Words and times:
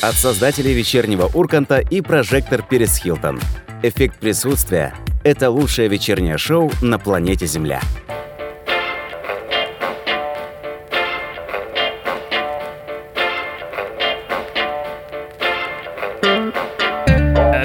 От 0.00 0.14
создателей 0.14 0.74
вечернего 0.74 1.28
Урканта 1.34 1.78
и 1.78 2.00
прожектор 2.00 2.62
Перес 2.62 2.98
Хилтон. 2.98 3.40
Эффект 3.82 4.20
присутствия– 4.20 4.94
это 5.24 5.50
лучшее 5.50 5.88
вечернее 5.88 6.38
шоу 6.38 6.70
на 6.80 7.00
планете 7.00 7.46
Земля. 7.46 7.80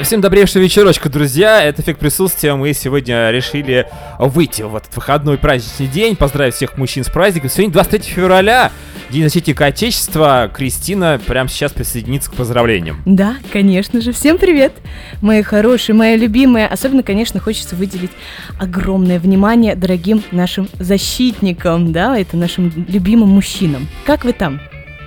Всем 0.04 0.20
добрейшего 0.20 0.64
вечерочка, 0.64 1.10
друзья. 1.10 1.64
Это 1.64 1.84
эффект 1.84 2.00
присутствия. 2.00 2.56
Мы 2.56 2.74
сегодня 2.74 3.30
решили 3.30 3.88
выйти 4.18 4.64
в 4.64 4.76
этот 4.76 4.94
выходной 4.96 5.38
праздничный 5.38 5.88
день, 5.88 6.16
поздравить 6.16 6.56
всех 6.56 6.78
мужчин 6.78 7.04
с 7.04 7.10
праздником. 7.10 7.50
Сегодня 7.50 7.74
23 7.74 8.12
февраля, 8.12 8.72
День 9.14 9.26
защитника 9.26 9.68
Отечества. 9.68 10.52
Кристина 10.52 11.22
прямо 11.24 11.48
сейчас 11.48 11.72
присоединится 11.72 12.32
к 12.32 12.34
поздравлениям. 12.34 13.00
Да, 13.06 13.36
конечно 13.52 14.02
же. 14.02 14.12
Всем 14.12 14.40
привет, 14.40 14.74
мои 15.22 15.44
хорошие, 15.44 15.96
мои 15.96 16.18
любимые. 16.18 16.66
Особенно, 16.66 17.04
конечно, 17.04 17.40
хочется 17.40 17.76
выделить 17.76 18.10
огромное 18.58 19.20
внимание 19.20 19.76
дорогим 19.76 20.24
нашим 20.32 20.68
защитникам, 20.80 21.92
да, 21.92 22.18
это 22.18 22.38
нашим 22.38 22.74
любимым 22.88 23.30
мужчинам. 23.30 23.88
Как 24.04 24.26
вы 24.26 24.34
там? 24.34 24.60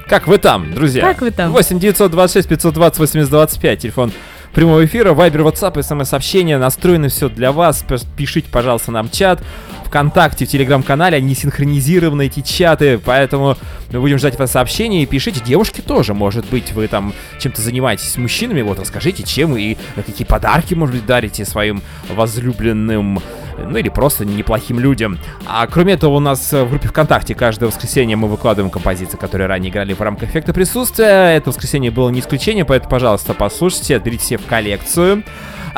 Как 0.08 0.28
вы 0.28 0.38
там, 0.38 0.72
друзья? 0.72 1.02
Как 1.02 1.20
вы 1.20 1.32
там? 1.32 1.50
8 1.50 1.80
926 1.80 2.48
520 2.48 2.98
8025, 3.00 3.78
телефон 3.80 4.12
прямого 4.56 4.86
эфира, 4.86 5.12
вайбер, 5.12 5.42
ватсап 5.42 5.76
смс-сообщения. 5.82 6.56
Настроено 6.56 7.08
все 7.08 7.28
для 7.28 7.52
вас. 7.52 7.84
Пишите, 8.16 8.48
пожалуйста, 8.50 8.90
нам 8.90 9.10
чат. 9.10 9.42
ВКонтакте, 9.84 10.46
в 10.46 10.48
Телеграм-канале, 10.48 11.18
они 11.18 11.34
синхронизированы, 11.34 12.26
эти 12.26 12.40
чаты, 12.40 12.98
поэтому 12.98 13.56
мы 13.92 14.00
будем 14.00 14.18
ждать 14.18 14.38
вас 14.38 14.52
сообщений. 14.52 15.02
И 15.02 15.06
пишите, 15.06 15.40
девушки 15.44 15.82
тоже, 15.82 16.14
может 16.14 16.46
быть, 16.46 16.72
вы 16.72 16.88
там 16.88 17.12
чем-то 17.38 17.60
занимаетесь 17.60 18.10
с 18.10 18.16
мужчинами, 18.16 18.62
вот 18.62 18.80
расскажите, 18.80 19.24
чем 19.24 19.56
и 19.58 19.76
какие 19.94 20.26
подарки, 20.26 20.72
может 20.72 20.96
быть, 20.96 21.06
дарите 21.06 21.44
своим 21.44 21.82
возлюбленным 22.08 23.20
ну 23.58 23.76
или 23.78 23.88
просто 23.88 24.24
неплохим 24.24 24.78
людям. 24.78 25.18
А 25.46 25.66
кроме 25.66 25.94
этого, 25.94 26.14
у 26.14 26.20
нас 26.20 26.52
в 26.52 26.68
группе 26.68 26.88
ВКонтакте 26.88 27.34
каждое 27.34 27.66
воскресенье 27.66 28.16
мы 28.16 28.28
выкладываем 28.28 28.70
композиции, 28.70 29.16
которые 29.16 29.46
ранее 29.46 29.70
играли 29.70 29.92
в 29.92 30.00
рамках 30.00 30.30
эффекта 30.30 30.52
присутствия. 30.52 31.36
Это 31.36 31.50
воскресенье 31.50 31.90
было 31.90 32.10
не 32.10 32.20
исключение, 32.20 32.64
поэтому, 32.64 32.90
пожалуйста, 32.90 33.34
послушайте, 33.34 33.96
отберите 33.96 34.24
себе 34.24 34.38
в 34.38 34.46
коллекцию. 34.46 35.22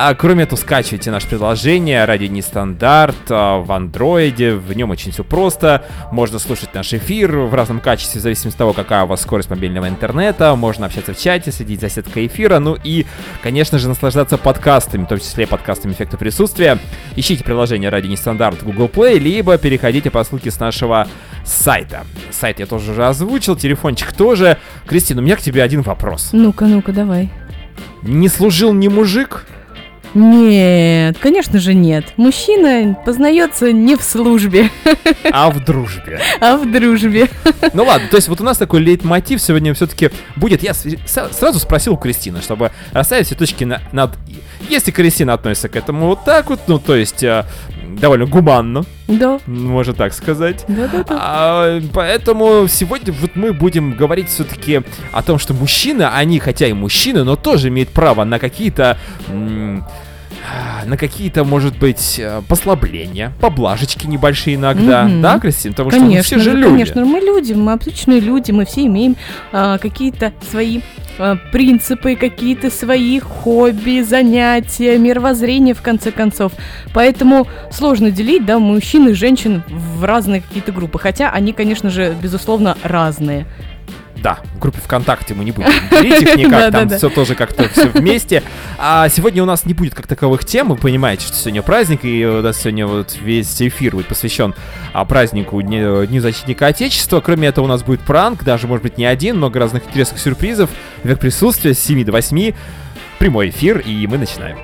А 0.01 0.15
кроме 0.15 0.45
этого, 0.45 0.57
скачивайте 0.57 1.11
наше 1.11 1.27
приложение 1.27 2.05
«Радио 2.05 2.29
Нестандарт» 2.29 3.17
а, 3.31 3.59
в 3.59 3.73
андроиде. 3.73 4.55
В 4.55 4.73
нем 4.77 4.91
очень 4.91 5.11
все 5.11 5.25
просто. 5.25 5.85
Можно 6.13 6.39
слушать 6.39 6.73
наш 6.73 6.95
эфир 6.95 7.37
в 7.37 7.53
разном 7.53 7.81
качестве, 7.81 8.21
в 8.21 8.23
зависимости 8.23 8.55
от 8.55 8.59
того, 8.59 8.73
какая 8.75 9.03
у 9.03 9.07
вас 9.09 9.23
скорость 9.23 9.51
мобильного 9.51 9.89
интернета. 9.89 10.55
Можно 10.55 10.87
общаться 10.87 11.15
в 11.15 11.19
чате, 11.19 11.51
следить 11.51 11.81
за 11.81 11.89
сеткой 11.89 12.29
эфира. 12.29 12.61
Ну 12.61 12.77
и, 12.81 13.07
конечно 13.43 13.81
же, 13.81 13.89
наслаждаться 13.89 14.39
подкастами, 14.39 15.03
в 15.03 15.09
том 15.09 15.19
числе 15.19 15.49
подкастами 15.49 15.95
эффекта 15.95 16.17
присутствия. 16.17 16.79
Ищите 17.17 17.43
приложение 17.43 17.68
«Радио 17.77 18.11
Нестандарт» 18.11 18.63
в 18.63 18.65
Google 18.65 18.87
Play, 18.87 19.19
либо 19.19 19.59
переходите 19.59 20.11
по 20.11 20.25
ссылке 20.25 20.51
с 20.51 20.59
нашего 20.59 21.07
сайта. 21.45 22.07
Сайт 22.31 22.61
я 22.61 22.67
тоже 22.67 22.93
уже 22.93 23.07
озвучил, 23.07 23.57
телефончик 23.57 24.13
тоже. 24.13 24.59
Кристина, 24.87 25.21
у 25.21 25.25
меня 25.25 25.37
к 25.37 25.41
тебе 25.41 25.63
один 25.63 25.83
вопрос. 25.83 26.31
Ну-ка, 26.33 26.67
ну-ка, 26.67 26.93
давай. 26.93 27.31
Не 28.03 28.29
служил 28.29 28.73
ни 28.73 28.89
мужик, 28.89 29.45
нет, 30.15 31.19
конечно 31.19 31.59
же 31.59 31.75
нет. 31.75 32.05
Мужчина 32.17 32.97
познается 33.05 33.73
не 33.73 33.97
в 33.97 34.03
службе. 34.03 34.71
А 35.31 35.51
в 35.51 35.65
дружбе. 35.65 36.21
А 36.41 36.57
в 36.57 36.71
дружбе. 36.71 37.29
Ну 37.73 37.85
ладно, 37.85 38.09
то 38.09 38.17
есть 38.17 38.29
вот 38.29 38.41
у 38.41 38.45
нас 38.45 38.57
такой 38.59 38.81
лейтмотив 38.81 39.41
сегодня 39.41 39.75
все-таки 39.75 40.11
будет. 40.37 40.63
Я 40.63 40.75
сразу 40.75 41.59
спросил 41.59 41.95
у 41.95 41.97
Кристины, 41.97 42.41
чтобы 42.41 42.71
расставить 42.93 43.27
все 43.27 43.35
точки 43.35 43.65
на, 43.65 43.81
над 43.93 44.17
Если 44.69 44.91
Кристина 44.91 45.35
относится 45.35 45.69
к 45.69 45.77
этому 45.77 46.07
вот 46.07 46.25
так 46.25 46.51
вот, 46.51 46.61
ну 46.67 46.79
то 46.79 46.97
есть 46.97 47.23
э, 47.23 47.45
довольно 48.01 48.27
гуманно. 48.27 48.85
Да. 49.07 49.41
Можно 49.47 49.95
так 49.95 50.13
сказать. 50.13 50.65
Да, 50.69 50.89
да, 50.89 51.05
да. 51.05 51.19
А, 51.21 51.81
поэтому 51.93 52.67
сегодня 52.69 53.13
вот 53.13 53.37
мы 53.37 53.53
будем 53.53 53.93
говорить 53.93 54.29
все-таки 54.29 54.83
о 55.13 55.23
том, 55.23 55.39
что 55.39 55.55
мужчины, 55.55 56.03
они 56.03 56.39
хотя 56.39 56.67
и 56.67 56.73
мужчины, 56.73 57.25
но 57.25 57.37
тоже 57.37 57.69
имеют 57.69 57.91
право 57.91 58.25
на 58.25 58.39
какие-то 58.39 58.99
на 60.87 60.97
какие-то, 60.97 61.45
может 61.45 61.79
быть, 61.79 62.17
э, 62.19 62.43
послабления, 62.49 63.33
поблажечки 63.41 64.07
небольшие 64.07 64.57
иногда, 64.57 65.05
mm-hmm. 65.05 65.21
да, 65.21 65.39
Кристина? 65.39 65.75
Потому 65.75 65.91
конечно, 65.91 66.23
что 66.23 66.37
мы 66.37 66.41
все 66.41 66.51
же 66.51 66.57
люди. 66.57 66.71
Конечно, 66.71 67.05
мы 67.05 67.21
люди, 67.21 67.53
мы 67.53 67.73
обычные 67.73 68.21
люди, 68.21 68.51
мы 68.51 68.65
все 68.65 68.87
имеем 68.87 69.17
а, 69.53 69.79
какие-то 69.79 70.33
свои 70.51 70.81
а, 71.19 71.37
принципы, 71.53 72.15
какие-то 72.17 72.71
свои 72.71 73.19
хобби, 73.19 74.03
занятия, 74.03 74.97
мировоззрение, 74.99 75.75
в 75.75 75.83
конце 75.83 76.11
концов. 76.11 76.53
Поэтому 76.95 77.47
сложно 77.71 78.11
делить, 78.11 78.47
да, 78.47 78.59
мужчин 78.59 79.09
и 79.09 79.13
женщин 79.13 79.63
в 79.69 80.05
разные 80.05 80.41
какие-то 80.41 80.73
группы. 80.73 80.99
Хотя 80.99 81.31
они, 81.31 81.53
конечно 81.53 81.91
же, 81.91 82.17
безусловно, 82.23 82.77
разные. 82.83 83.47
Да, 84.23 84.39
в 84.55 84.59
группе 84.59 84.81
ВКонтакте 84.81 85.35
мы 85.35 85.45
не 85.45 85.53
будем 85.53 85.71
говорить 85.91 86.23
их 86.23 86.37
никак, 86.37 86.73
там 86.73 86.89
все 86.89 87.09
тоже 87.09 87.35
как-то 87.35 87.69
все 87.69 87.89
вместе. 87.89 88.43
А 88.79 89.09
сегодня 89.09 89.43
у 89.43 89.47
нас 89.47 89.65
не 89.65 89.75
будет 89.75 89.95
как 89.95 90.07
таковых 90.07 90.45
тем, 90.45 90.69
вы 90.69 90.77
понимаете, 90.77 91.27
что 91.27 91.37
сегодня 91.37 91.63
праздник, 91.63 92.05
и 92.05 92.27
у 92.27 92.43
нас 92.43 92.59
сегодня 92.59 92.87
вот 92.87 93.17
весь 93.21 93.61
эфир 93.63 93.95
будет 93.95 94.07
посвящен 94.07 94.55
а, 94.93 95.05
празднику 95.05 95.61
Дню, 95.63 96.05
Дню 96.07 96.21
Защитника 96.21 96.67
Отечества. 96.67 97.21
Кроме 97.21 97.49
этого 97.49 97.67
у 97.67 97.69
нас 97.69 97.83
будет 97.83 98.01
пранк, 98.01 98.43
даже, 98.45 98.67
может 98.67 98.83
быть, 98.83 98.99
не 98.99 99.07
один, 99.07 99.37
много 99.37 99.61
разных 99.61 99.87
интересных 99.87 100.21
сюрпризов, 100.21 100.71
век 101.05 101.19
присутствия 101.19 101.75
с 101.75 101.79
7 101.79 102.05
до 102.05 102.13
8, 102.13 102.53
прямой 103.19 103.51
эфир, 103.51 103.79
и 103.79 104.07
мы 104.07 104.19
начинаем. 104.19 104.59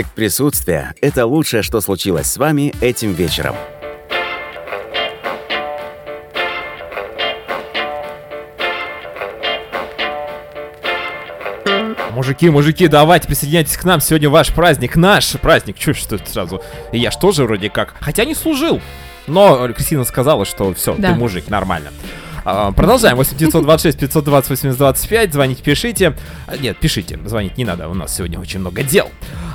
Эффект 0.00 0.14
присутствия– 0.14 0.94
это 1.02 1.26
лучшее, 1.26 1.62
что 1.62 1.82
случилось 1.82 2.26
с 2.26 2.38
вами 2.38 2.72
этим 2.80 3.12
вечером. 3.12 3.54
Мужики, 12.12 12.50
мужики, 12.50 12.88
давайте 12.88 13.26
присоединяйтесь 13.28 13.76
к 13.76 13.84
нам. 13.84 14.00
Сегодня 14.00 14.28
ваш 14.30 14.52
праздник, 14.52 14.96
наш 14.96 15.32
праздник. 15.32 15.78
Чё, 15.78 15.94
что 15.94 16.16
это 16.16 16.30
сразу? 16.30 16.62
Я 16.92 17.10
ж 17.10 17.16
тоже 17.16 17.44
вроде 17.44 17.70
как. 17.70 17.94
Хотя 18.00 18.24
не 18.24 18.34
служил. 18.34 18.80
Но 19.26 19.68
Кристина 19.68 20.04
сказала, 20.04 20.44
что 20.44 20.72
все, 20.74 20.94
Да. 20.98 21.12
ты 21.12 21.14
мужик, 21.18 21.48
нормально. 21.48 21.90
А, 22.44 22.72
Продолжаем. 22.72 23.16
8 23.16 23.36
926 23.36 23.98
520 23.98 24.50
8025. 24.50 25.32
Звоните, 25.32 25.62
пишите. 25.62 26.16
Нет, 26.58 26.78
пишите. 26.78 27.18
Звонить 27.26 27.56
не 27.58 27.64
надо. 27.64 27.88
У 27.88 27.94
нас 27.94 28.16
сегодня 28.16 28.40
очень 28.40 28.60
много 28.60 28.82
дел. 28.82 29.08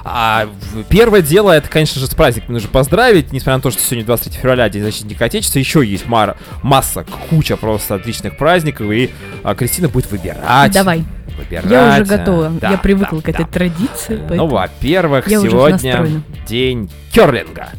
А 0.07 0.47
первое 0.87 1.23
дело, 1.23 1.51
это, 1.51 1.67
конечно 1.67 1.99
же, 1.99 2.05
с 2.05 2.13
праздником 2.13 2.53
нужно 2.53 2.69
поздравить. 2.69 3.33
Несмотря 3.33 3.55
на 3.55 3.61
то, 3.61 3.71
что 3.71 3.81
сегодня 3.81 4.05
23 4.05 4.39
февраля, 4.39 4.69
День 4.69 4.83
защитника 4.83 5.25
Отечества, 5.25 5.57
еще 5.57 5.83
есть 5.83 6.05
мар- 6.05 6.37
масса, 6.61 7.03
куча 7.29 7.57
просто 7.57 7.95
отличных 7.95 8.37
праздников. 8.37 8.91
И 8.91 9.09
а, 9.43 9.55
Кристина 9.55 9.89
будет 9.89 10.11
выбирать. 10.11 10.71
Давай. 10.71 11.03
Выбирать. 11.35 11.71
Я 11.71 11.93
уже 11.93 12.05
готова. 12.05 12.49
да, 12.49 12.69
я 12.69 12.77
привыкла 12.77 13.17
да, 13.17 13.25
к 13.25 13.29
этой 13.29 13.45
да. 13.45 13.51
традиции. 13.51 14.15
Ну, 14.17 14.27
поэтому- 14.29 14.47
во-первых, 14.47 15.27
Я 15.27 15.39
уже 15.39 15.49
сегодня 15.49 16.21
день 16.47 16.91
керлинга. 17.11 17.69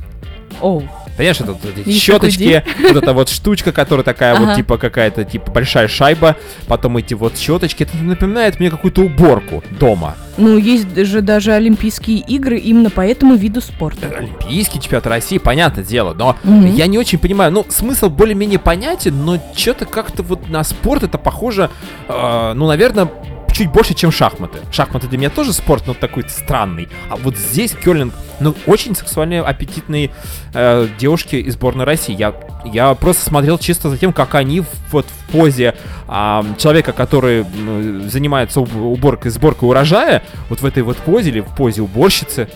Оу. 0.61 0.83
Понимаешь, 1.17 1.41
это 1.41 1.53
вот 1.53 1.65
эти 1.65 1.89
Есть 1.89 2.03
щеточки, 2.03 2.63
вот 2.79 2.97
эта 2.97 3.13
вот 3.13 3.29
штучка, 3.29 3.73
которая 3.73 4.05
такая 4.05 4.39
вот, 4.39 4.57
типа, 4.57 4.79
какая-то, 4.79 5.25
типа, 5.25 5.51
большая 5.51 5.89
шайба, 5.89 6.37
потом 6.67 6.97
эти 6.99 7.15
вот 7.15 7.39
щеточки, 7.39 7.85
это 7.85 7.97
напоминает 7.97 8.61
мне 8.61 8.71
какую-то 8.71 9.03
уборку 9.03 9.63
дома. 9.79 10.17
Ну, 10.37 10.59
есть 10.59 10.95
же 10.95 11.23
даже 11.23 11.53
Олимпийские 11.53 12.19
игры 12.19 12.59
именно 12.59 12.91
по 12.91 13.01
этому 13.01 13.37
виду 13.37 13.63
спорта. 13.63 14.13
Олимпийский 14.15 14.81
чемпионат 14.81 15.07
России, 15.07 15.39
понятное 15.39 15.85
дело, 15.85 16.13
но 16.13 16.37
я 16.45 16.87
не 16.87 16.99
очень 16.99 17.19
понимаю, 17.19 17.53
ну, 17.53 17.65
смысл 17.69 18.11
более-менее 18.11 18.59
понятен, 18.59 19.25
но 19.25 19.39
что-то 19.55 19.87
как-то 19.87 20.23
вот 20.23 20.49
на 20.49 20.63
спорт 20.65 21.03
это 21.03 21.19
похоже, 21.19 21.71
э, 22.09 22.53
ну, 22.55 22.67
наверное, 22.67 23.09
чуть 23.57 23.71
больше, 23.71 23.95
чем 23.95 24.13
шахматы. 24.13 24.59
Шахматы 24.71 25.07
для 25.09 25.17
меня 25.19 25.31
тоже 25.31 25.53
спорт, 25.55 25.85
но 25.87 25.95
такой 25.95 26.25
странный. 26.29 26.89
А 27.09 27.17
вот 27.17 27.37
здесь 27.37 27.73
керлинг, 27.73 28.13
ну, 28.39 28.55
очень 28.67 28.95
сексуальные, 28.95 29.41
аппетитные 29.43 30.11
э, 30.53 30.89
девушки 30.99 31.37
из 31.37 31.55
сборной 31.55 31.87
России. 31.87 32.15
Я, 32.15 32.35
я 32.67 32.93
просто 32.95 33.25
смотрел 33.25 33.57
чисто 33.59 33.89
за 33.89 33.97
тем, 33.97 34.13
как 34.13 34.35
они 34.35 34.63
вот 34.93 35.07
в 35.07 35.33
позе 35.33 35.75
а, 36.07 36.45
человека, 36.59 36.93
который 36.93 37.41
м, 37.41 38.11
занимается 38.11 38.61
уб- 38.61 38.77
уборкой, 38.77 39.31
сборкой 39.31 39.69
урожая, 39.71 40.23
вот 40.51 40.61
в 40.61 40.67
этой 40.67 40.83
вот 40.83 40.99
позе 40.99 41.31
или 41.31 41.41
в 41.41 41.55
позе 41.55 41.81
уборщицы. 41.81 42.49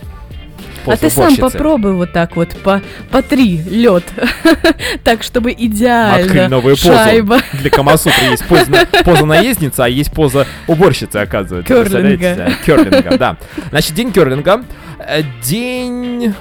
А 0.86 0.96
ты 0.96 1.10
сам 1.10 1.36
попробуй 1.36 1.92
вот 1.92 2.12
так 2.12 2.36
вот 2.36 2.50
по, 2.62 2.80
по 3.10 3.22
три 3.22 3.58
лед. 3.68 4.04
так, 5.04 5.22
чтобы 5.22 5.50
Открыли 5.50 5.66
идеально 5.66 6.48
новую 6.48 6.76
позу. 6.76 6.92
шайба. 6.92 7.40
Для 7.52 7.70
Камасутры 7.70 8.24
есть 8.30 8.44
поза, 8.46 8.86
поза 9.04 9.26
наездницы, 9.26 9.80
а 9.80 9.88
есть 9.88 10.12
поза 10.12 10.46
уборщицы, 10.66 11.16
оказывается. 11.16 11.72
Да, 12.36 12.50
Керлинга, 12.64 13.18
да. 13.18 13.36
Значит, 13.70 13.94
день 13.94 14.12
керлинга. 14.12 14.62
э, 14.98 15.22
День 15.42 16.34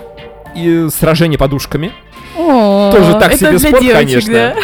и 0.56 0.88
сражения 0.90 1.38
подушками. 1.38 1.92
О, 2.38 2.92
Тоже 2.96 3.14
так 3.14 3.34
это 3.34 3.38
себе 3.38 3.60
спорт, 3.60 3.86
конечно. 3.92 4.56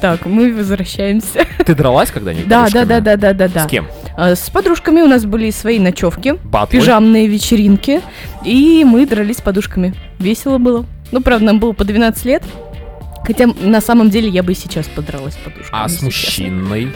Да? 0.00 0.16
Так, 0.16 0.26
мы 0.26 0.52
возвращаемся. 0.54 1.46
Ты 1.64 1.74
дралась 1.74 2.10
когда-нибудь 2.10 2.48
Да, 2.48 2.68
да, 2.70 2.84
да, 2.84 3.00
да, 3.00 3.16
да, 3.16 3.32
да, 3.32 3.48
да. 3.48 3.64
С 3.64 3.66
кем? 3.66 3.86
А, 4.16 4.34
С 4.34 4.50
подружками 4.50 5.00
у 5.02 5.06
нас 5.06 5.24
были 5.24 5.50
свои 5.50 5.78
ночевки, 5.78 6.34
Батлы? 6.44 6.78
пижамные 6.78 7.26
вечеринки, 7.26 8.00
и 8.44 8.84
мы 8.84 9.06
дрались 9.06 9.38
с 9.38 9.40
подушками. 9.40 9.94
Весело 10.18 10.58
было. 10.58 10.84
Ну, 11.12 11.20
правда, 11.20 11.46
нам 11.46 11.58
было 11.60 11.72
по 11.72 11.84
12 11.84 12.24
лет. 12.24 12.42
Хотя 13.24 13.46
на 13.60 13.80
самом 13.80 14.10
деле 14.10 14.28
я 14.28 14.42
бы 14.42 14.52
и 14.52 14.54
сейчас 14.54 14.86
подралась 14.86 15.34
с 15.34 15.36
подушками. 15.36 15.68
А 15.84 15.88
с 15.88 16.02
мужчиной? 16.02 16.92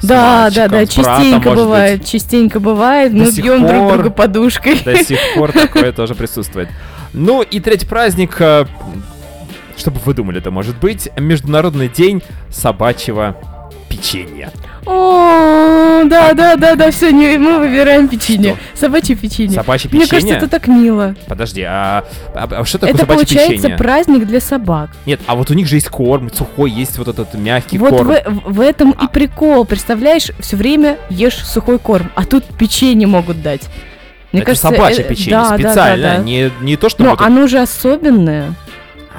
С 0.00 0.06
Да, 0.06 0.50
да, 0.54 0.68
мальчиком, 0.68 1.04
да, 1.04 1.10
братом, 1.10 1.24
частенько 1.24 1.48
может 1.48 1.64
бывает, 1.64 2.04
частенько 2.04 2.60
бывает. 2.60 3.12
До 3.12 3.24
Мы 3.24 3.30
бьем 3.32 3.66
друг 3.66 3.92
друга 3.92 4.10
подушкой. 4.10 4.74
быть? 4.74 4.84
До 4.84 4.96
сих 5.04 5.18
пор 5.34 5.52
такое 5.52 5.92
тоже 5.96 6.14
присутствует. 6.14 6.68
Ну 7.12 7.42
и 7.42 7.60
третий 7.60 7.86
праздник, 7.86 8.36
э, 8.40 8.66
чтобы 9.76 10.00
вы 10.04 10.14
думали, 10.14 10.38
это 10.38 10.50
может 10.50 10.76
быть 10.78 11.08
Международный 11.16 11.88
день 11.88 12.22
собачьего 12.50 13.36
печенья. 13.88 14.50
О, 14.84 16.04
да, 16.04 16.32
да, 16.32 16.56
да, 16.56 16.74
да, 16.76 16.90
все, 16.90 17.10
мы 17.10 17.58
выбираем 17.58 18.06
печенье. 18.08 18.56
Собачье 18.74 19.16
печенье. 19.16 19.50
Собачье 19.54 19.90
Мне 19.90 20.02
печенье? 20.02 20.20
кажется, 20.34 20.34
это 20.36 20.48
так 20.48 20.68
мило. 20.68 21.14
Подожди, 21.26 21.62
а, 21.62 22.04
а- 22.34 22.48
а 22.60 22.64
что 22.64 22.78
такое 22.78 22.90
Это 22.94 23.00
собачье 23.00 23.26
получается 23.26 23.56
печенье? 23.56 23.76
праздник 23.76 24.26
для 24.26 24.40
собак. 24.40 24.90
Нет, 25.06 25.20
а 25.26 25.34
вот 25.34 25.50
у 25.50 25.54
них 25.54 25.66
же 25.66 25.76
есть 25.76 25.88
корм, 25.88 26.32
сухой, 26.32 26.70
есть 26.70 26.98
вот 26.98 27.08
этот 27.08 27.34
мягкий 27.34 27.78
вот 27.78 27.90
корм. 27.90 28.08
в, 28.08 28.22
в- 28.26 28.52
в 28.54 28.60
этом 28.60 28.94
А. 28.98 29.04
и 29.04 29.08
прикол. 29.08 29.64
Представляешь, 29.64 30.30
все 30.38 30.56
время 30.56 30.98
ешь 31.10 31.44
сухой 31.44 31.78
корм, 31.78 32.10
а 32.14 32.24
тут 32.24 32.44
печенье 32.44 33.06
могут 33.08 33.42
дать. 33.42 33.62
Мне 34.32 34.42
это 34.42 34.52
кажется, 34.52 34.68
собачье 34.68 35.04
э, 35.04 35.08
печенье, 35.08 35.30
да, 35.32 35.42
да, 35.50 35.56
да, 35.56 35.56
специально, 35.70 36.16
да. 36.18 36.22
Не, 36.22 36.50
не 36.60 36.76
то, 36.76 36.88
что 36.88 37.02
Но 37.02 37.10
вот 37.10 37.20
это- 37.20 37.26
оно 37.26 37.46
же 37.48 37.58
особенное. 37.58 38.54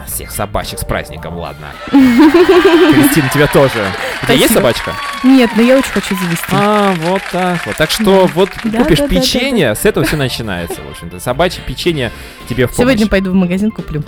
Всех 0.08 0.32
собачек 0.32 0.80
с 0.80 0.86
праздником, 0.86 1.38
ладно. 1.38 1.68
Кристина, 1.92 3.30
тебя 3.34 3.48
тоже. 3.48 3.86
У 4.24 4.26
тебя 4.26 4.36
есть 4.36 4.54
собачка? 4.54 4.94
Нет, 5.24 5.52
но 5.56 5.62
я 5.62 5.78
очень 5.78 5.92
хочу 5.92 6.16
завести. 6.16 6.46
А, 6.52 6.94
вот 7.02 7.22
так 7.32 7.66
вот. 7.66 7.76
Так 7.76 7.92
что 7.92 8.28
вот 8.34 8.50
купишь 8.50 9.00
печенье, 9.10 9.76
с 9.76 9.86
этого 9.86 10.06
все 10.06 10.16
начинается, 10.16 10.82
в 10.82 10.90
общем-то. 10.92 11.20
Собачье 11.20 11.62
печенье 11.66 12.12
тебе 12.50 12.68
в 12.68 12.76
помощь. 12.76 12.92
Сегодня 12.92 13.08
пойду 13.08 13.32
в 13.32 13.36
магазин 13.36 13.72
куплю. 13.72 14.04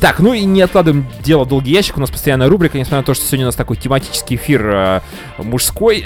Так, 0.00 0.18
ну 0.18 0.32
и 0.32 0.44
не 0.44 0.62
откладываем 0.62 1.06
дело 1.20 1.44
в 1.44 1.48
долгий 1.48 1.72
ящик. 1.72 1.96
У 1.96 2.00
нас 2.00 2.10
постоянная 2.10 2.48
рубрика, 2.48 2.78
несмотря 2.78 2.98
на 2.98 3.04
то, 3.04 3.14
что 3.14 3.24
сегодня 3.24 3.46
у 3.46 3.48
нас 3.48 3.54
такой 3.54 3.76
тематический 3.76 4.36
эфир 4.36 4.66
э, 4.66 5.00
мужской. 5.38 6.02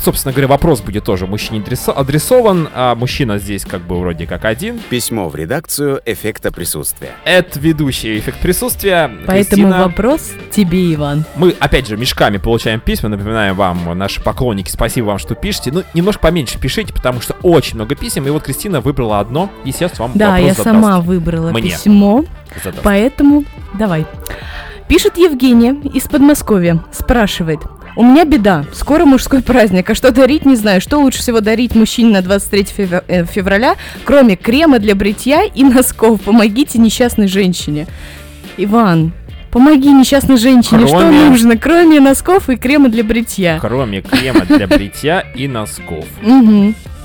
Собственно 0.00 0.32
говоря, 0.32 0.48
вопрос 0.48 0.80
будет 0.80 1.04
тоже 1.04 1.26
мужчине 1.26 1.60
адресо- 1.60 1.92
адресован. 1.92 2.68
А 2.74 2.94
мужчина 2.94 3.38
здесь 3.38 3.64
как 3.64 3.80
бы 3.82 3.98
вроде 3.98 4.26
как 4.26 4.44
один. 4.44 4.78
Письмо 4.90 5.28
в 5.28 5.34
редакцию 5.36 6.00
эффекта 6.04 6.50
присутствия. 6.52 7.10
Это 7.24 7.58
ведущий 7.60 8.18
эффект 8.18 8.38
присутствия. 8.40 9.10
Поэтому 9.26 9.62
Кристина. 9.64 9.84
вопрос 9.84 10.32
тебе, 10.50 10.94
Иван. 10.94 11.24
Мы, 11.36 11.54
опять 11.60 11.86
же, 11.88 11.96
мешками 11.96 12.36
получаем 12.38 12.80
письма. 12.80 13.08
Напоминаем 13.08 13.54
вам, 13.54 13.96
наши 13.98 14.20
поклонники, 14.22 14.70
спасибо 14.70 15.06
вам, 15.06 15.18
что 15.18 15.34
пишете. 15.34 15.72
Ну, 15.72 15.82
немножко 15.94 16.22
поменьше 16.22 16.58
пишите, 16.58 16.92
потому 16.92 17.20
что 17.20 17.34
очень 17.42 17.76
много 17.76 17.94
писем. 17.94 18.26
И 18.26 18.30
вот 18.30 18.42
Кристина 18.42 18.80
выбрала 18.80 19.20
одно, 19.20 19.50
и 19.64 19.72
сейчас 19.72 19.98
вам 19.98 20.12
Да, 20.14 20.30
вопрос 20.32 20.46
я 20.46 20.54
задаст. 20.54 20.64
сама 20.64 21.00
выбрала 21.00 21.50
Мне. 21.50 21.62
письмо, 21.70 22.24
Задаст. 22.62 22.82
поэтому 22.82 23.44
давай. 23.78 24.06
Пишет 24.88 25.16
Евгения 25.16 25.74
из 25.94 26.04
Подмосковья. 26.04 26.84
Спрашивает. 26.92 27.60
У 27.96 28.02
меня 28.02 28.24
беда. 28.24 28.64
Скоро 28.72 29.04
мужской 29.04 29.40
праздник. 29.42 29.88
А 29.90 29.94
что 29.94 30.10
дарить, 30.10 30.44
не 30.44 30.56
знаю. 30.56 30.80
Что 30.80 30.98
лучше 30.98 31.20
всего 31.20 31.40
дарить 31.40 31.74
мужчине 31.76 32.10
на 32.10 32.22
23 32.22 32.62
февра- 32.76 33.04
э, 33.06 33.24
февраля, 33.24 33.76
кроме 34.04 34.34
крема 34.36 34.80
для 34.80 34.94
бритья 34.96 35.44
и 35.44 35.62
носков? 35.62 36.20
Помогите 36.22 36.78
несчастной 36.78 37.28
женщине. 37.28 37.86
Иван, 38.56 39.12
помоги 39.52 39.92
несчастной 39.92 40.38
женщине. 40.38 40.86
Что 40.88 40.98
Кроме- 40.98 41.24
нужно, 41.28 41.56
кроме 41.56 42.00
носков 42.00 42.50
и 42.50 42.56
крема 42.56 42.88
для 42.88 43.04
бритья? 43.04 43.58
Кроме 43.60 44.00
крема 44.02 44.44
для 44.44 44.66
бритья 44.66 45.20
и 45.36 45.46
носков. 45.46 46.04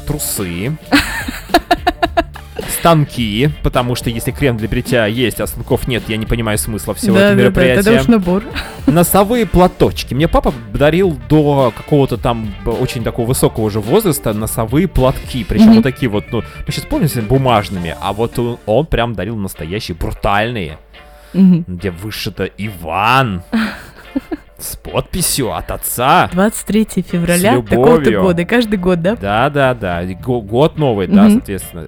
Трусы. 0.07 0.71
Станки, 2.79 3.49
потому 3.63 3.95
что 3.95 4.09
если 4.09 4.31
крем 4.31 4.57
для 4.57 4.67
бритья 4.67 5.05
есть, 5.05 5.39
а 5.39 5.47
станков 5.47 5.87
нет, 5.87 6.03
я 6.07 6.17
не 6.17 6.25
понимаю 6.25 6.57
смысла 6.57 6.93
всего 6.93 7.15
Да, 7.17 7.31
этого 7.31 7.35
да, 7.35 7.37
да, 7.37 7.43
мероприятия. 7.43 7.83
тогда 7.83 8.01
уж 8.01 8.07
набор. 8.07 8.43
Носовые 8.87 9.45
платочки. 9.45 10.13
Мне 10.13 10.27
папа 10.27 10.53
дарил 10.73 11.17
до 11.29 11.73
какого-то 11.75 12.17
там 12.17 12.53
очень 12.65 13.03
такого 13.03 13.27
высокого 13.27 13.65
уже 13.65 13.79
возраста 13.79 14.33
носовые 14.33 14.87
платки. 14.87 15.43
Причем 15.43 15.73
вот 15.73 15.83
такие 15.83 16.09
вот, 16.09 16.25
ну, 16.31 16.41
мы 16.65 16.71
сейчас 16.71 16.85
помним, 16.85 17.09
бумажными, 17.27 17.95
а 18.01 18.13
вот 18.13 18.37
он, 18.39 18.57
он 18.65 18.85
прям 18.85 19.13
дарил 19.13 19.35
настоящие, 19.35 19.95
брутальные, 19.95 20.77
Мгм. 21.33 21.65
где 21.67 21.91
вышито 21.91 22.45
Иван. 22.57 23.43
С 24.57 24.75
подписью 24.75 25.53
от 25.55 25.71
отца. 25.71 26.29
23 26.33 26.87
февраля 27.07 27.61
такого-то 27.61 28.11
года. 28.19 28.43
Каждый 28.43 28.75
год, 28.77 29.01
да? 29.01 29.15
Да, 29.15 29.49
да, 29.49 29.73
да. 29.73 30.03
Год 30.03 30.77
новый, 30.77 31.07
да, 31.07 31.29
соответственно. 31.29 31.85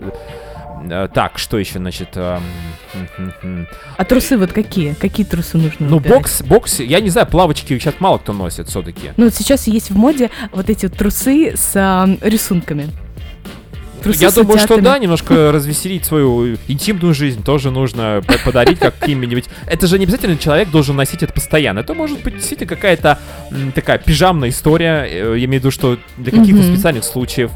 Э, 0.89 1.07
Так, 1.13 1.37
что 1.37 1.57
еще, 1.57 1.79
значит? 1.79 2.15
хм. 2.15 3.67
А 3.97 4.05
трусы 4.05 4.37
вот 4.37 4.51
какие? 4.53 4.93
Какие 4.93 5.25
трусы 5.25 5.57
нужно 5.57 5.87
Ну, 5.87 5.97
выбирать? 5.97 6.17
бокс, 6.19 6.41
бокс, 6.41 6.79
я 6.79 6.99
не 6.99 7.09
знаю, 7.09 7.27
плавочки 7.27 7.77
сейчас 7.79 7.95
мало 7.99 8.17
кто 8.17 8.33
носит 8.33 8.67
все-таки. 8.69 9.11
Ну, 9.17 9.25
вот 9.25 9.33
сейчас 9.33 9.67
есть 9.67 9.89
в 9.91 9.95
моде 9.95 10.29
вот 10.51 10.69
эти 10.69 10.85
вот 10.87 10.97
трусы 10.97 11.53
с 11.55 11.71
а, 11.75 12.07
рисунками. 12.21 12.89
Трусы 14.03 14.19
Я 14.23 14.31
думаю, 14.31 14.57
что 14.57 14.81
да, 14.81 14.97
немножко 14.97 15.51
развеселить 15.51 16.05
свою 16.05 16.57
интимную 16.67 17.13
жизнь 17.13 17.43
тоже 17.43 17.69
нужно 17.69 18.23
по- 18.25 18.39
подарить 18.45 18.79
каким-нибудь. 18.79 19.45
Это 19.67 19.85
же 19.85 19.99
не 19.99 20.05
обязательно 20.05 20.37
человек 20.37 20.71
должен 20.71 20.95
носить 20.95 21.21
это 21.21 21.31
постоянно. 21.31 21.79
Это 21.81 21.93
может 21.93 22.19
быть 22.23 22.33
действительно 22.35 22.67
какая-то 22.67 23.19
такая 23.75 23.99
пижамная 23.99 24.49
история. 24.49 25.05
э, 25.07 25.35
Я 25.37 25.45
имею 25.45 25.61
в 25.61 25.65
виду, 25.65 25.69
что 25.71 25.99
для 26.17 26.31
каких-то 26.31 26.63
специальных 26.63 27.03
случаев. 27.03 27.51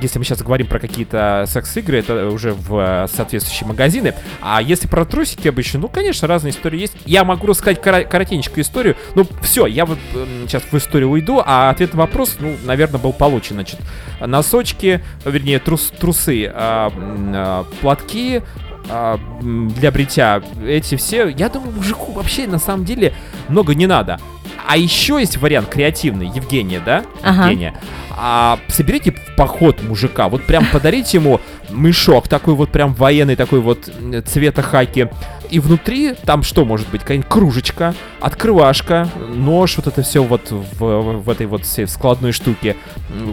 Если 0.00 0.18
мы 0.18 0.24
сейчас 0.24 0.42
говорим 0.42 0.66
про 0.66 0.78
какие-то 0.78 1.44
секс-игры, 1.46 1.98
это 1.98 2.28
уже 2.28 2.52
в 2.52 2.78
э, 2.78 3.06
соответствующие 3.12 3.68
магазины. 3.68 4.14
А 4.40 4.60
если 4.62 4.86
про 4.86 5.04
трусики 5.04 5.48
обычно, 5.48 5.80
ну, 5.80 5.88
конечно, 5.88 6.28
разные 6.28 6.52
истории 6.52 6.80
есть. 6.80 6.94
Я 7.06 7.24
могу 7.24 7.46
рассказать 7.46 7.80
кора- 7.80 8.04
коротенькую 8.04 8.62
историю. 8.62 8.96
Ну, 9.14 9.26
все, 9.42 9.66
я 9.66 9.86
вот 9.86 9.98
э, 10.14 10.44
сейчас 10.46 10.62
в 10.70 10.74
историю 10.74 11.10
уйду, 11.10 11.42
а 11.44 11.70
ответ 11.70 11.94
на 11.94 12.00
вопрос, 12.00 12.36
ну, 12.40 12.56
наверное, 12.64 13.00
был 13.00 13.12
получен. 13.12 13.56
Значит, 13.56 13.80
носочки, 14.20 15.04
вернее, 15.24 15.58
трус, 15.58 15.92
трусы, 15.98 16.44
э, 16.44 16.50
э, 16.54 17.64
платки, 17.80 18.42
а, 18.88 19.18
для 19.40 19.90
бритья. 19.90 20.42
Эти 20.66 20.96
все, 20.96 21.28
я 21.28 21.48
думаю, 21.48 21.72
мужику 21.72 22.12
вообще 22.12 22.46
на 22.46 22.58
самом 22.58 22.84
деле 22.84 23.14
много 23.48 23.74
не 23.74 23.86
надо. 23.86 24.18
А 24.66 24.76
еще 24.76 25.18
есть 25.20 25.36
вариант 25.36 25.68
креативный, 25.68 26.26
Евгения, 26.26 26.80
да? 26.84 27.04
Ага. 27.22 27.44
Евгения. 27.44 27.74
А, 28.16 28.58
соберите 28.68 29.12
в 29.12 29.36
поход 29.36 29.82
мужика, 29.82 30.28
вот 30.28 30.44
прям 30.44 30.64
подарите 30.72 31.18
ему 31.18 31.40
мешок 31.70 32.28
такой 32.28 32.54
вот 32.54 32.70
прям 32.70 32.94
военный, 32.94 33.36
такой 33.36 33.60
вот 33.60 33.88
м, 33.88 34.24
цвета 34.24 34.62
хаки. 34.62 35.08
И 35.50 35.58
внутри 35.58 36.14
там 36.24 36.42
что 36.42 36.64
может 36.64 36.88
быть? 36.88 37.02
Какая-нибудь 37.02 37.28
кружечка, 37.28 37.94
открывашка, 38.20 39.08
нож, 39.28 39.76
вот 39.76 39.86
это 39.86 40.02
все 40.02 40.22
вот 40.22 40.50
в, 40.50 40.78
в 40.78 41.30
этой 41.30 41.46
вот 41.46 41.64
всей 41.64 41.86
складной 41.86 42.32
штуке. 42.32 42.76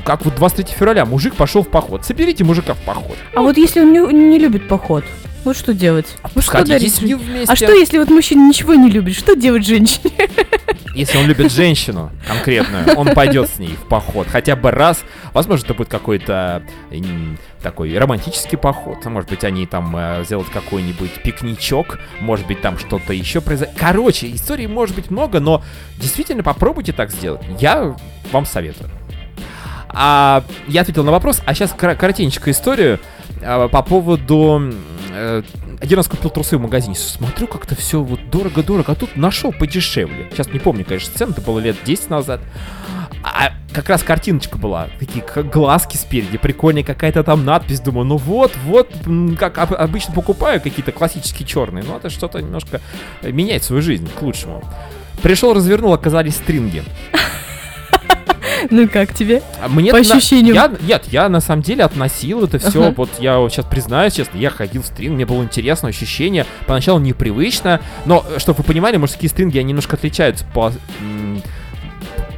Как 0.03 0.25
вот 0.25 0.35
23 0.35 0.75
февраля 0.75 1.05
мужик 1.05 1.35
пошел 1.35 1.63
в 1.63 1.69
поход. 1.69 2.05
Соберите 2.05 2.43
мужика 2.43 2.73
в 2.73 2.79
поход. 2.79 3.17
А 3.35 3.41
вот 3.41 3.57
если 3.57 3.81
он 3.81 3.93
не, 3.93 3.99
не 4.29 4.39
любит 4.39 4.67
поход, 4.67 5.03
вот 5.43 5.57
что 5.57 5.73
делать? 5.73 6.17
Вот 6.35 6.43
что 6.43 6.63
дарить? 6.63 6.99
вместе. 6.99 7.51
А 7.51 7.55
что, 7.55 7.73
если 7.73 7.97
вот 7.97 8.09
мужчина 8.09 8.47
ничего 8.47 8.75
не 8.75 8.89
любит? 8.89 9.15
Что 9.15 9.35
делать 9.35 9.65
женщине? 9.65 10.11
Если 10.93 11.17
он 11.17 11.25
любит 11.25 11.51
женщину 11.51 12.11
конкретную, 12.27 12.97
он 12.97 13.13
пойдет 13.13 13.49
с 13.49 13.59
ней 13.59 13.75
в 13.75 13.87
поход. 13.87 14.27
Хотя 14.29 14.55
бы 14.55 14.71
раз. 14.71 15.03
Возможно, 15.33 15.65
это 15.65 15.73
будет 15.73 15.87
какой-то 15.87 16.63
м, 16.91 17.37
такой 17.61 17.97
романтический 17.97 18.57
поход. 18.57 19.05
Может 19.05 19.29
быть, 19.29 19.43
они 19.45 19.65
там 19.65 19.95
э, 19.95 20.23
сделают 20.25 20.49
какой-нибудь 20.49 21.23
пикничок. 21.23 21.99
Может 22.19 22.45
быть, 22.45 22.61
там 22.61 22.77
что-то 22.77 23.13
еще 23.13 23.39
произойдет. 23.39 23.75
Короче, 23.79 24.33
историй 24.35 24.67
может 24.67 24.95
быть 24.95 25.09
много, 25.09 25.39
но 25.39 25.63
действительно 25.97 26.43
попробуйте 26.43 26.91
так 26.91 27.11
сделать. 27.11 27.41
Я 27.59 27.95
вам 28.31 28.45
советую. 28.45 28.89
А, 29.93 30.43
я 30.67 30.81
ответил 30.81 31.03
на 31.03 31.11
вопрос, 31.11 31.41
а 31.45 31.53
сейчас 31.53 31.73
коротенькую 31.77 32.53
историю 32.53 32.99
по 33.41 33.81
поводу... 33.81 34.71
э, 35.13 35.43
один 35.79 35.97
раз 35.97 36.07
купил 36.07 36.29
трусы 36.29 36.57
в 36.57 36.61
магазине, 36.61 36.95
смотрю, 36.95 37.47
как-то 37.47 37.75
все 37.75 38.01
вот 38.01 38.29
дорого-дорого, 38.29 38.91
а 38.91 38.95
тут 38.95 39.15
нашел 39.15 39.51
подешевле. 39.51 40.27
Сейчас 40.31 40.47
не 40.53 40.59
помню, 40.59 40.85
конечно, 40.85 41.13
цену, 41.17 41.31
это 41.31 41.41
было 41.41 41.59
лет 41.59 41.75
10 41.83 42.09
назад. 42.09 42.39
А 43.23 43.51
как 43.73 43.87
раз 43.89 44.03
картиночка 44.03 44.57
была, 44.57 44.87
такие 44.99 45.23
как 45.23 45.49
глазки 45.49 45.95
спереди, 45.95 46.37
прикольная 46.37 46.83
какая-то 46.83 47.23
там 47.23 47.45
надпись, 47.45 47.79
думаю, 47.79 48.05
ну 48.05 48.17
вот, 48.17 48.51
вот, 48.65 48.89
как 49.37 49.57
об- 49.57 49.73
обычно 49.73 50.13
покупаю 50.13 50.59
какие-то 50.61 50.91
классические 50.91 51.47
черные, 51.47 51.83
но 51.83 51.97
это 51.97 52.09
что-то 52.09 52.39
немножко 52.41 52.81
э, 53.21 53.31
меняет 53.31 53.63
свою 53.63 53.81
жизнь 53.81 54.09
к 54.09 54.21
лучшему. 54.21 54.63
Пришел, 55.21 55.53
развернул, 55.53 55.93
оказались 55.93 56.35
стринги. 56.35 56.83
Ну 58.69 58.87
как 58.87 59.13
тебе? 59.13 59.41
А 59.63 59.67
Мне 59.67 59.91
По 59.91 59.97
ощущениям. 59.97 60.55
Я, 60.55 60.71
нет, 60.81 61.05
я 61.07 61.29
на 61.29 61.41
самом 61.41 61.61
деле 61.61 61.83
относил 61.83 62.43
это 62.43 62.59
все. 62.59 62.83
Ага. 62.83 62.93
Вот 62.97 63.09
я 63.19 63.37
сейчас 63.49 63.65
признаюсь, 63.65 64.13
честно, 64.13 64.37
я 64.37 64.49
ходил 64.49 64.81
в 64.81 64.85
стринг, 64.85 65.15
мне 65.15 65.25
было 65.25 65.41
интересно, 65.43 65.89
ощущение. 65.89 66.45
Поначалу 66.67 66.99
непривычно. 66.99 67.79
Но, 68.05 68.25
чтобы 68.37 68.59
вы 68.59 68.63
понимали, 68.63 68.97
мужские 68.97 69.29
стринги, 69.29 69.57
они 69.57 69.69
немножко 69.69 69.95
отличаются 69.95 70.45
по 70.53 70.71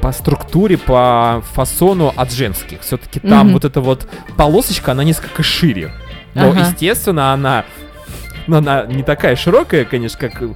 по 0.01 0.11
структуре, 0.11 0.77
по 0.77 1.41
фасону 1.53 2.11
от 2.17 2.29
женских. 2.29 2.81
Все-таки 2.81 3.21
там 3.21 3.45
Мгм. 3.47 3.53
вот 3.53 3.63
эта 3.63 3.79
вот 3.79 4.05
полосочка, 4.35 4.91
она 4.91 5.05
несколько 5.05 5.43
шире. 5.43 5.93
Но, 6.33 6.49
Ага. 6.49 6.59
естественно, 6.59 7.31
она 7.31 7.63
ну, 8.47 8.57
она 8.57 8.85
не 8.85 9.03
такая 9.03 9.35
широкая, 9.35 9.85
конечно, 9.85 10.19
как... 10.19 10.41
э, 10.41 10.49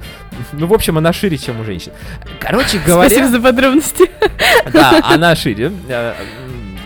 Ну, 0.54 0.68
в 0.68 0.74
общем, 0.74 0.98
она 0.98 1.14
шире, 1.14 1.38
чем 1.38 1.60
у 1.60 1.64
женщин. 1.64 1.92
Короче 2.40 2.80
говоря... 2.80 3.10
Спасибо 3.10 3.30
за 3.30 3.40
подробности. 3.42 4.10
Да, 4.74 5.00
она 5.04 5.36
шире. 5.36 5.72
Э, 5.88 6.14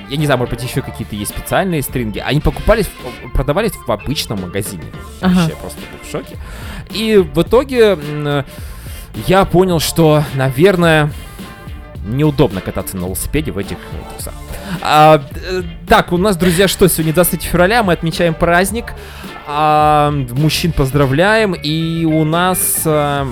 Я 0.10 0.18
не 0.18 0.26
знаю, 0.26 0.40
может 0.40 0.54
быть, 0.56 0.64
еще 0.64 0.82
какие-то 0.82 1.16
есть 1.16 1.32
специальные 1.36 1.82
стринги. 1.84 2.20
Они 2.20 2.40
покупались, 2.42 2.88
в- 2.88 3.30
продавались 3.34 3.72
в 3.88 3.92
обычном 3.92 4.42
магазине. 4.42 4.84
Ага. 5.22 5.34
Вообще 5.42 5.56
просто 5.56 5.80
был 5.80 6.00
в 6.08 6.12
шоке. 6.12 6.38
И 6.92 7.18
в 7.18 7.42
итоге 7.42 7.94
м, 7.94 8.46
я 9.28 9.46
понял, 9.46 9.80
что, 9.80 10.24
наверное, 10.36 11.10
неудобно 12.06 12.62
кататься 12.62 12.98
на 12.98 13.06
велосипеде 13.06 13.52
в 13.52 13.58
этих 13.58 13.78
э, 13.78 14.14
трусах. 14.14 14.34
А, 14.82 15.22
э, 15.36 15.62
так, 15.88 16.12
у 16.12 16.18
нас, 16.18 16.36
друзья, 16.38 16.68
что 16.68 16.88
сегодня 16.88 17.14
23 17.14 17.50
февраля, 17.50 17.84
мы 17.84 17.94
отмечаем 17.94 18.34
праздник. 18.34 18.94
А, 19.48 20.12
мужчин 20.32 20.72
поздравляем, 20.72 21.54
и 21.54 22.06
у 22.06 22.24
нас 22.24 22.82
а, 22.86 23.28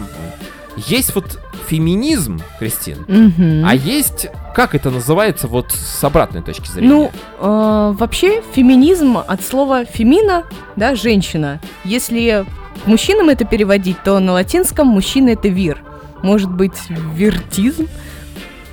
есть 0.76 1.16
вот 1.16 1.40
феминизм, 1.68 2.42
Кристин. 2.58 3.06
Мгм. 3.08 3.64
А 3.66 3.76
есть, 3.76 4.28
как 4.56 4.74
это 4.74 4.90
называется, 4.90 5.48
вот 5.48 5.72
с 5.72 6.04
обратной 6.04 6.42
точки 6.42 6.68
зрения? 6.68 6.90
Ну, 6.90 7.12
э, 7.40 7.96
вообще 7.96 8.42
феминизм 8.54 9.20
от 9.20 9.44
слова 9.44 9.86
фемина, 9.86 10.46
да, 10.76 10.96
женщина. 10.96 11.60
Если 11.84 12.46
мужчинам 12.86 13.30
это 13.30 13.46
переводить, 13.46 13.98
то 14.04 14.18
на 14.20 14.34
латинском 14.34 14.88
мужчина 14.88 15.30
это 15.30 15.48
вир. 15.48 15.84
Может 16.24 16.52
быть, 16.52 16.78
виртизм? 16.90 17.88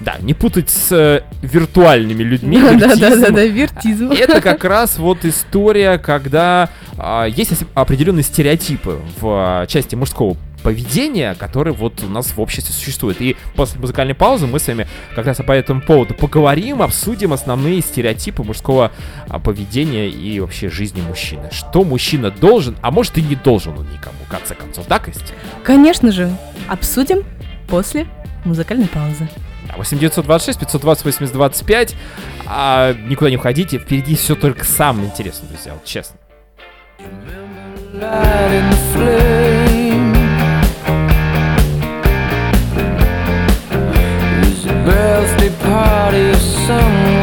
Да, 0.01 0.17
не 0.21 0.35
путать 0.35 0.71
с 0.71 0.93
э, 0.93 1.23
виртуальными 1.43 2.23
людьми. 2.23 2.61
Да, 2.61 2.97
да, 2.97 3.17
да, 3.17 3.31
да, 3.31 3.45
виртизм. 3.45 4.11
Это 4.11 4.41
как 4.41 4.65
раз 4.65 4.99
вот 4.99 5.25
история, 5.25 5.99
когда 5.99 6.69
а, 6.99 7.25
есть 7.25 7.53
определенные 7.75 8.23
стереотипы 8.23 9.01
в 9.21 9.27
а, 9.27 9.67
части 9.67 9.95
мужского 9.95 10.37
поведения, 10.63 11.35
которые 11.35 11.75
вот 11.75 12.03
у 12.03 12.09
нас 12.09 12.27
в 12.37 12.41
обществе 12.41 12.75
существуют. 12.75 13.21
И 13.21 13.37
после 13.55 13.81
музыкальной 13.81 14.15
паузы 14.15 14.47
мы 14.47 14.59
с 14.59 14.67
вами 14.67 14.87
как 15.15 15.27
раз 15.27 15.39
по 15.39 15.53
этому 15.53 15.81
поводу 15.81 16.13
поговорим, 16.13 16.83
обсудим 16.83 17.33
основные 17.33 17.81
стереотипы 17.81 18.43
мужского 18.43 18.93
а, 19.29 19.39
поведения 19.39 20.09
и 20.09 20.41
вообще 20.41 20.69
жизни 20.69 21.01
мужчины. 21.01 21.49
Что 21.53 21.85
мужчина 21.85 22.31
должен, 22.31 22.77
а 22.83 22.91
может 22.91 23.17
и 23.17 23.23
не 23.23 23.37
должен 23.37 23.79
он 23.79 23.89
никому, 23.91 24.19
в 24.27 24.31
конце 24.31 24.55
концов, 24.55 24.87
да, 24.89 24.99
Кристина? 24.99 25.39
Конечно 25.63 26.13
же, 26.13 26.31
обсудим 26.69 27.25
после 27.69 28.07
музыкальной 28.45 28.89
паузы. 28.89 29.29
Да, 29.69 29.75
8926 29.77 30.59
520 30.59 31.05
80 31.05 31.33
25. 31.33 31.97
А, 32.47 32.93
никуда 32.93 33.31
не 33.31 33.37
уходите, 33.37 33.79
впереди 33.79 34.15
все 34.17 34.35
только 34.35 34.65
самое 34.65 35.09
интересное, 35.09 35.49
друзья, 35.49 35.75
вот 35.75 35.85
честно. 35.85 36.17
birthday 44.87 45.51
party 45.65 46.31
of 46.31 46.41
someone. 46.67 47.16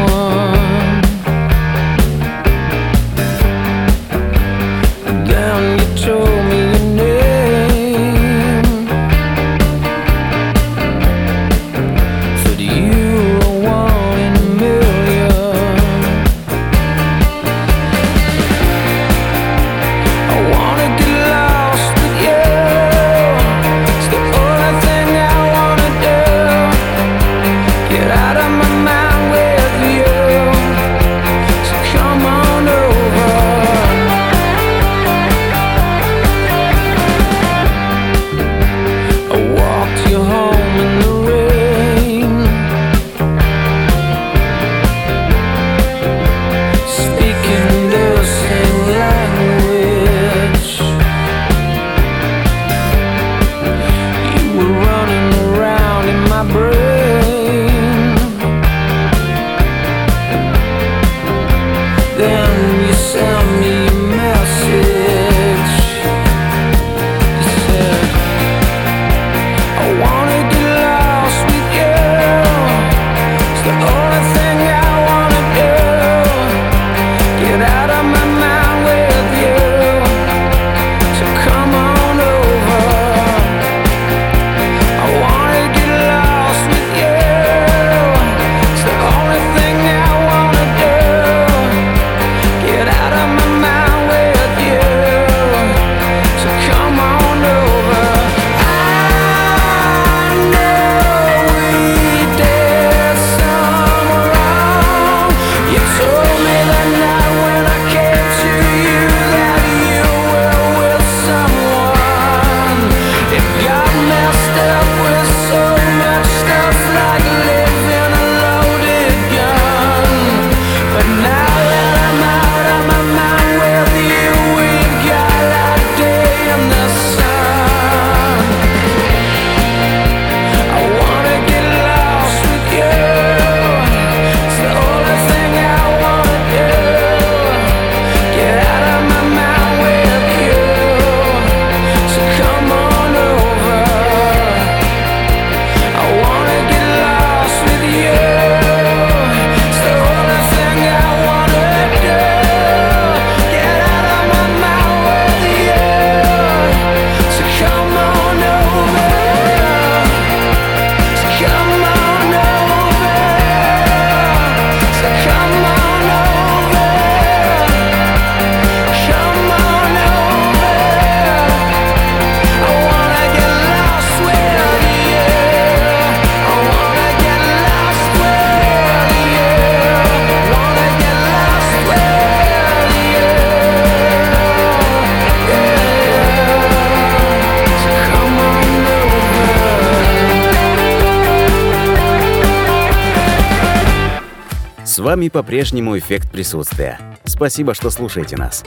Вами 194.98 195.28
по-прежнему 195.28 195.96
эффект 195.98 196.30
присутствия. 196.30 196.98
Спасибо, 197.24 197.74
что 197.74 197.90
слушаете 197.90 198.36
нас. 198.36 198.64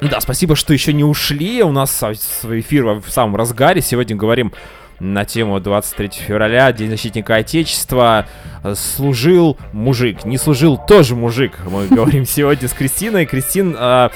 Да, 0.00 0.20
спасибо, 0.20 0.56
что 0.56 0.72
еще 0.72 0.92
не 0.92 1.04
ушли. 1.04 1.62
У 1.62 1.70
нас 1.70 2.04
свой 2.40 2.60
эфир 2.60 3.00
в 3.00 3.08
самом 3.08 3.36
разгаре. 3.36 3.80
Сегодня 3.80 4.16
говорим 4.16 4.52
на 4.98 5.24
тему 5.24 5.60
23 5.60 6.10
февраля, 6.12 6.72
День 6.72 6.90
защитника 6.90 7.36
Отечества. 7.36 8.26
Служил 8.74 9.58
мужик, 9.72 10.24
не 10.24 10.38
служил 10.38 10.76
тоже 10.76 11.14
мужик. 11.14 11.58
Мы 11.68 11.86
говорим 11.90 12.26
сегодня 12.26 12.68
с 12.68 12.72
Кристиной. 12.72 13.26
Кристин, 13.26 13.76
а, 13.78 14.10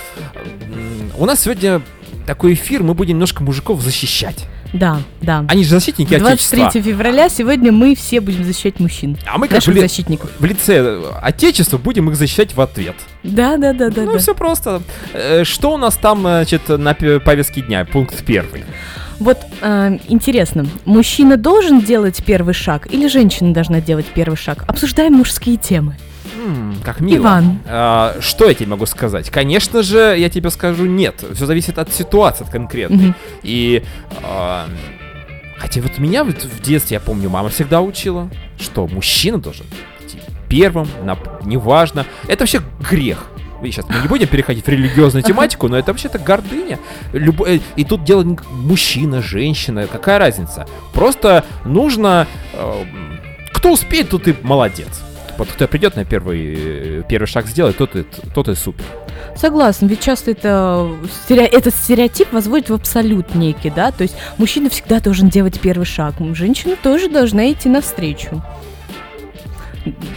у 1.17 1.25
нас 1.25 1.41
сегодня 1.41 1.83
такой 2.27 2.55
эфир, 2.55 2.83
мы 2.83 2.95
будем 2.95 3.15
немножко 3.15 3.43
мужиков 3.43 3.81
защищать. 3.81 4.47
Да, 4.73 5.01
да. 5.23 5.45
Они 5.49 5.65
же 5.65 5.71
защитники 5.71 6.17
23 6.19 6.63
Отечества. 6.63 6.83
февраля 6.93 7.29
сегодня 7.29 7.73
мы 7.73 7.95
все 7.95 8.21
будем 8.21 8.45
защищать 8.45 8.81
мужчин. 8.81 9.17
А 9.27 9.39
мы 9.39 9.47
как 9.49 9.57
Наших 9.57 9.75
ли- 9.75 9.81
защитников. 9.81 10.31
в 10.39 10.45
лице 10.45 10.77
э, 10.79 11.03
Отечества 11.23 11.79
будем 11.79 12.09
их 12.11 12.17
защищать 12.17 12.55
в 12.55 12.61
ответ. 12.61 12.97
Да, 13.23 13.57
да, 13.57 13.73
да, 13.73 13.91
да. 13.91 14.03
ну, 14.03 14.13
да. 14.15 14.19
все 14.19 14.35
просто. 14.35 14.83
Э, 15.13 15.45
Что 15.45 15.73
у 15.75 15.77
нас 15.77 15.97
там, 15.97 16.21
значит, 16.21 16.69
на 16.69 16.95
повестке 16.95 17.63
дня? 17.63 17.85
Пункт 17.85 18.25
первый. 18.25 18.65
Вот 19.19 19.39
э, 19.63 19.99
интересно, 20.09 20.67
мужчина 20.85 21.37
должен 21.39 21.81
делать 21.81 22.23
первый 22.25 22.53
шаг 22.53 22.87
или 22.93 23.09
женщина 23.09 23.55
должна 23.55 23.81
делать 23.81 24.05
первый 24.07 24.37
шаг? 24.37 24.65
Обсуждаем 24.69 25.15
мужские 25.15 25.57
темы. 25.57 25.97
Как 26.85 27.01
мило. 27.01 27.23
Иван. 27.23 27.59
А, 27.67 28.17
что 28.21 28.47
я 28.49 28.55
тебе 28.55 28.69
могу 28.69 28.87
сказать? 28.87 29.31
Конечно 29.31 29.83
же, 29.83 30.17
я 30.19 30.29
тебе 30.29 30.51
скажу 30.51 30.87
нет. 30.87 31.25
Все 31.35 31.47
зависит 31.47 31.79
от 31.79 31.93
ситуации, 31.93 32.45
от 32.45 32.51
конкретной. 32.51 32.97
Мгм. 33.09 33.15
И... 33.43 33.83
а, 34.23 34.67
хотя 35.59 35.81
вот 35.81 35.99
меня 35.99 36.25
вот 36.25 36.43
в 36.45 36.61
детстве, 36.63 36.95
я 36.97 37.01
помню, 37.01 37.29
мама 37.29 37.49
всегда 37.49 37.81
учила, 37.81 38.29
что 38.61 38.87
мужчина 38.87 39.39
должен 39.39 39.67
идти 40.05 40.19
первым, 40.49 40.89
на, 41.05 41.17
неважно. 41.45 42.07
Это 42.29 42.43
вообще 42.45 42.61
грех. 42.91 43.27
Сейчас 43.63 43.87
мы 43.89 43.97
не 44.03 44.07
будем 44.07 44.29
переходить 44.29 44.67
в 44.67 44.69
религиозную 44.69 45.23
тематику, 45.25 45.67
но 45.69 45.79
это 45.79 45.91
вообще-то 45.91 46.19
гордыня. 46.19 46.79
Любо- 47.13 47.49
э, 47.49 47.59
И 47.75 47.85
тут 47.85 48.05
дело 48.05 48.23
не 48.23 48.39
мужчина, 48.53 49.23
женщина, 49.23 49.87
какая 49.87 50.19
разница? 50.19 50.67
Просто 50.93 51.43
нужно... 51.65 52.27
э, 52.53 52.85
Кто 53.55 53.73
успеет, 53.73 54.11
тот 54.11 54.29
и 54.29 54.37
молодец. 54.43 55.03
Вот 55.39 55.49
кто 55.49 55.69
придет 55.69 55.97
на 55.97 56.05
первый, 56.05 57.03
первый 57.09 57.27
шаг 57.27 57.47
сделать, 57.47 57.77
тот 57.77 57.95
и, 57.97 58.05
тот 58.35 58.49
и 58.49 58.55
супер. 58.55 58.85
Согласна, 59.35 59.87
ведь 59.87 60.01
часто 60.01 60.31
это 60.31 60.89
стере- 61.29 61.47
этот 61.47 61.75
стереотип 61.75 62.33
возводит 62.33 62.71
в 62.71 62.75
абсолют 62.75 63.35
некий, 63.35 63.71
да, 63.71 63.93
то 63.93 64.03
есть 64.03 64.17
мужчина 64.39 64.71
всегда 64.71 64.99
должен 64.99 65.29
делать 65.29 65.61
первый 65.61 65.85
шаг, 65.85 66.15
женщина 66.33 66.75
тоже 66.83 67.11
должна 67.11 67.53
идти 67.53 67.69
навстречу. 67.69 68.43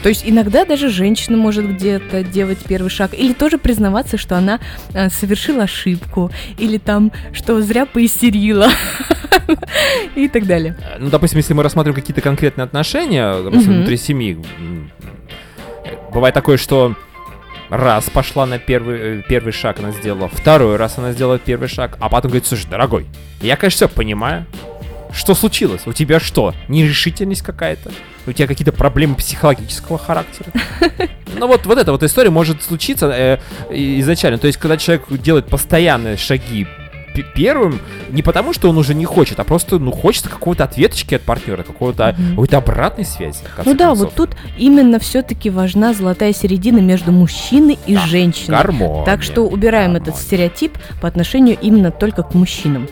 То 0.04 0.10
есть 0.10 0.24
иногда 0.26 0.66
даже 0.66 0.90
женщина 0.90 1.38
может 1.38 1.70
где-то 1.76 2.24
делать 2.24 2.60
первый 2.68 2.90
шаг, 2.90 3.14
или 3.14 3.34
тоже 3.34 3.58
признаваться, 3.58 4.18
что 4.18 4.38
она 4.38 4.60
э, 4.94 5.10
совершила 5.10 5.64
ошибку, 5.64 6.32
или 6.58 6.78
там, 6.78 7.12
что 7.34 7.62
зря 7.62 7.86
поистерила, 7.86 8.70
и 10.16 10.28
так 10.28 10.46
далее. 10.46 10.76
Э, 10.80 10.98
Ну, 11.00 11.10
допустим, 11.10 11.38
если 11.38 11.54
мы 11.54 11.64
рассматриваем 11.64 12.00
какие-то 12.00 12.22
конкретные 12.22 12.64
отношения, 12.66 13.42
допустим, 13.44 13.74
внутри 13.74 13.98
семьи, 13.98 14.38
бывает 16.14 16.34
такое, 16.34 16.58
что 16.58 16.96
раз 17.70 18.10
пошла 18.10 18.46
на 18.46 18.58
первый, 18.60 19.20
э, 19.20 19.22
первый 19.28 19.54
шаг, 19.54 19.80
она 19.80 19.92
сделала, 19.92 20.28
второй 20.28 20.76
раз 20.76 20.98
она 20.98 21.12
сделала 21.12 21.38
первый 21.40 21.68
шаг, 21.68 21.98
а 22.00 22.10
потом 22.10 22.30
говорит, 22.32 22.48
слушай, 22.48 22.68
дорогой, 22.70 23.06
я, 23.42 23.56
конечно, 23.56 23.88
все 23.88 23.96
понимаю, 23.96 24.46
что 25.14 25.34
случилось? 25.36 25.82
У 25.86 25.94
тебя 25.94 26.20
что, 26.20 26.54
нерешительность 26.68 27.42
какая-то? 27.42 27.92
У 28.28 28.32
тебя 28.32 28.48
какие-то 28.48 28.72
проблемы 28.72 29.16
психологического 29.16 29.98
характера? 29.98 30.52
Ну 31.38 31.48
вот, 31.48 31.66
вот 31.68 31.78
эта 31.78 31.92
вот 31.92 32.02
история 32.02 32.32
может 32.32 32.64
случиться 32.64 33.08
э, 33.16 33.38
изначально. 33.70 34.40
То 34.40 34.48
есть, 34.48 34.58
когда 34.58 34.78
человек 34.78 35.04
делает 35.22 35.46
постоянные 35.46 36.18
шаги 36.18 36.66
первым, 37.36 37.80
не 38.10 38.24
потому, 38.24 38.52
что 38.52 38.68
он 38.70 38.78
уже 38.78 38.94
не 38.96 39.06
хочет, 39.06 39.40
а 39.40 39.44
просто, 39.44 39.78
ну, 39.78 39.92
хочется 39.92 40.30
какого-то 40.30 40.64
ответочки 40.64 41.16
от 41.16 41.22
партнера, 41.22 41.64
какого-то, 41.64 42.16
Мгм. 42.18 42.30
какой-то 42.32 42.58
обратной 42.58 43.06
связи. 43.06 43.40
Ну 43.66 43.74
да, 43.76 43.90
концов. 43.90 43.98
вот 44.00 44.16
тут 44.16 44.30
именно 44.58 45.00
все-таки 45.00 45.50
важна 45.50 45.94
золотая 45.94 46.34
середина 46.34 46.80
между 46.80 47.12
мужчиной 47.12 47.78
и 47.86 47.94
Да, 47.96 48.06
женщиной. 48.08 48.58
Гармония. 48.58 49.06
Так 49.06 49.22
что 49.22 49.44
убираем 49.48 49.92
этот 49.96 50.08
Гармония. 50.08 50.26
стереотип 50.26 50.78
по 51.02 51.08
отношению 51.08 51.58
именно 51.62 51.92
только 51.92 52.24
к 52.24 52.34
мужчинам. 52.34 52.88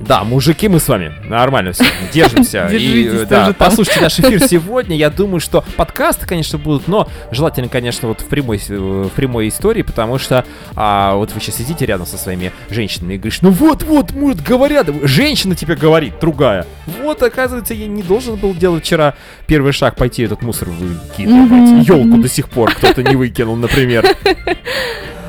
Да, 0.00 0.24
мужики, 0.24 0.68
мы 0.68 0.80
с 0.80 0.88
вами 0.88 1.12
нормально 1.24 1.72
все, 1.72 1.84
держимся. 2.12 2.66
И, 2.72 3.06
э, 3.06 3.26
да, 3.26 3.54
послушайте 3.56 4.00
наш 4.00 4.18
эфир 4.18 4.40
сегодня. 4.48 4.96
Я 4.96 5.10
думаю, 5.10 5.40
что 5.40 5.64
подкасты, 5.76 6.26
конечно, 6.26 6.58
будут, 6.58 6.88
но 6.88 7.08
желательно, 7.30 7.68
конечно, 7.68 8.08
вот 8.08 8.20
в 8.20 8.26
прямой, 8.26 8.60
э, 8.68 8.74
в 8.74 9.10
прямой 9.10 9.48
истории, 9.48 9.82
потому 9.82 10.18
что 10.18 10.44
а, 10.74 11.14
вот 11.14 11.32
вы 11.32 11.40
сейчас 11.40 11.56
сидите 11.56 11.86
рядом 11.86 12.06
со 12.06 12.16
своими 12.16 12.52
женщинами 12.70 13.14
и 13.14 13.18
говоришь, 13.18 13.40
ну 13.42 13.50
вот-вот, 13.50 14.12
может, 14.12 14.42
говорят, 14.42 14.88
женщина 15.02 15.54
тебе 15.54 15.76
говорит, 15.76 16.14
другая. 16.20 16.66
Вот, 16.86 17.22
оказывается, 17.22 17.74
я 17.74 17.86
не 17.86 18.02
должен 18.02 18.36
был 18.36 18.54
делать 18.54 18.84
вчера 18.84 19.14
первый 19.46 19.72
шаг, 19.72 19.96
пойти 19.96 20.22
этот 20.24 20.42
мусор 20.42 20.68
выкидывать. 20.70 21.88
Елку 21.88 22.18
до 22.18 22.28
сих 22.28 22.48
пор 22.48 22.74
кто-то 22.74 23.02
не 23.02 23.16
выкинул, 23.16 23.56
например. 23.56 24.04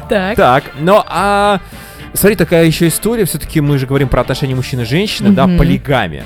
Так. 0.07 0.35
Так, 0.35 0.63
ну 0.79 1.01
а... 1.07 1.59
Смотри, 2.15 2.35
такая 2.35 2.65
еще 2.65 2.87
история, 2.87 3.25
все-таки 3.25 3.61
мы 3.61 3.77
же 3.77 3.85
говорим 3.87 4.07
про 4.07 4.21
отношения 4.21 4.55
мужчины 4.55 4.81
и 4.81 4.85
женщины, 4.85 5.29
да, 5.31 5.47
Мгм. 5.47 5.57
полигамия. 5.57 6.25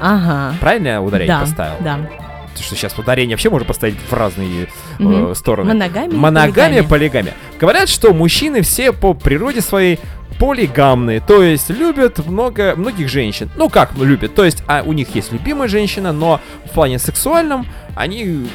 Ага. 0.00 0.54
Правильно 0.60 0.88
я 0.88 1.02
ударение 1.02 1.34
да, 1.36 1.40
поставил? 1.40 1.74
Да. 1.80 1.96
Потому 1.96 2.66
что 2.66 2.74
сейчас 2.76 2.96
ударение 2.98 3.34
вообще 3.34 3.50
можно 3.50 3.66
поставить 3.66 3.96
в 4.08 4.12
разные 4.12 4.64
э, 4.64 5.02
Мгм. 5.02 5.34
стороны. 5.34 5.68
Моногамия. 5.74 6.10
и 6.10 6.16
Моногамия, 6.16 6.54
полигамия. 6.82 6.82
полигамия. 6.84 7.34
Говорят, 7.60 7.88
что 7.88 8.12
мужчины 8.14 8.62
все 8.62 8.92
по 8.92 9.12
природе 9.14 9.60
своей 9.60 9.98
полигамные, 10.38 11.20
то 11.20 11.42
есть 11.42 11.70
любят 11.70 12.24
много, 12.26 12.74
многих 12.76 13.08
женщин. 13.08 13.50
Ну 13.56 13.68
как 13.68 13.96
любят, 13.96 14.34
то 14.34 14.44
есть 14.44 14.62
а, 14.66 14.82
у 14.84 14.92
них 14.92 15.14
есть 15.14 15.32
любимая 15.32 15.68
женщина, 15.68 16.12
но 16.12 16.40
в 16.66 16.70
плане 16.70 16.98
сексуальном 16.98 17.66
они 17.96 18.46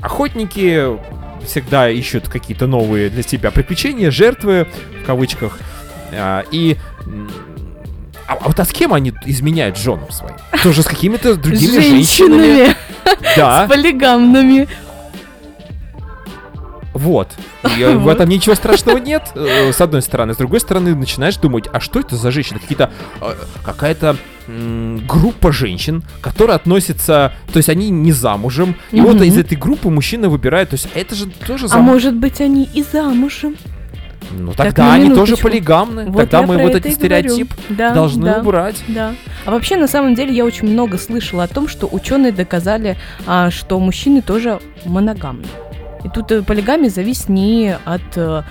охотники, 0.00 0.86
всегда 1.46 1.88
ищут 1.90 2.28
какие-то 2.28 2.66
новые 2.66 3.08
для 3.10 3.22
себя 3.22 3.50
приключения, 3.50 4.10
жертвы, 4.10 4.66
в 5.02 5.06
кавычках. 5.06 5.58
А, 6.12 6.44
и... 6.50 6.76
А, 8.26 8.34
а 8.34 8.48
вот 8.48 8.58
а 8.58 8.64
с 8.64 8.70
кем 8.70 8.94
они 8.94 9.12
изменяют 9.26 9.76
женам 9.76 10.10
своим? 10.10 10.36
Тоже 10.62 10.82
с 10.82 10.86
какими-то 10.86 11.34
другими 11.36 11.80
женщинами. 11.80 12.76
Да. 13.36 13.66
С 13.66 13.68
полигамными. 13.68 14.68
Вот. 16.94 17.28
И, 17.76 17.80
э, 17.80 17.96
в 17.96 18.06
этом 18.08 18.28
ничего 18.28 18.54
страшного 18.54 18.98
нет, 18.98 19.30
э, 19.34 19.72
с 19.72 19.80
одной 19.80 20.02
стороны. 20.02 20.34
С 20.34 20.36
другой 20.36 20.60
стороны, 20.60 20.94
начинаешь 20.94 21.36
думать, 21.36 21.64
а 21.72 21.80
что 21.80 22.00
это 22.00 22.16
за 22.16 22.30
женщины? 22.30 22.58
Какие-то, 22.60 22.90
э, 23.20 23.34
какая-то 23.64 24.16
группа 24.46 25.52
женщин, 25.52 26.02
которые 26.20 26.56
относятся, 26.56 27.32
то 27.52 27.58
есть 27.58 27.68
они 27.68 27.90
не 27.90 28.10
замужем, 28.10 28.74
и 28.90 29.00
вот 29.00 29.22
из 29.22 29.38
этой 29.38 29.56
группы 29.56 29.88
мужчина 29.88 30.28
выбирает, 30.28 30.70
то 30.70 30.74
есть 30.74 30.88
это 30.94 31.14
же 31.14 31.26
тоже 31.26 31.66
А 31.66 31.68
зам... 31.68 31.82
может 31.82 32.14
быть, 32.14 32.40
они 32.40 32.68
и 32.74 32.82
замужем? 32.82 33.56
Ну 34.30 34.52
Так, 34.52 34.68
тогда 34.68 34.94
они 34.94 35.14
тоже 35.14 35.36
полигамны, 35.36 36.06
Вот 36.06 36.30
тогда 36.30 36.46
мы 36.46 36.56
вот 36.58 36.70
это 36.70 36.78
этот 36.88 36.94
стереотип 36.94 37.52
Да, 37.68 37.92
должны 37.92 38.24
да. 38.24 38.40
убрать. 38.40 38.82
Да. 38.88 39.14
А 39.44 39.50
вообще, 39.50 39.76
на 39.76 39.86
самом 39.86 40.14
деле, 40.14 40.34
я 40.34 40.44
очень 40.44 40.68
много 40.68 40.98
слышала 40.98 41.44
о 41.44 41.48
том, 41.48 41.68
что 41.68 41.88
ученые 41.90 42.32
доказали, 42.32 42.96
а, 43.26 43.50
что 43.50 43.78
мужчины 43.78 44.22
тоже 44.22 44.60
моногамны. 44.84 45.46
И 46.04 46.08
тут 46.08 46.32
э, 46.32 46.42
полигамия 46.42 46.90
зависит 46.90 47.28
не 47.28 47.76
от 47.84 48.16
э, 48.16 48.42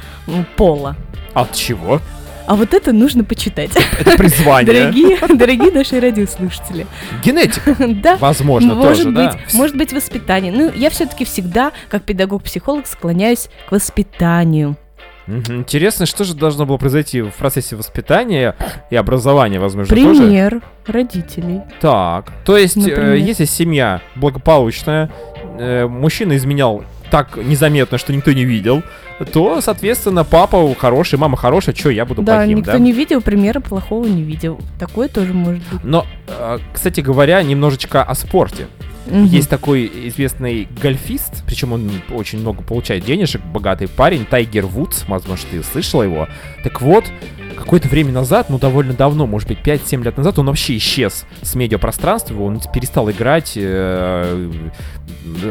пола. 0.55 0.95
От 1.33 1.53
чего? 1.53 1.99
А 2.47 2.55
вот 2.55 2.73
это 2.73 2.91
нужно 2.91 3.23
почитать. 3.23 3.71
Это 3.99 4.17
призвание. 4.17 4.73
Дорогие, 4.73 5.17
дорогие 5.37 5.71
наши 5.71 5.99
радиослушатели. 5.99 6.87
Генетика, 7.23 7.75
Да, 8.03 8.17
возможно, 8.17 8.73
может 8.75 8.97
тоже, 8.97 9.05
быть, 9.09 9.15
да. 9.31 9.39
может 9.53 9.75
быть 9.75 9.93
воспитание. 9.93 10.51
Ну, 10.51 10.71
я 10.73 10.89
все-таки 10.89 11.23
всегда, 11.23 11.71
как 11.89 12.03
педагог-психолог, 12.03 12.87
склоняюсь 12.87 13.49
к 13.67 13.71
воспитанию. 13.71 14.75
Интересно, 15.49 16.05
что 16.05 16.23
же 16.23 16.33
должно 16.33 16.65
было 16.65 16.77
произойти 16.77 17.21
в 17.21 17.33
процессе 17.33 17.75
воспитания 17.75 18.55
и 18.89 18.95
образования, 18.95 19.59
возможно, 19.59 19.95
тоже? 19.95 20.21
Пример 20.21 20.61
родителей. 20.85 21.61
Так, 21.79 22.31
то 22.45 22.57
есть, 22.57 22.77
э, 22.77 23.17
если 23.19 23.45
семья 23.45 24.01
благополучная, 24.15 25.11
э, 25.57 25.87
мужчина 25.87 26.35
изменял 26.35 26.83
так 27.11 27.37
незаметно, 27.37 27.97
что 27.97 28.13
никто 28.13 28.31
не 28.31 28.45
видел, 28.45 28.83
то, 29.33 29.61
соответственно, 29.61 30.23
папа 30.23 30.73
хороший, 30.75 31.19
мама 31.19 31.37
хорошая, 31.37 31.75
что 31.75 31.89
я 31.89 32.05
буду 32.05 32.21
да, 32.23 32.37
плохим, 32.37 32.57
никто 32.57 32.71
да? 32.71 32.79
не 32.79 32.91
видел, 32.91 33.21
примера 33.21 33.59
плохого 33.59 34.05
не 34.05 34.23
видел. 34.23 34.59
Такое 34.79 35.09
тоже 35.09 35.33
может 35.33 35.61
быть. 35.71 35.83
Но, 35.83 36.07
э, 36.27 36.59
кстати 36.73 37.01
говоря, 37.01 37.43
немножечко 37.43 38.01
о 38.01 38.15
спорте. 38.15 38.67
Мгм. 39.07 39.25
Есть 39.25 39.49
такой 39.49 39.89
известный 40.09 40.67
гольфист, 40.81 41.43
причем 41.45 41.73
он 41.73 41.89
очень 42.11 42.39
много 42.39 42.61
получает 42.61 43.03
денежек, 43.03 43.41
богатый 43.41 43.87
парень, 43.87 44.25
Тайгер 44.25 44.65
Вудс, 44.65 45.03
возможно, 45.07 45.47
ты 45.49 45.63
слышала 45.63 46.03
его. 46.03 46.27
Так 46.63 46.81
вот, 46.81 47.05
какое-то 47.57 47.87
время 47.87 48.11
назад, 48.11 48.49
ну 48.49 48.59
довольно 48.59 48.93
давно, 48.93 49.25
может 49.25 49.47
быть 49.47 49.59
5-7 49.59 50.03
лет 50.03 50.17
назад, 50.17 50.37
он 50.39 50.47
вообще 50.47 50.77
исчез 50.77 51.25
с 51.41 51.55
медиапространства, 51.55 52.41
он 52.41 52.61
перестал 52.73 53.09
играть, 53.09 53.53
э, 53.55 54.51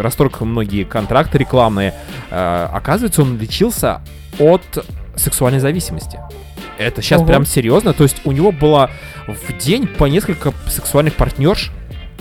расторг 0.01 0.41
многие 0.41 0.85
контракты 0.85 1.39
рекламные. 1.39 1.95
Э, 2.31 2.69
оказывается, 2.73 3.23
он 3.23 3.39
лечился 3.39 4.01
от 4.39 4.63
сексуальной 5.17 5.61
зависимости. 5.61 6.19
Это 6.79 7.03
сейчас 7.03 7.21
Ого. 7.21 7.29
прям 7.29 7.45
серьезно. 7.45 7.93
То 7.93 8.05
есть 8.05 8.23
у 8.25 8.33
него 8.33 8.53
было 8.53 8.91
в 9.27 9.59
день 9.59 9.87
по 9.87 10.07
несколько 10.07 10.53
сексуальных 10.67 11.15
партнерш. 11.15 11.71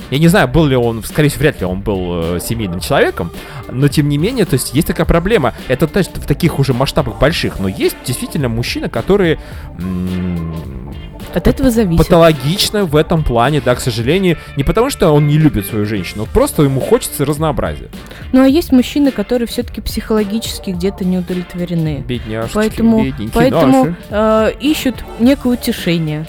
Я 0.10 0.17
не 0.19 0.28
знаю, 0.28 0.48
был 0.48 0.65
ли 0.65 0.76
он, 0.76 1.04
скорее 1.04 1.30
всего, 1.30 1.41
вряд 1.41 1.60
ли 1.60 1.65
он 1.65 1.82
был 1.82 2.36
э, 2.36 2.39
семейным 2.41 2.80
человеком, 2.80 3.32
но 3.72 3.88
тем 3.88 4.10
не 4.10 4.17
менее, 4.17 4.45
то 4.45 4.56
есть 4.56 4.74
есть 4.74 4.88
такая 4.88 5.06
проблема. 5.06 5.54
Это 5.67 5.88
то 5.88 6.00
есть, 6.00 6.17
в 6.17 6.26
таких 6.26 6.60
уже 6.60 6.74
масштабах 6.74 7.19
больших, 7.19 7.60
но 7.60 7.67
есть 7.67 7.95
действительно 8.06 8.50
мужчины, 8.50 8.89
которые 8.89 9.39
От 11.34 11.48
этого 11.48 11.69
зависит. 11.69 12.04
патологично 12.04 12.86
в 12.86 12.95
этом 12.95 13.24
плане, 13.24 13.62
да, 13.62 13.76
к 13.76 13.80
сожалению, 13.82 14.38
не 14.58 14.63
потому 14.63 14.89
что 14.89 15.12
он 15.12 15.28
не 15.28 15.38
любит 15.38 15.67
свою 15.67 15.86
женщину, 15.86 16.28
просто 16.34 16.63
ему 16.63 16.80
хочется 16.82 17.24
разнообразия. 17.24 17.89
Ну 18.32 18.41
а 18.41 18.48
есть 18.48 18.72
мужчины, 18.72 19.12
которые 19.12 19.48
все-таки 19.48 19.80
психологически 19.82 20.72
где-то 20.72 21.06
не 21.06 21.19
удовлетворены. 21.19 22.04
Бедняжечки, 22.08 22.56
Поэтому, 22.56 23.04
бедненькие 23.04 23.32
поэтому 23.34 23.86
наши. 23.86 23.95
э, 24.10 24.52
ищут 24.60 24.95
некое 25.19 25.54
утешение. 25.54 26.26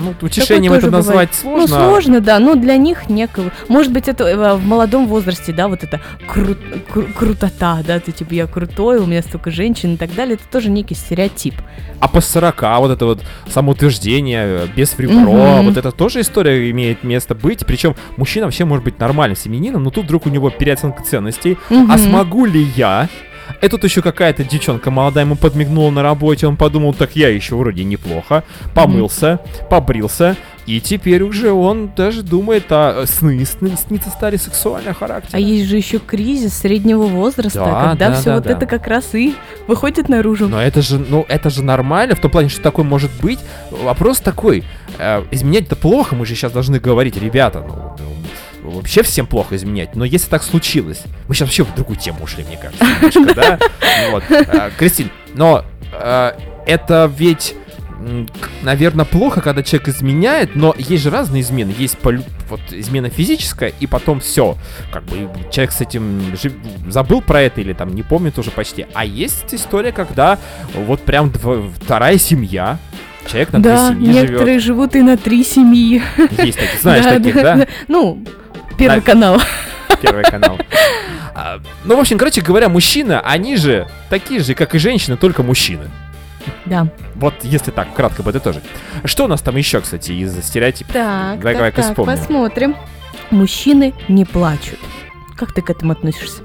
Ну, 0.00 0.14
утешением 0.20 0.72
это 0.72 0.90
назвать 0.90 1.30
бывает. 1.30 1.34
сложно. 1.34 1.60
Ну, 1.60 1.66
сложно, 1.90 2.20
да, 2.20 2.38
но 2.38 2.54
для 2.54 2.76
них 2.76 3.08
некого. 3.08 3.50
Может 3.68 3.92
быть, 3.92 4.08
это 4.08 4.24
э, 4.24 4.54
в 4.56 4.64
молодом 4.64 5.06
возрасте, 5.06 5.52
да, 5.52 5.68
вот 5.68 5.82
это 5.84 6.00
кру- 6.26 6.56
кру- 6.92 7.12
крутота, 7.12 7.78
да, 7.86 7.98
ты 8.00 8.12
типа 8.12 8.34
я 8.34 8.46
крутой, 8.46 8.98
у 8.98 9.06
меня 9.06 9.22
столько 9.22 9.50
женщин 9.50 9.94
и 9.94 9.96
так 9.96 10.14
далее, 10.14 10.34
это 10.34 10.44
тоже 10.50 10.70
некий 10.70 10.94
стереотип. 10.94 11.54
А 12.00 12.08
по 12.08 12.20
40 12.20 12.62
вот 12.80 12.90
это 12.92 13.04
вот 13.06 13.22
самоутверждение, 13.48 14.44
э, 14.46 14.66
без 14.74 14.96
ребро, 14.98 15.32
Мгм. 15.32 15.66
вот 15.66 15.76
это 15.76 15.90
тоже 15.92 16.20
история 16.20 16.70
имеет 16.70 17.02
место 17.04 17.34
быть. 17.34 17.66
Причем 17.66 17.94
мужчина 18.16 18.46
вообще 18.46 18.64
может 18.64 18.84
быть 18.84 18.98
нормальным 18.98 19.36
семенином, 19.36 19.82
но 19.82 19.90
тут 19.90 20.04
вдруг 20.04 20.26
у 20.26 20.30
него 20.30 20.50
переоценка 20.50 21.02
ценностей. 21.02 21.58
А 21.70 21.74
Мгм. 21.74 21.98
смогу 21.98 22.44
ли 22.44 22.62
я? 22.76 23.08
И 23.60 23.68
тут 23.68 23.84
еще 23.84 24.02
какая-то 24.02 24.44
девчонка 24.44 24.90
молодая 24.90 25.24
ему 25.24 25.36
подмигнула 25.36 25.90
на 25.90 26.02
работе, 26.02 26.46
он 26.46 26.56
подумал, 26.56 26.94
так 26.94 27.16
я 27.16 27.28
еще 27.28 27.56
вроде 27.56 27.84
неплохо. 27.84 28.44
Помылся, 28.74 29.40
побрился, 29.68 30.36
и 30.68 30.80
теперь 30.80 31.22
уже 31.22 31.50
он 31.50 31.90
даже 31.96 32.22
думает 32.22 32.70
о 32.70 33.04
сны, 33.06 33.44
сны 33.46 33.72
снится 33.76 34.10
стали 34.10 34.36
сексуального 34.36 34.94
характера. 34.94 35.36
А 35.36 35.40
есть 35.40 35.66
же 35.66 35.76
еще 35.76 35.98
кризис 35.98 36.58
среднего 36.58 37.04
возраста, 37.04 37.58
Да, 37.64 37.88
когда 37.88 38.10
да, 38.10 38.14
все 38.14 38.24
да, 38.26 38.34
вот 38.34 38.44
да. 38.44 38.50
это 38.50 38.66
как 38.66 38.86
раз 38.86 39.14
и 39.14 39.34
выходит 39.66 40.10
наружу. 40.10 40.46
Но 40.46 40.62
это 40.62 40.82
же, 40.82 40.98
ну, 40.98 41.24
это 41.26 41.48
же 41.48 41.64
нормально, 41.64 42.14
в 42.14 42.20
том 42.20 42.30
плане, 42.30 42.50
что 42.50 42.60
такое 42.60 42.84
может 42.84 43.10
быть. 43.20 43.38
Вопрос 43.70 44.20
такой, 44.20 44.62
э, 44.98 45.24
изменять 45.30 45.64
это 45.64 45.76
плохо, 45.76 46.14
мы 46.14 46.26
же 46.26 46.34
сейчас 46.34 46.52
должны 46.52 46.78
говорить, 46.78 47.16
ребята, 47.16 47.64
ну, 47.66 47.74
ну, 47.98 48.14
вообще 48.70 49.02
всем 49.02 49.26
плохо 49.26 49.56
изменять, 49.56 49.94
но 49.96 50.04
если 50.04 50.28
так 50.28 50.42
случилось, 50.42 51.02
мы 51.28 51.34
сейчас 51.34 51.48
вообще 51.48 51.64
в 51.64 51.74
другую 51.74 51.98
тему 51.98 52.18
ушли, 52.22 52.44
мне 52.44 52.56
кажется, 52.56 52.84
немножко, 52.84 53.34
да? 53.34 53.58
Вот. 54.10 54.22
Э, 54.30 54.70
Кристин, 54.78 55.10
но 55.34 55.64
э, 55.92 56.32
это 56.66 57.10
ведь 57.16 57.54
наверное, 58.62 59.04
плохо, 59.04 59.40
когда 59.40 59.62
человек 59.62 59.88
изменяет, 59.88 60.54
но 60.54 60.74
есть 60.78 61.02
же 61.02 61.10
разные 61.10 61.42
измены. 61.42 61.74
Есть 61.76 61.98
полю- 61.98 62.24
вот 62.48 62.60
измена 62.70 63.10
физическая, 63.10 63.72
и 63.80 63.86
потом 63.86 64.20
все. 64.20 64.56
Как 64.92 65.02
бы 65.04 65.28
человек 65.50 65.72
с 65.72 65.80
этим 65.80 66.36
жив- 66.40 66.54
забыл 66.88 67.22
про 67.22 67.42
это 67.42 67.60
или 67.60 67.72
там 67.72 67.94
не 67.94 68.02
помнит 68.02 68.38
уже 68.38 68.50
почти. 68.50 68.86
А 68.94 69.04
есть 69.04 69.52
история, 69.52 69.92
когда 69.92 70.38
вот 70.74 71.00
прям 71.02 71.32
вторая 71.82 72.18
семья, 72.18 72.78
человек 73.26 73.52
на 73.52 73.60
да, 73.60 73.90
две 73.90 73.96
семьи 73.96 74.12
живет. 74.12 74.30
некоторые 74.30 74.58
живут 74.60 74.96
и 74.96 75.02
на 75.02 75.16
три 75.16 75.44
семьи. 75.44 76.02
Есть 76.38 76.58
такие, 76.58 76.80
знаешь 76.80 77.04
Да, 77.08 77.14
таких, 77.16 77.34
да, 77.34 77.42
да? 77.56 77.66
Ну, 77.88 78.24
первый 78.78 79.00
канал. 79.02 79.40
Первый 80.00 80.22
канал. 80.22 80.58
А, 81.34 81.58
Ну, 81.84 81.96
в 81.96 82.00
общем, 82.00 82.18
короче 82.18 82.40
говоря, 82.40 82.68
мужчины, 82.68 83.14
они 83.24 83.56
же 83.56 83.88
такие 84.10 84.40
же, 84.40 84.54
как 84.54 84.74
и 84.76 84.78
женщины, 84.78 85.16
только 85.16 85.42
мужчины. 85.42 85.90
Да. 86.66 86.86
Вот 87.16 87.34
если 87.42 87.72
так, 87.72 87.92
кратко 87.94 88.22
подытожить. 88.22 88.62
Что 89.04 89.24
у 89.24 89.28
нас 89.28 89.40
там 89.42 89.56
еще, 89.56 89.80
кстати, 89.80 90.12
из 90.12 90.38
стереотипов? 90.44 90.92
Так, 90.92 91.40
Давай, 91.40 91.56
так, 91.56 91.74
так, 91.74 91.84
вспомним. 91.86 92.16
посмотрим. 92.16 92.76
Мужчины 93.30 93.92
не 94.08 94.24
плачут. 94.24 94.78
Как 95.36 95.52
ты 95.52 95.62
к 95.62 95.70
этому 95.70 95.92
относишься? 95.92 96.42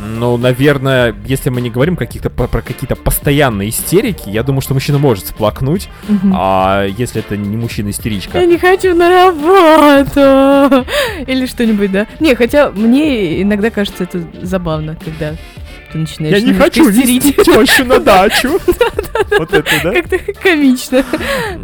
Ну, 0.00 0.36
наверное, 0.36 1.12
если 1.26 1.50
мы 1.50 1.60
не 1.60 1.70
говорим 1.70 1.96
каких-то 1.96 2.30
про 2.30 2.62
какие-то 2.62 2.94
постоянные 2.94 3.70
истерики, 3.70 4.28
я 4.30 4.44
думаю, 4.44 4.60
что 4.60 4.72
мужчина 4.74 4.98
может 4.98 5.26
сплакнуть, 5.26 5.88
Мгм. 6.06 6.32
а 6.36 6.84
если 6.86 7.20
это 7.20 7.36
не 7.36 7.56
мужчина-истеричка. 7.56 8.38
Я 8.38 8.46
не 8.46 8.58
хочу 8.58 8.94
на 8.94 9.08
работу. 9.10 10.20
Или 11.26 11.46
что-нибудь, 11.46 11.92
да? 11.92 12.06
Не, 12.20 12.34
хотя 12.34 12.70
мне 12.70 13.42
иногда 13.42 13.70
кажется 13.70 14.04
это 14.04 14.22
забавно, 14.42 14.96
когда 15.02 15.34
ты 15.92 15.98
начинаешь 15.98 16.42
немножко 16.42 16.80
истерить. 16.80 17.36
тещу 17.36 17.84
на 17.84 17.98
дачу. 18.00 18.58
Вот 19.38 19.52
это, 19.52 19.70
да? 19.82 19.92
Как-то 19.92 20.18
комично. 20.42 21.02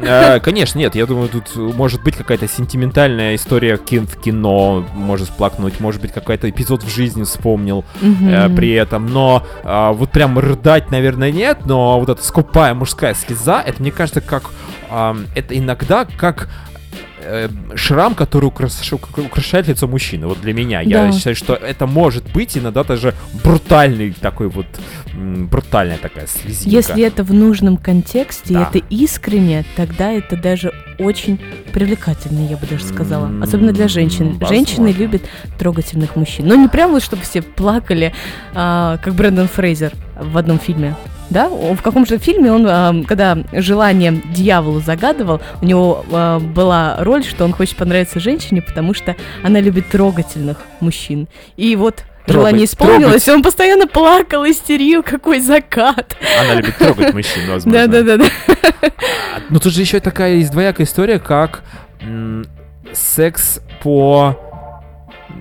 Э, 0.02 0.40
Конечно, 0.40 0.78
нет, 0.78 0.94
я 0.94 1.06
думаю, 1.06 1.28
тут 1.28 1.54
может 1.56 2.02
быть 2.02 2.16
какая-то 2.16 2.48
сентиментальная 2.48 3.34
история 3.34 3.76
в 3.76 3.84
кино, 3.84 4.84
может 4.94 5.28
сплакнуть, 5.28 5.80
может 5.80 6.00
быть 6.00 6.12
какой-то 6.12 6.48
эпизод 6.48 6.82
в 6.82 6.88
жизни 6.88 7.24
вспомнил 7.24 7.84
э, 8.02 8.48
при 8.54 8.72
этом, 8.72 9.06
но 9.06 9.46
а, 9.62 9.92
вот 9.92 10.10
прям 10.10 10.38
рыдать, 10.38 10.90
наверное, 10.90 11.30
нет, 11.30 11.66
но 11.66 12.00
вот 12.00 12.08
эта 12.08 12.24
скупая 12.24 12.74
мужская 12.74 13.14
слеза, 13.14 13.62
это 13.64 13.80
мне 13.82 13.92
кажется, 13.92 14.20
как 14.20 14.44
это 15.34 15.58
иногда 15.58 16.04
как 16.04 16.48
э, 17.22 17.48
шрам, 17.74 18.14
который 18.14 18.46
украш- 18.50 19.24
украшает 19.26 19.68
лицо 19.68 19.86
мужчины. 19.86 20.26
Вот 20.26 20.40
для 20.40 20.52
меня. 20.52 20.80
Я 20.80 21.06
Да. 21.06 21.12
считаю, 21.12 21.36
что 21.36 21.54
это 21.54 21.86
может 21.86 22.24
быть 22.32 22.56
иногда 22.58 22.84
даже 22.84 23.14
брутальный 23.42 24.12
такой 24.12 24.48
вот 24.48 24.66
брутальная 25.14 25.98
такая 25.98 26.26
слезинка. 26.26 26.68
Если 26.70 27.02
это 27.04 27.22
в 27.24 27.32
нужном 27.32 27.76
контексте, 27.76 28.54
и 28.54 28.56
Да. 28.56 28.68
это 28.72 28.78
искренне, 28.90 29.64
тогда 29.76 30.12
это 30.12 30.36
даже 30.36 30.72
очень 30.98 31.40
привлекательно, 31.72 32.46
я 32.48 32.56
бы 32.56 32.66
даже 32.66 32.84
сказала. 32.84 33.30
Особенно 33.42 33.72
для 33.72 33.88
женщин. 33.88 34.26
возможно. 34.32 34.48
Женщины 34.48 34.88
любят 34.88 35.22
трогательных 35.58 36.16
мужчин. 36.16 36.46
Но 36.46 36.54
не 36.56 36.68
прям 36.68 36.92
вот, 36.92 37.02
чтобы 37.02 37.22
все 37.22 37.42
плакали, 37.42 38.12
а, 38.54 38.98
как 38.98 39.14
Брэндон 39.14 39.48
Фрейзер 39.48 39.92
в 40.20 40.36
одном 40.38 40.58
фильме. 40.58 40.94
Да, 41.30 41.48
в 41.48 41.80
каком 41.82 42.06
же 42.06 42.18
фильме 42.18 42.52
он, 42.52 42.66
а, 42.68 42.94
когда 43.06 43.38
желание 43.52 44.20
дьяволу 44.30 44.80
загадывал, 44.80 45.40
у 45.62 45.64
него 45.64 46.04
а, 46.12 46.38
была 46.38 46.96
роль, 47.00 47.24
что 47.24 47.44
он 47.44 47.52
хочет 47.52 47.76
понравиться 47.76 48.20
женщине, 48.20 48.62
потому 48.62 48.94
что 48.94 49.16
она 49.42 49.60
любит 49.60 49.88
трогательных 49.88 50.58
мужчин. 50.80 51.28
И 51.56 51.74
вот 51.76 52.04
желание 52.26 52.66
Трогать, 52.66 52.70
исполнилось, 52.70 53.28
и 53.28 53.30
он 53.30 53.42
постоянно 53.42 53.86
плакал, 53.86 54.44
истерил, 54.44 55.02
какой 55.02 55.40
закат. 55.40 56.16
Она 56.40 56.54
любит 56.54 56.76
трогать 56.76 57.14
мужчин, 57.14 57.42
возможно. 57.48 57.88
Да-да-да. 57.88 58.24
Но 59.50 59.58
тут 59.58 59.72
же 59.72 59.80
еще 59.80 60.00
такая 60.00 60.36
есть 60.36 60.50
двоякая 60.50 60.86
история, 60.86 61.18
как 61.18 61.62
секс 62.92 63.60
по 63.82 64.38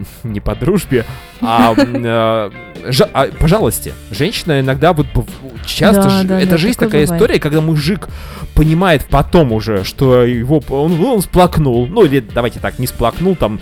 не 0.23 0.39
по 0.39 0.55
дружбе, 0.55 1.05
а, 1.41 1.73
э, 1.77 2.49
жа- 2.89 3.09
а, 3.13 3.27
по 3.27 3.47
жалости. 3.47 3.93
Женщина 4.11 4.59
иногда 4.59 4.93
вот 4.93 5.07
часто, 5.65 6.03
Да, 6.03 6.09
ж- 6.09 6.23
да, 6.25 6.39
это 6.41 6.51
да, 6.51 6.57
такое 6.57 6.73
такая 6.73 7.01
бывает. 7.05 7.11
история, 7.21 7.39
когда 7.39 7.61
мужик 7.61 8.07
понимает 8.55 9.05
потом 9.09 9.51
уже, 9.51 9.83
что 9.83 10.23
его 10.23 10.61
он, 10.69 10.99
он 11.03 11.21
сплакнул, 11.21 11.87
ну 11.87 12.05
или 12.05 12.19
давайте 12.19 12.59
так, 12.59 12.79
не 12.79 12.87
сплакнул, 12.87 13.35
там 13.35 13.59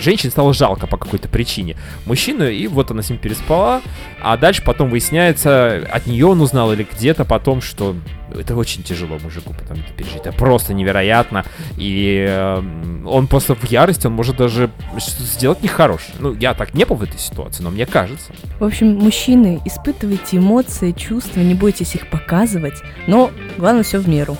женщине 0.00 0.30
стало 0.30 0.52
жалко 0.54 0.86
по 0.86 0.96
какой-то 0.96 1.28
причине 1.28 1.76
мужчину, 2.06 2.46
и 2.48 2.66
вот 2.68 2.90
она 2.90 3.02
с 3.02 3.10
ним 3.10 3.18
переспала, 3.18 3.82
а 4.22 4.36
дальше 4.36 4.62
потом 4.62 4.90
выясняется, 4.90 5.86
от 5.90 6.06
нее 6.06 6.26
он 6.26 6.40
узнал 6.40 6.72
или 6.72 6.86
где-то 6.90 7.24
потом, 7.24 7.60
что 7.60 7.96
это 8.36 8.56
очень 8.56 8.82
тяжело 8.82 9.18
мужику 9.18 9.54
потом 9.58 9.78
это 9.84 9.92
пережить. 9.94 10.16
Это 10.24 10.32
просто 10.32 10.74
невероятно. 10.74 11.44
И 11.76 12.24
э, 12.28 12.62
он 13.06 13.26
просто 13.26 13.54
в 13.54 13.64
ярости, 13.70 14.06
он 14.06 14.12
может 14.14 14.36
даже 14.36 14.70
сделать 14.98 15.62
нехорошее. 15.62 16.14
Ну, 16.18 16.34
я 16.34 16.54
так 16.54 16.74
не 16.74 16.84
был 16.84 16.96
в 16.96 17.02
этой 17.02 17.18
ситуации, 17.18 17.62
но 17.62 17.70
мне 17.70 17.86
кажется. 17.86 18.32
В 18.60 18.64
общем, 18.64 18.94
мужчины, 18.98 19.60
испытывайте 19.64 20.38
эмоции, 20.38 20.92
чувства, 20.92 21.40
не 21.40 21.54
бойтесь 21.54 21.94
их 21.94 22.08
показывать, 22.10 22.74
но 23.06 23.30
главное 23.56 23.82
все 23.82 23.98
в 23.98 24.08
меру. 24.08 24.36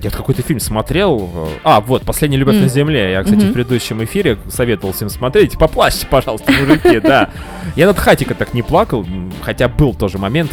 Я 0.00 0.10
какой-то 0.10 0.42
фильм 0.42 0.60
смотрел. 0.60 1.28
э, 1.34 1.46
А, 1.64 1.80
вот, 1.80 2.04
«Последняя 2.04 2.38
любовь 2.38 2.54
М. 2.54 2.62
на 2.62 2.68
земле». 2.68 3.10
Я, 3.10 3.22
кстати, 3.24 3.40
Мгм. 3.40 3.50
в 3.50 3.52
предыдущем 3.52 4.04
эфире 4.04 4.38
советовал 4.48 4.92
всем 4.92 5.08
смотреть. 5.10 5.58
Поплачьте, 5.58 6.06
пожалуйста, 6.06 6.52
мужики, 6.52 7.00
да. 7.02 7.30
Я 7.74 7.86
над 7.88 7.98
Хатика 7.98 8.36
так 8.36 8.54
не 8.54 8.62
плакал, 8.62 9.04
хотя 9.42 9.66
был 9.68 9.94
тоже 9.94 10.18
момент, 10.18 10.52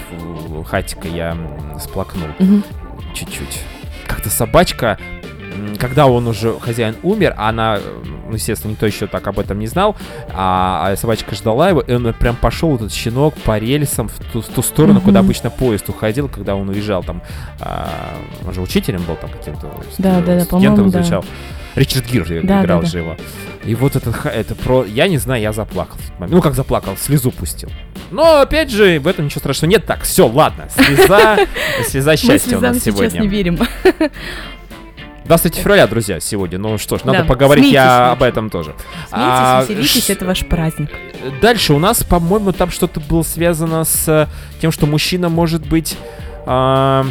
Хатика 0.66 1.08
я 1.08 1.38
сплакнул. 1.80 2.28
Чуть-чуть. 3.14 3.62
Как-то 4.08 4.30
собачка, 4.30 4.98
когда 5.80 6.08
он 6.08 6.28
уже, 6.28 6.60
хозяин 6.60 6.96
умер, 7.04 7.34
она 7.38 7.78
м, 7.78 8.15
ну, 8.26 8.34
естественно, 8.34 8.72
никто 8.72 8.86
еще 8.86 9.08
так 9.08 9.26
об 9.28 9.40
этом 9.40 9.60
не 9.60 9.68
знал, 9.68 9.96
а, 10.34 10.90
а 10.92 10.96
собачка 10.98 11.36
ждала 11.36 11.70
его, 11.70 11.82
и 11.82 11.94
он 11.94 12.14
прям 12.14 12.36
пошел, 12.36 12.76
этот 12.76 12.92
щенок, 12.94 13.36
по 13.36 13.58
рельсам 13.58 14.08
в 14.10 14.18
ту, 14.34 14.42
в 14.42 14.48
ту 14.48 14.62
сторону, 14.62 15.00
куда 15.02 15.20
Мгм. 15.20 15.28
обычно 15.28 15.50
поезд 15.50 15.88
уходил, 15.90 16.28
когда 16.28 16.56
он 16.56 16.70
уезжал 16.70 17.04
там, 17.04 17.22
а, 17.60 17.90
он 18.46 18.54
же 18.54 18.62
учителем 18.62 19.04
был 19.04 19.16
там 19.16 19.30
каким-то, 19.30 19.72
Да, 19.98 20.22
да, 20.22 20.36
да, 20.36 20.42
студентом 20.46 20.76
по-моему, 20.76 20.92
да. 20.92 21.02
изучал. 21.02 21.26
Ричард 21.76 22.06
Гир 22.10 22.26
Да, 22.44 22.64
играл 22.64 22.80
да, 22.80 22.86
да. 22.86 22.86
же 22.86 22.98
его. 23.00 23.18
И 23.66 23.76
вот 23.76 23.98
это, 23.98 24.14
это 24.30 24.56
про... 24.56 24.86
Я 24.86 25.10
не 25.10 25.18
знаю, 25.18 25.42
я 25.42 25.52
заплакал. 25.52 25.98
Ну, 26.20 26.42
как 26.42 26.54
заплакал, 26.54 26.96
слезу 26.96 27.32
пустил. 27.32 27.70
Но, 28.12 28.40
опять 28.40 28.72
же, 28.72 28.98
в 29.00 29.08
этом 29.08 29.26
ничего 29.26 29.40
страшного 29.40 29.72
нет. 29.72 29.86
Так, 29.86 30.04
все, 30.04 30.26
ладно, 30.26 30.68
слеза, 30.70 31.38
слеза 31.86 32.12
Мы 32.12 32.18
счастья 32.18 32.58
у 32.58 32.62
нас 32.62 32.78
сейчас 32.78 32.86
не 32.86 32.92
сегодня. 33.10 33.28
верим. 33.28 33.60
23 35.26 35.62
февраля, 35.62 35.88
друзья, 35.88 36.20
сегодня. 36.20 36.60
Ну 36.60 36.78
что 36.78 36.98
ж, 36.98 37.04
надо 37.04 37.20
Да, 37.20 37.26
поговорить 37.26 37.66
я 37.72 37.82
смейтесь 37.84 38.12
об 38.12 38.20
лучше. 38.22 38.30
этом 38.30 38.50
тоже. 38.52 38.76
А, 39.12 39.64
Смейтесь, 39.66 39.84
веселитесь, 39.84 40.08
ш- 40.08 40.14
это 40.14 40.26
ваш 40.26 40.46
праздник. 40.46 40.90
Дальше 41.42 41.74
у 41.74 41.80
нас, 41.80 42.04
по-моему, 42.04 42.52
там 42.52 42.70
что-то 42.70 43.00
было 43.00 43.24
связано 43.24 43.84
с 43.86 44.08
э, 44.08 44.28
тем, 44.62 44.72
что 44.72 44.86
мужчина 44.86 45.30
может 45.30 45.66
быть... 45.68 45.98
а, 46.46 47.06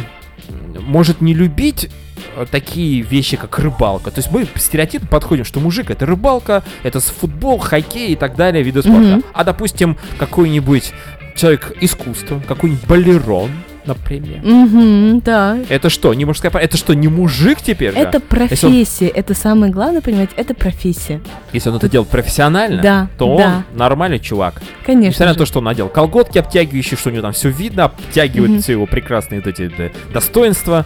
может 0.79 1.19
не 1.21 1.33
любить 1.33 1.89
э, 2.37 2.45
такие 2.49 3.01
вещи, 3.01 3.35
как 3.35 3.57
рыбалка. 3.59 4.11
То 4.11 4.19
есть 4.19 4.31
мы 4.31 4.47
стереотипно 4.55 5.07
подходим, 5.07 5.43
что 5.43 5.59
мужик 5.59 5.89
это 5.89 6.05
рыбалка, 6.05 6.63
это 6.83 6.99
футбол, 7.01 7.57
хоккей 7.59 8.09
и 8.13 8.15
так 8.15 8.35
далее, 8.35 8.63
виды 8.63 8.81
спорта. 8.81 8.99
Мгм. 8.99 9.23
А 9.33 9.43
допустим, 9.43 9.97
какой-нибудь 10.19 10.93
человек 11.35 11.73
искусства, 11.81 12.41
какой-нибудь 12.47 12.85
балерон, 12.85 13.49
например. 13.85 14.39
Угу, 14.43 15.21
да. 15.23 15.57
Это 15.69 15.89
что, 15.89 16.13
не 16.13 16.25
мужская 16.25 16.51
пара? 16.51 16.63
Это 16.63 16.77
что, 16.77 16.93
не 16.93 17.07
мужик 17.07 17.61
теперь? 17.61 17.93
же? 17.93 17.99
Это 17.99 18.19
профессия, 18.19 19.07
это 19.07 19.33
самое 19.33 19.71
главное, 19.71 20.01
понимаете, 20.01 20.33
это 20.37 20.53
профессия. 20.53 21.21
Если 21.53 21.69
он 21.69 21.75
это 21.75 21.89
делает 21.89 22.09
профессионально, 22.09 22.81
Да, 22.81 23.07
то 23.17 23.37
да. 23.37 23.63
он 23.73 23.77
нормальный 23.77 24.19
чувак. 24.19 24.61
Конечно. 24.85 25.09
Несмотря 25.09 25.27
на 25.27 25.33
же. 25.33 25.39
то, 25.39 25.45
что 25.45 25.59
он 25.59 25.65
надел 25.65 25.89
колготки 25.89 26.37
обтягивающие, 26.37 26.97
что 26.97 27.09
у 27.09 27.11
него 27.13 27.21
там 27.21 27.33
все 27.33 27.49
видно, 27.49 27.85
обтягивает 27.85 28.51
Мгм. 28.51 28.61
все 28.61 28.71
его 28.73 28.85
прекрасные 28.85 29.41
вот 29.41 29.47
эти 29.47 29.71
да, 29.77 29.89
достоинства, 30.13 30.85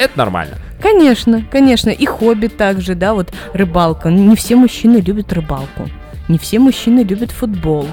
это 0.00 0.16
нормально. 0.16 0.56
Конечно, 0.80 1.42
конечно. 1.50 1.90
И 1.90 2.04
хобби 2.06 2.48
также, 2.48 2.94
да, 2.94 3.14
вот 3.14 3.32
рыбалка. 3.54 4.10
Не 4.10 4.36
все 4.36 4.56
мужчины 4.56 4.98
любят 4.98 5.32
рыбалку. 5.32 5.88
Не 6.28 6.38
все 6.38 6.58
мужчины 6.58 7.00
любят 7.00 7.30
футбол. 7.30 7.86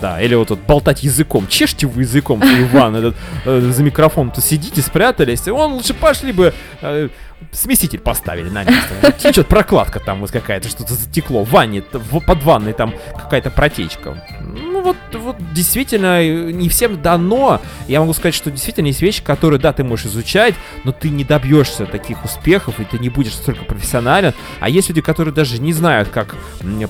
Да, 0.00 0.20
или 0.20 0.34
вот 0.34 0.48
тут 0.48 0.60
болтать 0.60 1.02
языком. 1.02 1.46
Чешьте 1.48 1.86
вы 1.86 2.02
языком, 2.02 2.42
Иван, 2.44 2.96
этот, 2.96 3.16
э, 3.44 3.60
за 3.60 3.82
микрофон-то 3.82 4.40
сидите, 4.40 4.82
спрятались. 4.82 5.46
Вон 5.46 5.72
лучше 5.72 5.94
пошли 5.94 6.32
бы 6.32 6.52
э, 6.82 7.08
смеситель 7.52 7.98
поставили 8.00 8.48
на 8.50 8.64
место. 8.64 8.88
Вот 9.02 9.16
Течет 9.16 9.46
прокладка 9.48 9.98
там 10.00 10.20
вот 10.20 10.30
какая-то, 10.30 10.68
что-то 10.68 10.94
затекло. 10.94 11.44
В 11.44 11.50
ванне, 11.50 11.82
в- 11.92 12.20
под 12.20 12.42
ванной 12.42 12.72
там 12.74 12.94
какая-то 13.16 13.50
протечка. 13.50 14.22
Ну 14.40 14.82
вот, 14.82 14.96
вот 15.14 15.36
действительно, 15.54 16.20
э, 16.22 16.50
не 16.52 16.68
всем 16.68 17.00
дано. 17.00 17.60
Я 17.88 18.00
могу 18.00 18.12
сказать, 18.12 18.34
что 18.34 18.50
действительно 18.50 18.88
есть 18.88 19.00
вещи, 19.00 19.22
которые, 19.22 19.58
да, 19.58 19.72
ты 19.72 19.82
можешь 19.82 20.06
изучать, 20.06 20.54
но 20.84 20.92
ты 20.92 21.08
не 21.08 21.24
добьешься 21.24 21.86
таких 21.86 22.22
успехов, 22.24 22.80
и 22.80 22.84
ты 22.84 22.98
не 22.98 23.08
будешь 23.08 23.32
столько 23.32 23.64
профессионален. 23.64 24.34
А 24.60 24.68
есть 24.68 24.90
люди, 24.90 25.00
которые 25.00 25.32
даже 25.32 25.58
не 25.58 25.72
знают, 25.72 26.10
как 26.10 26.36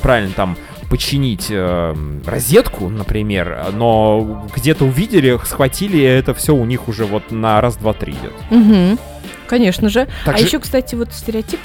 правильно 0.03 0.33
там 0.35 0.57
починить 0.88 1.46
э, 1.51 1.94
розетку, 2.27 2.88
например, 2.88 3.66
но 3.72 4.46
где-то 4.55 4.85
увидели, 4.85 5.38
схватили, 5.44 5.96
и 5.99 6.03
это 6.03 6.35
все 6.35 6.55
у 6.55 6.64
них 6.64 6.88
уже 6.88 7.05
вот 7.05 7.31
на 7.31 7.61
раз, 7.61 7.77
два, 7.77 7.92
три 7.92 8.12
идет. 8.12 8.33
Угу. 8.51 8.99
Конечно 9.46 9.88
же. 9.88 10.09
А 10.25 10.37
же- 10.37 10.44
еще, 10.44 10.59
кстати, 10.59 10.94
вот 10.94 11.12
стереотип, 11.12 11.61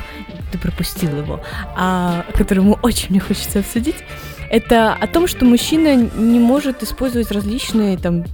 ты 0.52 0.58
пропустил 0.58 1.16
его, 1.18 1.42
а, 1.76 2.26
который 2.36 2.60
ему 2.60 2.78
очень 2.82 3.08
мне 3.10 3.20
хочется 3.20 3.60
обсудить, 3.60 3.96
это 4.50 4.94
о 4.94 5.08
том, 5.08 5.28
что 5.28 5.46
мужчина 5.46 5.96
не 5.96 6.40
может 6.40 6.84
использовать 6.84 7.32
различные 7.32 7.98
там 7.98 8.26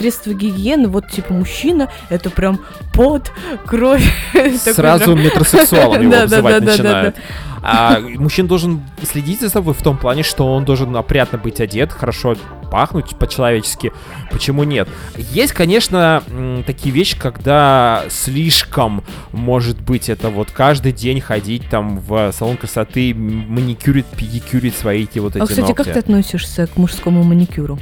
средства 0.00 0.32
гигиены. 0.32 0.88
Вот 0.88 1.08
типа 1.10 1.34
мужчина 1.34 1.88
это 2.08 2.30
прям 2.30 2.60
пот, 2.94 3.30
кровь. 3.66 4.02
Сразу 4.64 5.14
метросексуалом 5.14 6.00
его 6.10 6.26
да, 6.26 6.60
начинают. 6.60 7.16
А 7.62 8.00
мужчина 8.00 8.48
должен 8.48 8.80
следить 9.02 9.42
за 9.42 9.50
собой 9.50 9.74
в 9.74 9.82
том 9.82 9.98
плане, 9.98 10.22
что 10.22 10.50
он 10.50 10.64
должен 10.64 10.96
опрятно 10.96 11.36
быть 11.36 11.60
одет, 11.60 11.92
хорошо 11.92 12.34
пахнуть 12.70 13.10
по-человечески. 13.18 13.92
Почему 14.30 14.64
нет? 14.64 14.88
Есть, 15.18 15.52
конечно, 15.52 16.22
такие 16.66 16.94
вещи, 16.94 17.18
когда 17.18 18.04
слишком, 18.08 19.04
может 19.32 19.78
быть, 19.78 20.08
это 20.08 20.30
вот 20.30 20.50
каждый 20.52 20.92
день 20.92 21.20
ходить 21.20 21.68
там 21.68 21.98
в 21.98 22.32
салон 22.32 22.56
красоты, 22.56 23.10
м, 23.10 23.44
маникюрить, 23.52 24.06
педикюрить 24.06 24.74
свои 24.74 25.02
эти 25.02 25.18
вот 25.18 25.36
эти 25.36 25.42
А, 25.42 25.46
кстати, 25.46 25.60
ногти. 25.60 25.74
как 25.74 25.92
ты 25.92 25.98
относишься 25.98 26.66
к 26.66 26.78
мужскому 26.78 27.22
маникюру? 27.24 27.78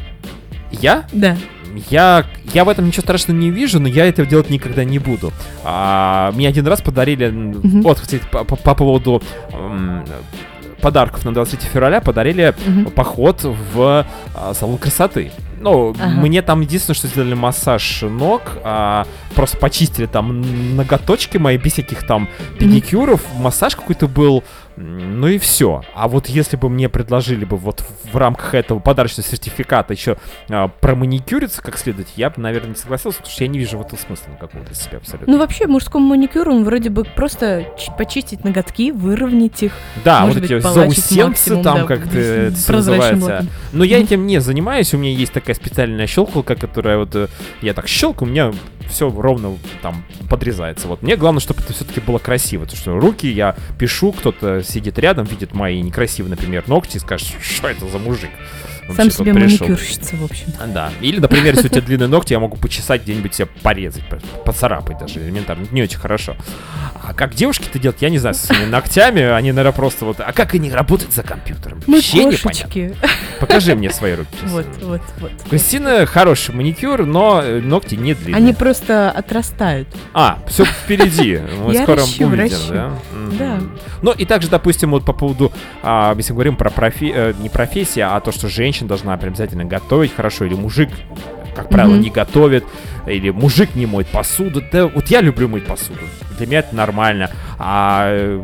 Я? 0.70 1.04
Да. 1.12 1.36
Я, 1.90 2.24
я 2.54 2.64
в 2.64 2.68
этом 2.68 2.86
ничего 2.86 3.02
страшного 3.02 3.36
не 3.38 3.50
вижу, 3.50 3.78
но 3.78 3.88
я 3.88 4.06
этого 4.06 4.26
делать 4.26 4.50
никогда 4.50 4.84
не 4.84 4.98
буду. 4.98 5.32
А, 5.64 6.32
мне 6.32 6.48
один 6.48 6.66
раз 6.66 6.80
подарили, 6.80 7.28
Мгм. 7.28 7.82
вот, 7.82 8.00
кстати, 8.00 8.22
по, 8.32 8.44
по- 8.44 8.56
по 8.56 8.74
поводу 8.74 9.22
м, 9.52 10.04
подарков 10.80 11.24
на 11.24 11.32
23 11.34 11.68
февраля 11.68 12.00
подарили 12.00 12.54
Мгм. 12.66 12.86
поход 12.92 13.42
в 13.44 14.06
а, 14.34 14.54
салон 14.54 14.78
красоты. 14.78 15.30
Ну, 15.60 15.90
Ага. 15.98 16.08
мне 16.20 16.40
там 16.40 16.60
единственное, 16.62 16.94
что 16.94 17.08
сделали 17.08 17.34
массаж 17.34 18.02
ног, 18.02 18.42
а, 18.64 19.06
просто 19.34 19.58
почистили 19.58 20.06
там 20.06 20.76
ноготочки 20.76 21.36
мои, 21.36 21.58
без 21.58 21.72
всяких 21.74 22.06
там 22.06 22.28
педикюров, 22.58 23.20
массаж 23.36 23.74
какой-то 23.76 24.06
был, 24.08 24.42
ну 24.78 25.26
и 25.26 25.38
все. 25.38 25.82
А 25.94 26.08
вот 26.08 26.28
если 26.28 26.56
бы 26.56 26.68
мне 26.68 26.88
предложили 26.88 27.44
бы 27.44 27.56
вот 27.56 27.84
в 28.12 28.16
рамках 28.16 28.54
этого 28.54 28.78
подарочного 28.78 29.28
сертификата 29.28 29.92
еще 29.92 30.16
а, 30.48 30.68
проманикюриться 30.68 31.62
как 31.62 31.76
следует, 31.78 32.08
я 32.16 32.30
бы, 32.30 32.40
наверное, 32.40 32.70
не 32.70 32.76
согласился, 32.76 33.18
потому 33.18 33.32
что 33.32 33.44
я 33.44 33.48
не 33.48 33.58
вижу 33.58 33.78
в 33.78 33.82
этом 33.82 33.98
смысла 33.98 34.30
никакого 34.30 34.64
для 34.64 34.74
себя 34.74 34.98
абсолютно. 34.98 35.32
Ну, 35.32 35.38
вообще, 35.38 35.66
мужскому 35.66 36.06
маникюру, 36.06 36.52
он 36.52 36.64
вроде 36.64 36.90
бы 36.90 37.04
просто 37.04 37.66
почистить 37.96 38.44
ноготки, 38.44 38.92
выровнять 38.92 39.62
их. 39.62 39.72
да, 40.04 40.20
может 40.20 40.36
вот 40.36 40.42
быть, 40.42 40.50
эти 40.50 40.60
заусенцы 40.62 41.24
максимум, 41.24 41.62
там 41.62 41.78
да, 41.78 41.84
как-то 41.84 42.18
это 42.18 42.72
называется. 42.72 43.24
лаком. 43.26 43.48
Но 43.72 43.84
я 43.84 43.98
этим 43.98 44.26
не 44.26 44.40
занимаюсь, 44.40 44.94
у 44.94 44.98
меня 44.98 45.10
есть 45.10 45.32
такая 45.32 45.56
специальная 45.56 46.06
щелкалка, 46.06 46.54
которая 46.54 46.98
вот 46.98 47.14
э, 47.14 47.28
я 47.62 47.74
так 47.74 47.88
щелкаю, 47.88 48.28
у 48.28 48.32
меня 48.32 48.52
все 48.88 49.10
ровно 49.10 49.56
там 49.82 50.04
подрезается. 50.28 50.88
Вот 50.88 51.02
мне 51.02 51.16
главное, 51.16 51.40
чтобы 51.40 51.62
это 51.62 51.72
все-таки 51.72 52.00
было 52.00 52.18
красиво, 52.18 52.62
потому 52.62 52.80
что 52.80 52.98
руки 52.98 53.26
я 53.28 53.56
пишу, 53.78 54.12
кто-то 54.12 54.62
сидит 54.62 54.98
рядом, 54.98 55.26
видит 55.26 55.54
мои 55.54 55.80
некрасивые, 55.80 56.30
например, 56.30 56.64
ногти 56.66 56.96
и 56.96 57.00
скажет, 57.00 57.28
что 57.40 57.68
это 57.68 57.86
за 57.86 57.98
мужик. 57.98 58.30
Сам 58.96 59.10
себе 59.10 59.32
пришел?» 59.34 59.66
маникюрщица, 59.66 60.16
в 60.16 60.24
общем. 60.24 60.46
А, 60.60 60.66
Да. 60.66 60.90
Или, 61.00 61.20
например, 61.20 61.54
если 61.54 61.68
у 61.68 61.70
тебя 61.70 61.80
длинные 61.82 62.08
ногти, 62.08 62.32
я 62.32 62.40
могу 62.40 62.56
почесать 62.56 63.02
где-нибудь 63.02 63.34
себе 63.34 63.46
порезать, 63.62 64.04
по- 64.08 64.16
поцарапать 64.44 64.98
даже 64.98 65.20
элементарно. 65.20 65.66
Не 65.70 65.82
очень 65.82 65.98
хорошо. 65.98 66.36
А 67.02 67.14
как 67.14 67.34
девушки 67.34 67.66
это 67.68 67.78
делают, 67.78 68.02
я 68.02 68.10
не 68.10 68.18
знаю, 68.18 68.34
с 68.34 68.38
своими 68.40 68.66
ногтями, 68.66 69.22
они, 69.22 69.52
наверное, 69.52 69.76
просто 69.76 70.04
вот... 70.04 70.20
А 70.20 70.32
как 70.32 70.54
они 70.54 70.70
работают 70.70 71.12
за 71.12 71.22
компьютером? 71.22 71.80
Мы 71.86 71.96
Вообще 71.96 72.18
непонятно. 72.24 72.50
кошечки. 72.50 72.94
Покажи 73.40 73.74
мне 73.74 73.90
свои 73.90 74.14
руки. 74.14 74.28
Вот, 74.44 74.66
вот, 74.82 75.00
вот. 75.20 75.30
Кристина 75.48 76.04
хороший 76.06 76.54
маникюр, 76.54 77.04
но 77.06 77.40
э, 77.42 77.60
ногти 77.60 77.94
не 77.94 78.14
длинные. 78.14 78.36
Они 78.36 78.52
просто 78.52 79.10
отрастают. 79.10 79.88
А, 80.12 80.38
все 80.48 80.64
впереди. 80.64 81.40
Мы 81.64 81.72
Я 81.74 81.82
скоро 81.84 82.00
ращу, 82.00 82.26
увидим, 82.26 82.38
ращу. 82.38 82.72
да? 82.72 82.90
Да. 83.38 83.60
Ну 84.02 84.12
и 84.12 84.24
также, 84.24 84.48
допустим, 84.48 84.90
вот 84.90 85.04
по 85.04 85.12
поводу, 85.12 85.52
а, 85.82 86.14
если 86.16 86.32
мы 86.32 86.36
говорим 86.36 86.56
про 86.56 86.70
профи... 86.70 87.12
э, 87.14 87.34
не 87.40 87.48
профессия, 87.48 88.04
а 88.04 88.20
то, 88.20 88.32
что 88.32 88.48
женщина 88.78 88.88
должна 88.88 89.14
обязательно 89.14 89.64
готовить 89.64 90.14
хорошо, 90.14 90.44
или 90.44 90.54
мужик, 90.54 90.90
как 91.56 91.68
правило, 91.68 91.94
Мгм. 91.94 92.02
не 92.02 92.10
готовит, 92.10 92.64
или 93.06 93.30
мужик 93.30 93.74
не 93.74 93.86
моет 93.86 94.06
посуду. 94.08 94.62
Да, 94.72 94.86
вот 94.86 95.08
я 95.08 95.20
люблю 95.20 95.48
мыть 95.48 95.66
посуду. 95.66 96.00
Для 96.38 96.46
меня 96.46 96.58
это 96.60 96.76
нормально. 96.76 97.30
А 97.58 98.40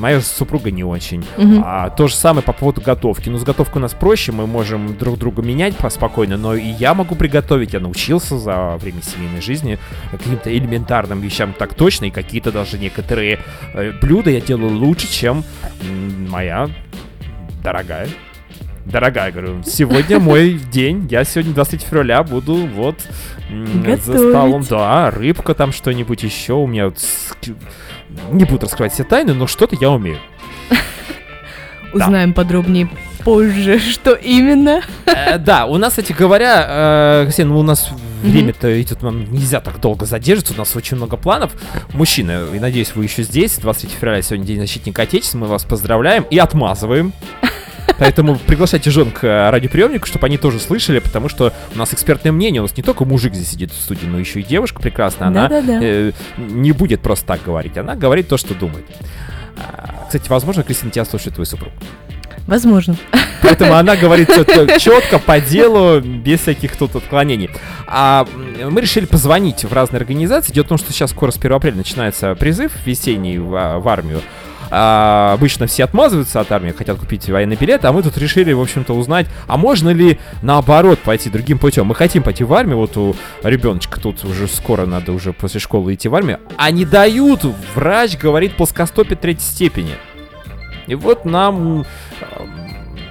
моя 0.00 0.20
супруга 0.20 0.72
не 0.72 0.82
очень. 0.82 1.24
Мгм. 1.36 1.62
А, 1.64 1.90
то 1.90 2.08
же 2.08 2.14
самое 2.16 2.42
по 2.42 2.52
поводу 2.52 2.80
готовки. 2.80 3.28
Ну, 3.28 3.38
с 3.38 3.44
готовкой 3.44 3.78
у 3.78 3.82
нас 3.82 3.94
проще, 3.94 4.32
мы 4.32 4.46
можем 4.48 4.96
друг 4.96 5.16
друга 5.18 5.42
менять 5.42 5.76
поспокойно, 5.76 6.36
но 6.36 6.54
и 6.56 6.66
я 6.66 6.94
могу 6.94 7.14
приготовить. 7.14 7.72
Я 7.74 7.80
научился 7.80 8.36
за 8.38 8.76
время 8.80 9.02
семейной 9.02 9.40
жизни 9.40 9.78
каким-то 10.10 10.50
элементарным 10.56 11.20
вещам 11.20 11.52
так 11.56 11.74
точно, 11.74 12.06
и 12.06 12.10
какие-то 12.10 12.50
даже 12.50 12.78
некоторые 12.78 13.38
э, 13.74 13.92
блюда 14.02 14.30
я 14.30 14.40
делаю 14.40 14.76
лучше, 14.76 15.06
чем 15.08 15.44
моя 16.28 16.68
дорогая. 17.62 18.08
Дорогая, 18.86 19.32
говорю, 19.32 19.62
сегодня 19.66 20.20
мой 20.20 20.52
день, 20.70 21.08
я 21.10 21.24
сегодня 21.24 21.52
23 21.52 21.88
февраля 21.88 22.22
буду 22.22 22.54
вот 22.54 22.94
за 24.04 24.16
столом, 24.30 24.62
да, 24.70 25.10
рыбка 25.10 25.54
там 25.54 25.72
что-нибудь 25.72 26.22
еще, 26.22 26.52
у 26.52 26.68
меня 26.68 26.86
вот 26.86 26.98
не 28.30 28.44
буду 28.44 28.66
раскрывать 28.66 28.92
все 28.92 29.02
тайны, 29.02 29.34
но 29.34 29.48
что-то 29.48 29.76
я 29.80 29.90
умею. 29.90 30.18
Узнаем 31.92 32.32
подробнее 32.32 32.88
позже. 33.24 33.80
Что 33.92 34.12
именно? 34.12 34.82
Э, 35.06 35.38
Да, 35.38 35.66
у 35.66 35.78
нас, 35.78 35.90
кстати 35.90 36.12
говоря, 36.12 37.24
э, 37.24 37.26
Ксения, 37.28 37.52
ну 37.52 37.58
у 37.58 37.64
нас 37.64 37.90
время-то 38.22 38.80
идет, 38.80 39.02
нам 39.02 39.24
нельзя 39.32 39.60
так 39.60 39.80
долго 39.80 40.06
задерживаться, 40.06 40.54
у 40.54 40.58
нас 40.58 40.76
очень 40.76 40.96
много 40.96 41.16
планов. 41.16 41.50
Мужчины, 41.92 42.54
и 42.54 42.60
надеюсь, 42.60 42.94
вы 42.94 43.02
еще 43.02 43.24
здесь, 43.24 43.56
23 43.58 43.90
февраля, 43.96 44.22
сегодня 44.22 44.46
День 44.46 44.60
защитника 44.60 45.02
Отечества, 45.02 45.38
мы 45.38 45.46
вас 45.48 45.64
поздравляем 45.64 46.24
и 46.30 46.38
отмазываем. 46.38 47.12
Поэтому 47.98 48.36
приглашайте 48.36 48.90
жен 48.90 49.10
к 49.10 49.24
э, 49.24 49.50
радиоприемнику, 49.50 50.06
чтобы 50.06 50.26
они 50.26 50.38
тоже 50.38 50.60
слышали, 50.60 50.98
потому 50.98 51.28
что 51.28 51.52
у 51.74 51.78
нас 51.78 51.92
экспертное 51.94 52.32
мнение, 52.32 52.60
у 52.60 52.64
нас 52.64 52.76
не 52.76 52.82
только 52.82 53.04
мужик 53.04 53.34
здесь 53.34 53.50
сидит 53.50 53.72
в 53.72 53.80
студии, 53.80 54.06
но 54.06 54.18
еще 54.18 54.40
и 54.40 54.42
девушка 54.42 54.80
прекрасная, 54.80 55.28
она 55.28 55.48
э, 55.50 56.12
не 56.36 56.72
будет 56.72 57.00
просто 57.00 57.26
так 57.26 57.42
говорить, 57.44 57.76
она 57.78 57.94
говорит 57.94 58.28
то, 58.28 58.36
что 58.36 58.54
думает. 58.54 58.84
А, 59.56 60.04
Кстати, 60.06 60.28
возможно, 60.28 60.62
Кристина, 60.62 60.90
тебя 60.90 61.04
слушает 61.04 61.34
твой 61.34 61.46
супруг. 61.46 61.72
Возможно. 62.46 62.96
Поэтому 63.42 63.74
она 63.74 63.96
говорит 64.00 64.28
четко, 64.78 65.18
по 65.18 65.40
делу, 65.40 66.00
без 66.00 66.40
всяких 66.40 66.76
тут 66.76 66.94
отклонений. 66.94 67.50
А 67.86 68.26
мы 68.62 68.80
решили 68.80 69.06
позвонить 69.06 69.64
в 69.64 69.72
разные 69.72 69.98
организации. 69.98 70.52
Дело 70.52 70.64
в 70.64 70.68
том, 70.68 70.78
что 70.78 70.92
сейчас 70.92 71.10
скоро 71.10 71.30
с 71.30 71.36
1 71.36 71.52
апреля 71.52 71.76
начинается 71.76 72.34
призыв 72.34 72.72
весенний 72.84 73.38
в, 73.38 73.54
а, 73.54 73.78
в 73.78 73.88
армию. 73.88 74.22
А, 74.70 75.32
обычно 75.34 75.66
все 75.66 75.84
отмазываются 75.84 76.40
от 76.40 76.50
армии, 76.50 76.72
хотят 76.72 76.98
купить 76.98 77.28
военный 77.28 77.56
билет, 77.56 77.84
а 77.84 77.92
мы 77.92 78.02
тут 78.02 78.16
решили, 78.18 78.52
в 78.52 78.60
общем-то, 78.60 78.94
узнать, 78.94 79.26
а 79.46 79.56
можно 79.56 79.90
ли 79.90 80.18
наоборот 80.42 80.98
пойти 80.98 81.30
другим 81.30 81.58
путем. 81.58 81.86
Мы 81.86 81.94
хотим 81.94 82.22
пойти 82.22 82.44
в 82.44 82.52
армию, 82.52 82.78
вот 82.78 82.96
у 82.96 83.14
ребеночка 83.42 84.00
тут 84.00 84.24
уже 84.24 84.48
скоро 84.48 84.86
надо 84.86 85.12
уже 85.12 85.32
после 85.32 85.60
школы 85.60 85.94
идти 85.94 86.08
в 86.08 86.14
армию, 86.14 86.40
а 86.56 86.70
не 86.70 86.84
дают, 86.84 87.44
врач 87.74 88.16
говорит 88.16 88.56
плоскостопие 88.56 89.16
третьей 89.16 89.44
степени. 89.44 89.94
И 90.86 90.94
вот 90.94 91.24
нам 91.24 91.84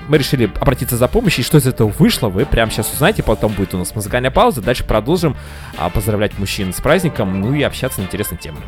мы 0.08 0.18
решили 0.18 0.51
обратиться 0.60 0.97
за 0.97 1.08
помощью, 1.08 1.43
и 1.43 1.45
что 1.45 1.58
из 1.58 1.68
этого 1.68 1.89
вышло, 1.89 2.30
вы 2.30 2.45
прямо 2.45 2.72
сейчас 2.72 2.91
узнаете, 2.93 3.24
потом 3.24 3.53
будет 3.53 3.74
у 3.74 3.78
нас 3.78 3.95
музыкальная 3.95 4.32
пауза, 4.32 4.62
дальше 4.62 4.84
продолжим 4.84 5.36
а, 5.78 5.89
поздравлять 5.89 6.38
мужчин 6.38 6.74
с 6.74 6.82
праздником, 6.82 7.41
ну 7.41 7.53
и 7.53 7.64
общаться 7.64 8.01
на 8.01 8.06
интересные 8.06 8.38
темы. 8.38 8.60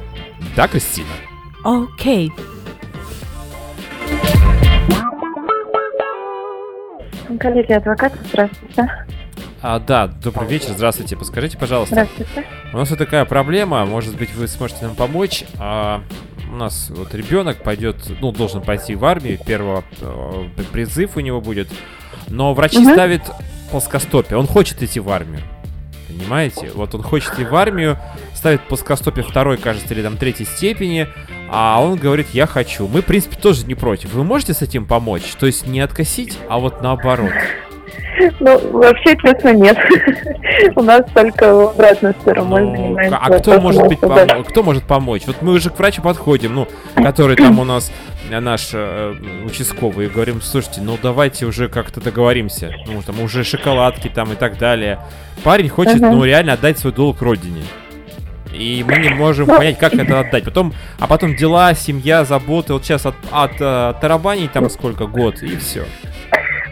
Да, 0.55 0.67
Кристина? 0.67 1.07
Окей. 1.63 2.31
Коллеги, 7.39 7.73
адвокат, 7.73 8.13
здравствуйте. 8.29 8.89
А, 9.61 9.79
да, 9.79 10.07
добрый 10.07 10.47
вечер, 10.47 10.69
здравствуйте, 10.69 11.15
подскажите, 11.17 11.57
пожалуйста, 11.57 11.95
Здравствуйте. 11.95 12.45
у 12.73 12.77
нас 12.77 12.89
вот 12.89 12.99
такая 12.99 13.25
проблема, 13.25 13.85
может 13.85 14.15
быть, 14.15 14.33
вы 14.35 14.47
сможете 14.47 14.85
нам 14.85 14.95
помочь, 14.95 15.43
А, 15.59 16.01
у 16.51 16.55
нас 16.55 16.89
вот 16.89 17.13
ребенок 17.13 17.63
пойдет, 17.63 17.97
ну, 18.21 18.31
должен 18.31 18.61
пойти 18.61 18.95
в 18.95 19.03
армию, 19.03 19.37
первого 19.43 19.83
э, 19.99 20.45
призыв 20.71 21.17
у 21.17 21.19
него 21.19 21.41
будет, 21.41 21.67
но 22.29 22.53
врачи 22.53 22.79
Мгм. 22.79 22.93
ставят 22.93 23.21
плоскостопие, 23.71 24.37
он 24.37 24.47
хочет 24.47 24.81
идти 24.81 24.99
в 24.99 25.09
армию. 25.09 25.41
Понимаете? 26.17 26.71
Вот 26.73 26.95
он 26.95 27.03
хочет 27.03 27.33
идти 27.33 27.43
в 27.43 27.55
армию, 27.55 27.97
ставит 28.33 28.61
плоскостопие 28.61 29.23
второй, 29.23 29.57
кажется, 29.57 29.93
или 29.93 30.01
там 30.01 30.17
третьей 30.17 30.45
степени, 30.45 31.07
а 31.49 31.81
он 31.81 31.97
говорит, 31.97 32.27
я 32.33 32.47
хочу. 32.47 32.87
Мы, 32.87 33.01
в 33.01 33.05
принципе, 33.05 33.37
тоже 33.37 33.65
не 33.65 33.75
против. 33.75 34.13
Вы 34.13 34.23
можете 34.23 34.53
с 34.53 34.61
этим 34.61 34.85
помочь? 34.85 35.35
То 35.39 35.45
есть 35.45 35.67
не 35.67 35.79
откосить, 35.79 36.37
а 36.49 36.59
вот 36.59 36.81
наоборот. 36.81 37.31
Ну, 38.39 38.71
вообще, 38.71 39.15
честно, 39.17 39.53
нет. 39.53 39.77
У 40.75 40.81
нас 40.81 41.01
только 41.13 41.53
в 41.53 41.69
обратную 41.69 42.15
сторону 42.21 42.45
мы 42.49 42.59
Ну, 42.61 42.75
занимаемся. 42.75 43.17
а 43.17 43.39
кто 43.39 43.59
может 43.61 43.87
быть 43.87 43.99
да. 44.01 44.07
помо- 44.07 44.43
кто 44.43 44.63
может 44.63 44.83
помочь? 44.83 45.23
Вот 45.27 45.41
мы 45.41 45.53
уже 45.53 45.69
к 45.69 45.77
врачу 45.77 46.01
подходим, 46.01 46.55
ну, 46.55 46.67
который 46.95 47.35
там 47.35 47.59
у 47.59 47.63
нас 47.63 47.91
э, 48.31 48.39
наш 48.39 48.69
э, 48.73 49.13
участковый, 49.45 50.07
и 50.07 50.09
говорим, 50.09 50.41
слушайте, 50.41 50.81
ну 50.81 50.97
давайте 51.01 51.45
уже 51.45 51.69
как-то 51.69 52.01
договоримся. 52.01 52.73
Ну, 52.87 53.01
там 53.01 53.19
уже 53.21 53.43
шоколадки 53.43 54.07
там 54.09 54.33
и 54.33 54.35
так 54.35 54.57
далее. 54.57 54.99
Парень 55.43 55.69
хочет, 55.69 55.99
Мгм. 56.01 56.11
ну, 56.17 56.23
реально 56.25 56.53
отдать 56.53 56.79
свой 56.79 56.93
долг 56.93 57.21
родине. 57.21 57.61
И 58.53 58.83
мы 58.87 58.97
не 58.97 59.09
можем 59.09 59.47
Ну. 59.47 59.55
понять, 59.57 59.77
как 59.77 59.93
это 59.93 60.19
отдать. 60.21 60.43
Потом, 60.43 60.73
а 60.99 61.05
потом 61.07 61.35
дела, 61.35 61.73
семья, 61.75 62.25
заботы. 62.25 62.73
Вот 62.73 62.83
сейчас 62.83 63.05
от, 63.05 63.15
от 63.31 63.51
э, 63.59 63.93
тарабаней 64.01 64.47
там 64.47 64.69
сколько 64.69 65.05
год, 65.05 65.43
и 65.43 65.55
все. 65.57 65.85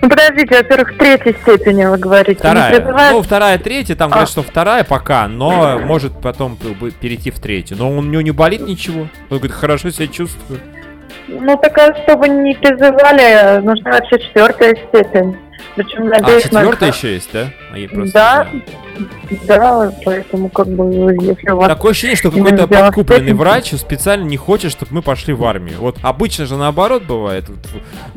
Ну, 0.02 0.10
подождите, 0.10 0.58
во-первых, 0.58 0.98
третьей 0.98 1.34
степени 1.42 1.86
вы 1.86 1.98
говорите. 1.98 2.40
Вторая. 2.40 2.76
призывают- 2.76 3.14
Ну, 3.16 3.22
вторая, 3.22 3.58
третья, 3.58 3.96
там 3.96 4.08
А. 4.08 4.12
говорят, 4.12 4.30
что 4.30 4.44
вторая 4.44 4.84
пока, 4.84 5.28
но 5.28 5.80
может 5.80 6.22
потом 6.22 6.58
перейти 7.00 7.32
в 7.32 7.40
третью. 7.40 7.78
Но 7.78 7.90
у 7.92 8.02
него 8.02 8.22
не 8.22 8.32
болит 8.32 8.62
ничего. 8.62 9.02
Он 9.30 9.38
говорит, 9.38 9.52
хорошо 9.52 9.90
себя 9.90 10.08
чувствую. 10.08 10.60
Ну, 11.28 11.58
так 11.58 11.76
а 11.78 11.96
чтобы 12.04 12.28
не 12.30 12.54
призывали, 12.54 13.60
нужна 13.62 13.92
вообще 13.92 14.20
четвертая 14.20 14.76
степень. 14.90 15.36
Причем, 15.76 16.04
А, 16.04 16.22
надеюсь, 16.22 16.44
четвертая 16.44 16.90
на- 16.90 16.96
еще 16.96 17.14
есть, 17.14 17.30
да? 17.34 17.50
А 17.74 17.78
я 17.78 17.90
просто 17.90 18.14
Да. 18.14 18.48
Да, 19.46 19.92
поэтому, 20.06 20.48
как 20.48 20.68
бы, 20.70 20.86
если 21.22 21.50
у 21.50 21.58
вас... 21.58 21.68
Такое 21.68 21.92
ощущение, 21.92 22.16
что 22.16 22.32
какой-то 22.32 22.66
в 22.66 22.70
подкупленный 22.70 23.34
врач 23.34 23.74
специально 23.74 24.24
не 24.24 24.38
хочет, 24.38 24.72
чтобы 24.72 24.94
мы 24.94 25.02
пошли 25.02 25.34
в 25.34 25.44
армию. 25.44 25.76
Вот 25.80 25.98
обычно 26.02 26.46
же 26.46 26.56
наоборот 26.56 27.04
бывает, 27.04 27.50
вот, 27.50 27.58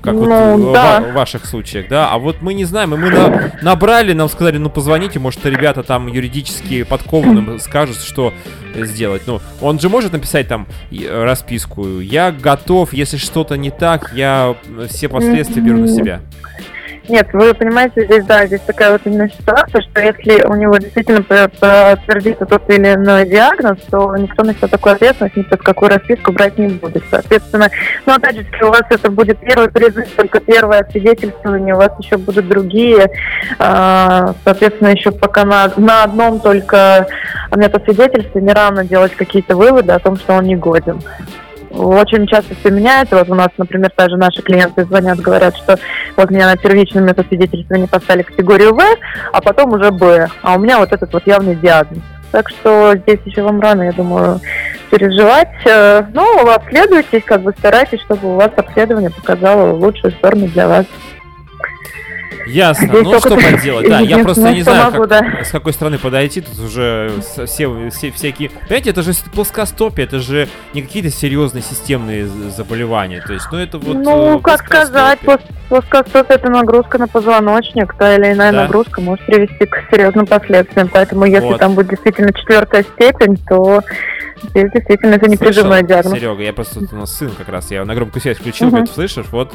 как 0.02 0.14
вот 0.14 0.28
Ну, 0.28 0.70
в, 0.70 0.72
да. 0.72 1.00
в 1.00 1.12
ваших 1.14 1.46
случаях, 1.46 1.88
да. 1.88 2.10
А 2.12 2.18
вот 2.18 2.42
мы 2.42 2.54
не 2.54 2.64
знаем, 2.64 2.94
и 2.94 2.96
мы 2.96 3.10
на- 3.10 3.52
набрали, 3.60 4.12
нам 4.12 4.28
сказали, 4.28 4.58
ну 4.58 4.70
позвоните, 4.70 5.18
может 5.18 5.44
ребята 5.44 5.82
там 5.82 6.06
юридически 6.06 6.84
подкованным 6.84 7.58
скажут, 7.60 7.96
что 7.96 8.32
сделать. 8.76 9.22
Ну, 9.26 9.40
он 9.60 9.80
же 9.80 9.88
может 9.88 10.12
написать 10.12 10.46
там 10.46 10.68
э, 10.92 11.24
расписку. 11.24 11.98
Я 11.98 12.30
готов, 12.30 12.92
если 12.92 13.16
что-то 13.16 13.56
не 13.56 13.70
так, 13.72 14.12
я 14.14 14.54
э, 14.78 14.86
все 14.88 15.08
последствия 15.08 15.60
беру 15.60 15.78
на 15.78 15.88
себя. 15.88 16.20
Нет, 17.08 17.28
вы 17.32 17.54
понимаете, 17.54 18.04
здесь, 18.04 18.24
да, 18.26 18.46
здесь 18.46 18.60
такая 18.60 18.92
вот 18.92 19.00
именно 19.06 19.30
ситуация, 19.30 19.80
что 19.80 20.00
если 20.00 20.42
у 20.44 20.54
него 20.54 20.76
действительно 20.76 21.22
подтвердится 21.22 22.44
тот 22.44 22.68
или 22.68 22.94
иной 22.94 23.26
диагноз, 23.26 23.78
то 23.90 24.14
никто 24.16 24.44
на 24.44 24.54
себя 24.54 24.68
такую 24.68 24.94
ответственность 24.94 25.36
ни 25.36 25.42
под 25.42 25.62
какую 25.62 25.90
расписку 25.90 26.32
брать 26.32 26.58
не 26.58 26.68
будет. 26.68 27.02
Соответственно, 27.10 27.70
ну, 28.04 28.14
опять 28.14 28.36
же, 28.36 28.46
у 28.60 28.68
вас 28.68 28.82
это 28.90 29.10
будет 29.10 29.38
первый 29.40 29.70
призыв, 29.70 30.06
только 30.16 30.40
первое 30.40 30.86
свидетельствование, 30.90 31.74
у 31.74 31.78
вас 31.78 31.92
еще 31.98 32.18
будут 32.18 32.46
другие, 32.46 33.10
а, 33.58 34.34
соответственно, 34.44 34.88
еще 34.88 35.10
пока 35.10 35.46
на, 35.46 35.72
на 35.78 36.04
одном 36.04 36.40
только 36.40 37.06
метасвидетельстве 37.56 38.52
рано 38.52 38.84
делать 38.84 39.14
какие-то 39.14 39.56
выводы 39.56 39.92
о 39.92 39.98
том, 39.98 40.16
что 40.16 40.34
он 40.34 40.44
не 40.44 40.56
годен. 40.56 41.00
Очень 41.78 42.26
часто 42.26 42.54
все 42.56 42.70
меняется. 42.70 43.16
Вот 43.16 43.30
у 43.30 43.34
нас, 43.34 43.48
например, 43.56 43.92
даже 43.96 44.16
наши 44.16 44.42
клиенты 44.42 44.84
звонят, 44.84 45.18
говорят, 45.20 45.56
что 45.56 45.78
вот 46.16 46.30
меня 46.30 46.46
на 46.46 46.56
первичном 46.56 47.04
метасвидетельствовании 47.04 47.86
поставили 47.86 48.24
категорию 48.24 48.74
В, 48.74 48.82
а 49.32 49.40
потом 49.40 49.72
уже 49.72 49.92
Б. 49.92 50.28
А 50.42 50.56
у 50.56 50.58
меня 50.58 50.78
вот 50.78 50.92
этот 50.92 51.12
вот 51.12 51.26
явный 51.26 51.54
диагноз. 51.54 52.02
Так 52.32 52.48
что 52.50 52.94
здесь 52.96 53.20
еще 53.24 53.42
вам 53.42 53.60
рано, 53.60 53.82
я 53.82 53.92
думаю, 53.92 54.40
переживать. 54.90 55.54
Э, 55.64 56.02
Ну, 56.12 56.50
обследуйтесь, 56.50 57.22
как 57.24 57.42
бы 57.42 57.54
старайтесь, 57.58 58.00
чтобы 58.00 58.34
у 58.34 58.36
вас 58.36 58.50
обследование 58.56 59.10
показало 59.10 59.72
лучшую 59.72 60.12
сторону 60.12 60.46
для 60.48 60.68
вас. 60.68 60.86
Ясно. 62.46 62.86
Здесь 62.88 63.02
Ну, 63.02 63.10
только 63.12 63.28
что 63.28 63.36
поделать, 63.52 63.88
да. 63.88 64.00
Я 64.00 64.18
просто 64.18 64.52
не 64.52 64.62
знаю, 64.62 64.90
могу, 64.90 65.06
как- 65.06 65.08
да. 65.08 65.44
с 65.44 65.50
какой 65.50 65.72
стороны 65.72 65.98
подойти. 65.98 66.40
Тут 66.40 66.58
уже 66.58 67.12
все, 67.46 67.90
все 67.90 68.10
всякие... 68.10 68.50
Понимаете, 68.50 68.90
это 68.90 69.02
же 69.02 69.12
плоскостопие, 69.34 70.06
это 70.06 70.18
же 70.20 70.48
не 70.74 70.82
какие-то 70.82 71.10
серьезные 71.10 71.62
системные 71.62 72.26
заболевания. 72.26 73.22
То 73.26 73.32
есть, 73.32 73.46
ну, 73.52 73.58
это 73.58 73.78
вот... 73.78 73.96
ну, 73.96 74.38
э, 74.38 74.40
как 74.42 74.64
сказать, 74.64 75.18
плоскостопие. 75.20 75.36
плос- 75.36 75.68
плоскостопие 75.68 76.36
это 76.36 76.48
нагрузка 76.50 76.98
на 76.98 77.08
позвоночник, 77.08 77.94
та 77.94 78.14
или 78.16 78.32
иная 78.32 78.52
Да. 78.52 78.62
нагрузка 78.62 79.00
может 79.00 79.24
привести 79.26 79.66
к 79.66 79.84
серьезным 79.90 80.26
последствиям. 80.26 80.88
Поэтому 80.92 81.24
если 81.26 81.40
Вот. 81.48 81.58
там 81.60 81.74
будет 81.74 81.88
действительно 81.90 82.32
четвертая 82.32 82.82
степень, 82.84 83.36
то 83.48 83.82
здесь 84.42 84.70
действительно 84.72 85.14
это 85.14 85.28
не 85.28 85.36
призывной 85.36 85.82
диагноз. 85.84 86.12
Серега, 86.14 86.42
я 86.42 86.52
просто 86.52 86.80
у 86.80 86.96
нас 86.96 87.14
сын 87.16 87.30
как 87.36 87.48
раз, 87.48 87.70
я 87.70 87.84
на 87.84 87.94
громкую 87.94 88.20
связь 88.22 88.38
включил, 88.38 88.66
Мгм. 88.68 88.76
говорит, 88.76 88.94
слышишь, 88.94 89.26
вот 89.30 89.52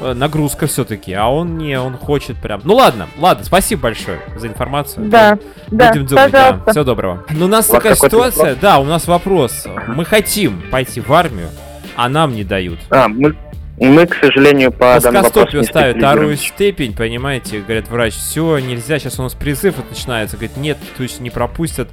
э, 0.00 0.12
нагрузка 0.14 0.66
все-таки, 0.66 1.12
а 1.12 1.28
он 1.28 1.56
не, 1.58 1.78
он 1.80 1.96
хочет 1.96 2.36
прям. 2.36 2.60
Ну 2.64 2.74
ладно, 2.74 3.08
ладно, 3.18 3.44
спасибо 3.44 3.82
большое 3.82 4.20
за 4.36 4.46
информацию. 4.48 5.06
Да, 5.08 5.38
да, 5.68 5.90
Будем 5.92 6.06
думать, 6.06 6.30
да. 6.30 6.42
пожалуйста. 6.44 6.70
Всего 6.72 6.84
доброго. 6.84 7.24
Ну, 7.30 7.44
у 7.46 7.48
нас 7.48 7.66
такая 7.66 7.94
ситуация, 7.94 8.56
да, 8.56 8.78
у 8.78 8.84
нас 8.84 9.06
вопрос. 9.06 9.66
Мы 9.88 10.04
хотим 10.04 10.62
пойти 10.70 11.00
в 11.00 11.12
армию, 11.12 11.48
а 11.96 12.08
нам 12.08 12.34
не 12.34 12.44
дают. 12.44 12.78
А, 12.90 13.08
мы, 13.08 13.34
мы, 13.78 14.06
к 14.06 14.14
сожалению, 14.14 14.72
по 14.72 14.98
данному 15.00 15.24
вопросу 15.24 15.58
не 15.58 15.64
ставят 15.64 15.96
вторую 15.98 16.36
степень, 16.36 16.94
понимаете, 16.94 17.60
говорят 17.60 17.88
врач, 17.88 18.14
все, 18.14 18.58
нельзя, 18.58 18.98
сейчас 18.98 19.18
у 19.18 19.22
нас 19.22 19.34
призыв 19.34 19.74
начинается, 19.88 20.36
говорит, 20.36 20.56
нет, 20.56 20.78
точно 20.98 21.22
не 21.24 21.30
пропустят, 21.30 21.88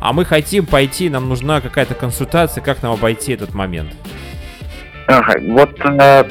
а 0.00 0.12
мы 0.12 0.24
хотим 0.24 0.66
пойти, 0.66 1.10
нам 1.10 1.28
нужна 1.28 1.60
какая-то 1.60 1.94
консультация, 1.94 2.62
как 2.62 2.82
нам 2.82 2.92
обойти 2.92 3.32
этот 3.32 3.54
момент. 3.54 3.92
Ага, 5.10 5.40
вот, 5.40 5.70
э, 5.84 6.24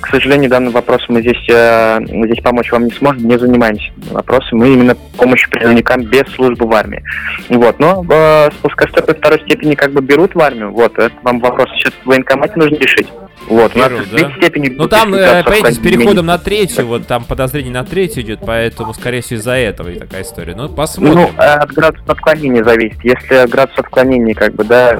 к 0.00 0.08
сожалению, 0.08 0.48
данным 0.48 0.72
вопросом 0.72 1.16
мы 1.16 1.20
здесь, 1.20 1.46
э, 1.50 2.00
мы 2.00 2.26
здесь 2.26 2.42
помочь 2.42 2.72
вам 2.72 2.86
не 2.86 2.90
сможем, 2.92 3.28
не 3.28 3.38
занимаемся 3.38 3.92
вопросом. 4.10 4.60
Мы 4.60 4.72
именно 4.72 4.94
помощью 5.18 5.50
призывникам 5.50 6.00
без 6.04 6.22
службы 6.34 6.66
в 6.66 6.72
армии. 6.72 7.04
Вот, 7.50 7.78
но 7.78 8.02
э, 8.08 8.50
с 8.50 8.54
плоскостопия 8.62 9.14
второй 9.14 9.38
степени 9.40 9.74
как 9.74 9.92
бы 9.92 10.00
берут 10.00 10.34
в 10.34 10.40
армию. 10.40 10.72
Вот, 10.72 10.98
это 10.98 11.14
вам 11.22 11.40
вопрос 11.40 11.68
сейчас 11.74 11.92
в 12.04 12.06
военкомате 12.06 12.54
нужно 12.56 12.76
решить. 12.76 13.08
Вот, 13.48 13.74
у 13.74 13.78
нас 13.78 13.90
из 13.90 14.08
третьей 14.08 14.28
да? 14.28 14.36
степени... 14.36 14.68
Ну 14.68 14.88
там, 14.88 15.12
э, 15.14 15.42
понимаете, 15.42 15.72
с 15.72 15.78
переходом 15.78 16.26
на 16.26 16.38
третью, 16.38 16.86
вот 16.86 17.06
там 17.06 17.24
подозрение 17.24 17.72
на 17.72 17.84
третью 17.84 18.22
идет, 18.22 18.40
поэтому, 18.46 18.94
скорее 18.94 19.20
всего, 19.20 19.40
из-за 19.40 19.52
этого 19.52 19.88
и 19.88 19.98
такая 19.98 20.22
история. 20.22 20.54
Ну, 20.54 20.68
Ну, 20.68 20.68
посмотрим. 20.70 21.28
э, 21.36 21.42
от 21.42 21.72
градуса 21.72 22.04
отклонения 22.06 22.64
зависит. 22.64 22.98
Если 23.02 23.48
градус 23.50 23.76
отклонения, 23.78 24.34
как 24.34 24.54
бы, 24.54 24.64
да, 24.64 24.94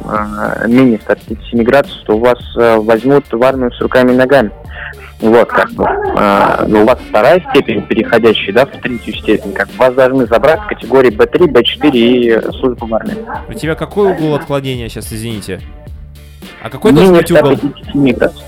э, 0.65 0.69
менее 0.69 0.99
157 1.03 1.63
градусов, 1.63 2.03
то 2.05 2.17
у 2.17 2.19
вас 2.19 2.39
возьмут 2.55 3.25
в 3.31 3.43
армию 3.43 3.73
с 3.73 3.81
руками 3.81 4.13
и 4.13 4.17
ногами. 4.17 4.51
Вот, 5.21 5.49
как 5.49 5.71
бы. 5.71 5.87
ну, 6.67 6.83
у 6.83 6.85
вас 6.85 6.99
вторая 7.09 7.41
степень, 7.51 7.83
переходящая, 7.83 8.53
да, 8.53 8.67
в 8.67 8.71
третью 8.71 9.15
степень, 9.15 9.53
как 9.53 9.69
бы, 9.69 9.75
вас 9.77 9.95
должны 9.95 10.27
забрать 10.27 10.61
в 10.63 10.67
категории 10.67 11.13
B3, 11.13 11.47
B4 11.47 11.91
и 11.93 12.53
службу 12.59 12.87
в 12.87 12.95
армии. 12.95 13.15
У 13.49 13.55
тебя 13.55 13.77
какой 13.77 14.11
угол 14.11 14.35
отклонения 14.35 14.89
сейчас, 14.89 15.13
извините? 15.13 15.61
А 16.63 16.71
какой 16.71 16.93
должен 16.93 17.15
быть 17.15 17.31
угол? 17.31 17.57
157 17.57 18.13
градусов. 18.13 18.45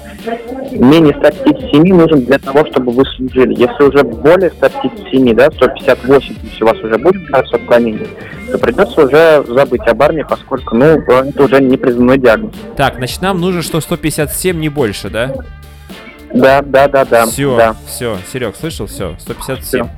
Менее 0.72 1.14
157 1.18 1.94
нужен 1.94 2.24
для 2.24 2.38
того, 2.38 2.64
чтобы 2.66 2.92
вы 2.92 3.04
служили. 3.04 3.54
Если 3.54 3.82
уже 3.82 4.04
более 4.04 4.50
157, 4.50 5.34
да, 5.34 5.50
158, 5.50 6.36
если 6.44 6.64
у 6.64 6.66
вас 6.66 6.78
уже 6.78 6.96
будет 6.96 7.26
градус 7.26 7.52
отклонения, 7.52 8.06
то 8.50 8.58
придется 8.58 9.02
уже 9.02 9.44
забыть 9.48 9.86
об 9.86 10.00
армии, 10.02 10.24
поскольку, 10.28 10.76
ну, 10.76 10.84
это 10.86 11.42
уже 11.42 11.60
не 11.60 11.76
признанной 11.76 12.18
диагноз. 12.18 12.54
Так, 12.76 12.96
значит, 12.96 13.20
нам 13.20 13.40
нужно, 13.40 13.62
что 13.62 13.80
157 13.80 14.58
не 14.58 14.68
больше, 14.68 15.10
да? 15.10 15.34
Да, 16.32 16.62
да, 16.62 16.88
да, 16.88 17.04
да. 17.04 17.26
все, 17.26 17.56
да. 17.56 17.76
все, 17.86 18.16
Серег, 18.32 18.56
слышал? 18.56 18.86
Все, 18.86 19.16
157. 19.18 19.84
Все, 19.84 19.90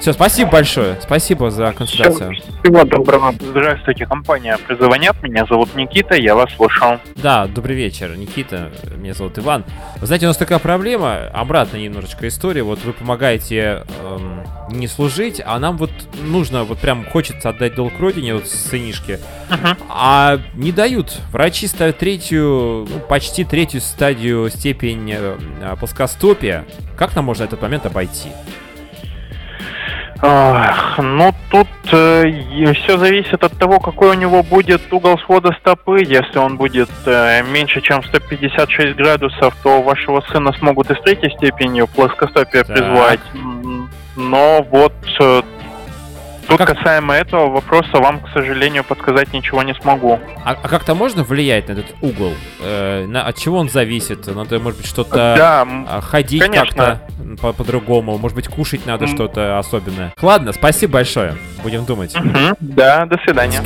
спасибо 0.00 0.50
большое. 0.50 0.96
Спасибо 1.02 1.50
за 1.50 1.72
консультацию. 1.72 2.34
Всего 2.62 2.84
доброго. 2.84 3.34
Здравствуйте, 3.40 4.06
компания 4.06 4.56
«Призыванят». 4.66 5.22
Меня 5.22 5.46
зовут 5.46 5.74
Никита, 5.74 6.14
я 6.14 6.34
вас 6.34 6.52
слушал. 6.54 6.98
Да, 7.16 7.46
добрый 7.46 7.76
вечер, 7.76 8.16
Никита. 8.16 8.70
Меня 8.96 9.14
зовут 9.14 9.38
Иван. 9.38 9.64
Вы 10.00 10.06
знаете, 10.06 10.26
у 10.26 10.28
нас 10.28 10.36
такая 10.36 10.58
проблема, 10.58 11.28
обратная 11.32 11.80
немножечко 11.80 12.28
история. 12.28 12.62
Вот 12.62 12.82
вы 12.84 12.92
помогаете 12.92 13.84
эм, 14.02 14.44
не 14.70 14.88
служить, 14.88 15.40
а 15.44 15.58
нам 15.58 15.76
вот 15.76 15.90
нужно, 16.22 16.64
вот 16.64 16.78
прям 16.78 17.04
хочется 17.04 17.50
отдать 17.50 17.74
долг 17.74 17.98
родине, 17.98 18.34
вот 18.34 18.46
с 18.46 18.68
сынишки. 18.70 19.18
А 19.88 20.38
не 20.54 20.72
дают. 20.72 21.18
Врачи 21.30 21.66
ставят 21.66 21.98
третью, 21.98 22.86
ну, 22.88 23.00
почти 23.08 23.44
третью 23.44 23.80
стадию 23.80 24.50
степень 24.50 25.10
э, 25.12 25.36
плоскостопия. 25.78 26.64
Как 26.96 27.14
нам 27.14 27.26
можно 27.26 27.44
этот 27.44 27.60
момент 27.62 27.86
обойти? 27.86 28.30
Ну, 30.22 31.34
тут 31.50 31.68
все 31.86 32.98
зависит 32.98 33.42
от 33.42 33.58
того, 33.58 33.80
какой 33.80 34.10
у 34.10 34.14
него 34.14 34.42
будет 34.42 34.80
угол 34.92 35.18
свода 35.18 35.52
стопы. 35.60 36.02
Если 36.02 36.38
он 36.38 36.56
будет 36.56 36.88
э, 37.06 37.42
меньше, 37.42 37.80
чем 37.80 38.02
156 38.02 38.96
градусов, 38.96 39.54
то 39.62 39.82
вашего 39.82 40.22
сына 40.32 40.52
смогут 40.52 40.90
и 40.90 40.94
с 40.94 41.00
третьей 41.00 41.30
степенью 41.36 41.86
плоскостопия 41.88 42.64
Так. 42.64 42.74
призвать. 42.76 43.20
Но 44.16 44.64
вот 44.70 44.94
э, 45.20 45.42
тут 46.48 46.58
как- 46.58 46.76
касаемо 46.76 47.14
этого 47.14 47.48
вопроса 47.50 47.98
вам, 47.98 48.20
к 48.20 48.28
сожалению, 48.32 48.84
подсказать 48.84 49.32
ничего 49.32 49.62
не 49.62 49.74
смогу. 49.74 50.18
А, 50.44 50.56
а 50.62 50.68
как-то 50.68 50.94
можно 50.94 51.22
влиять 51.24 51.68
на 51.68 51.72
этот 51.72 51.86
угол? 52.00 52.32
Э, 52.60 53.06
на, 53.06 53.22
от 53.26 53.36
чего 53.38 53.58
он 53.58 53.68
зависит? 53.68 54.26
Надо, 54.26 54.58
может 54.60 54.78
быть, 54.80 54.86
что-то... 54.88 55.34
Да, 55.36 55.66
А, 55.88 56.00
ходить 56.00 56.40
Конечно. 56.42 56.64
как-то 56.66 57.00
по- 57.40 57.52
по-другому. 57.52 58.18
Может 58.18 58.34
быть, 58.36 58.48
кушать 58.48 58.86
надо 58.86 59.04
М. 59.04 59.10
что-то 59.14 59.58
особенное. 59.58 60.12
Ладно, 60.20 60.52
спасибо 60.52 60.94
большое. 60.94 61.36
Будем 61.62 61.84
думать. 61.84 62.14
мгм, 62.14 62.56
да, 62.60 63.06
до 63.06 63.16
свидания. 63.24 63.60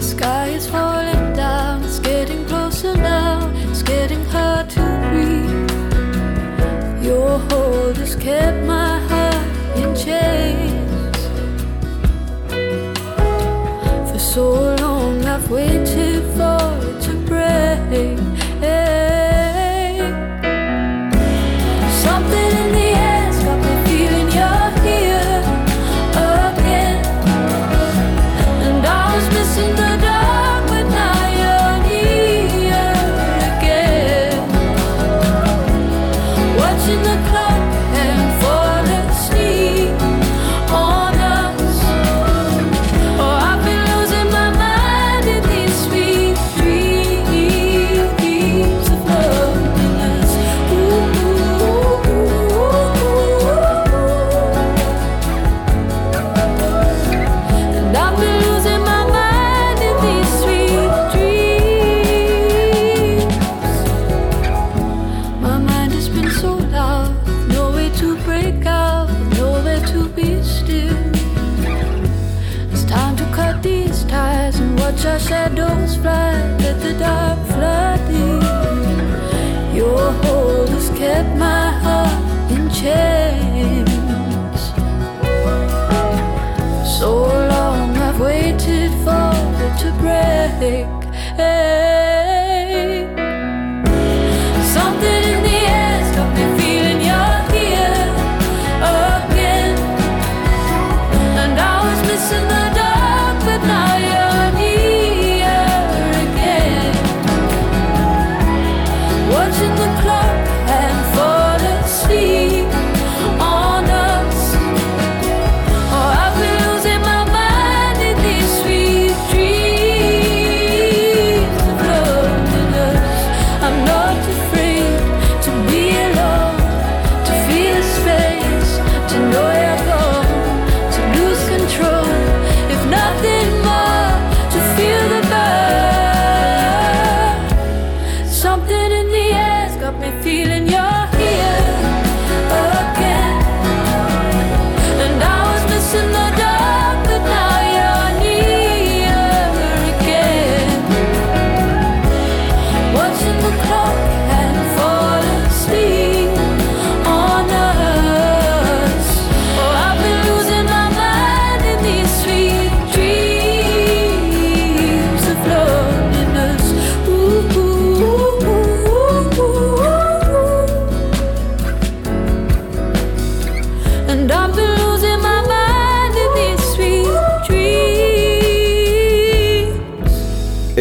Sky 0.00 0.50
is 0.56 0.66
falling 0.66 1.34
down, 1.34 1.82
it's 1.84 1.98
getting 1.98 2.44
closer 2.46 2.94
now, 2.96 3.50
it's 3.70 3.82
getting 3.82 4.22
hard 4.26 4.68
to 4.70 4.80
breathe. 4.80 5.13
Your 7.04 7.38
hold 7.50 7.98
has 7.98 8.16
kept 8.16 8.64
my 8.64 8.98
heart 9.08 9.76
in 9.76 9.94
chains. 9.94 11.18
For 14.10 14.18
so 14.18 14.74
long 14.76 15.22
I've 15.26 15.50
waited 15.50 16.13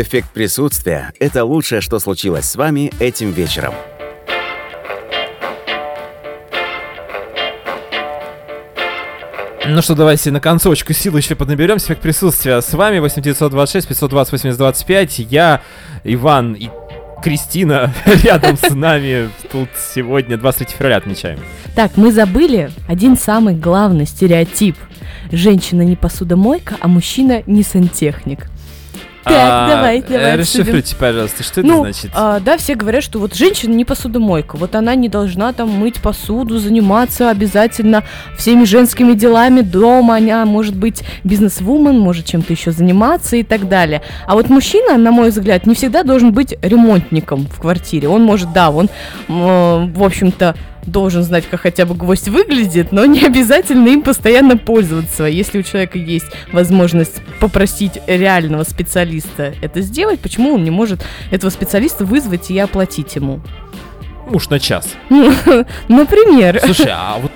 Эффект 0.04 0.32
присутствия– 0.34 1.14
это 1.20 1.45
лучшее, 1.45 1.80
что 1.80 1.97
случилось 1.97 2.43
с 2.43 2.58
вами 2.58 2.91
этим 2.99 3.32
вечером. 3.32 3.74
Ну 9.66 9.82
что, 9.82 9.95
давайте 9.95 10.30
на 10.32 10.41
концовочку 10.41 10.91
силы 10.91 11.20
еще 11.20 11.36
поднаберем. 11.36 11.78
Эффект 11.78 12.01
присутствия 12.01 12.60
с 12.60 12.74
вами 12.74 12.99
8926 12.99 13.88
520 13.88 14.32
8025. 14.34 15.20
Я, 15.20 15.62
Иван 16.04 16.51
и 16.51 16.68
Кристина 17.24 17.93
рядом 18.06 18.58
с 18.58 18.72
нами 18.72 19.30
тут 19.54 19.70
сегодня 19.95 20.38
23 20.38 20.76
февраля 20.76 20.97
отмечаем. 20.97 21.39
Так, 21.76 21.95
мы 21.95 22.12
забыли 22.12 22.72
один 22.89 23.16
самый 23.16 23.56
главный 23.56 24.06
стереотип. 24.06 24.76
Женщина 25.32 25.84
не 25.84 25.95
посудомойка, 25.95 26.76
а 26.82 26.89
мужчина 26.89 27.41
не 27.47 27.64
сантехник. 27.64 28.49
Так, 29.24 29.34
А, 29.36 29.67
давай, 29.76 29.99
э, 29.99 30.03
давай. 30.07 30.34
обсудим. 30.36 30.63
Расшифруйте, 30.63 30.95
пожалуйста, 30.97 31.43
что 31.43 31.61
это 31.61 31.69
Ну, 31.69 31.80
значит? 31.84 32.11
а, 32.13 32.39
да, 32.41 32.57
все 32.57 32.76
говорят, 32.76 33.03
что 33.03 33.19
вот 33.19 33.36
женщина 33.36 33.74
не 33.74 33.86
посудомойка, 33.86 34.57
вот 34.57 34.76
она 34.76 34.95
не 34.95 35.07
должна 35.07 35.53
там 35.53 35.69
мыть 35.69 36.01
посуду, 36.01 36.59
заниматься 36.59 37.30
обязательно 37.30 38.03
всеми 38.38 38.65
женскими 38.65 39.13
делами 39.13 39.61
дома, 39.61 40.17
она 40.17 40.45
может 40.45 40.76
быть 40.76 41.03
бизнес-вумен, 41.24 41.97
может 41.97 42.26
чем-то 42.26 42.51
еще 42.51 42.71
заниматься 42.71 43.38
и 43.38 43.43
так 43.43 43.69
далее. 43.69 44.01
А 44.28 44.34
вот 44.34 44.49
мужчина, 44.49 44.97
на 44.97 45.11
мой 45.11 45.30
взгляд, 45.30 45.65
не 45.65 45.76
всегда 45.76 46.03
должен 46.03 46.34
быть 46.34 46.55
ремонтником 46.61 47.47
в 47.47 47.59
квартире. 47.61 48.09
Он 48.09 48.24
может, 48.24 48.51
да, 48.51 48.71
он, 48.71 48.89
м, 49.30 49.93
в 49.93 50.03
общем-то, 50.03 50.55
должен 50.86 51.24
знать, 51.24 51.46
как 51.50 51.62
хотя 51.62 51.86
бы 51.86 51.96
гвоздь 51.96 52.28
выглядит, 52.28 52.92
но 52.92 53.06
не 53.06 53.22
обязательно 53.22 53.90
им 53.90 54.02
постоянно 54.02 54.58
пользоваться. 54.58 55.26
Если 55.26 55.60
у 55.60 55.64
человека 55.64 55.98
есть 55.98 56.28
возможность 56.52 57.22
попросить 57.40 58.00
реального 58.08 58.64
специалиста 58.64 59.54
это 59.62 59.82
сделать, 59.82 60.20
почему 60.20 60.54
он 60.54 60.64
не 60.64 60.72
может 60.72 61.04
этого 61.32 61.50
специалиста 61.50 62.06
вызвать 62.06 62.52
и 62.52 62.60
оплатить 62.60 63.16
ему? 63.16 63.42
Муж 64.30 64.50
на 64.50 64.60
час. 64.60 64.94
Например. 65.88 66.60
Слушай, 66.64 66.92
а 66.92 67.18
вот 67.22 67.32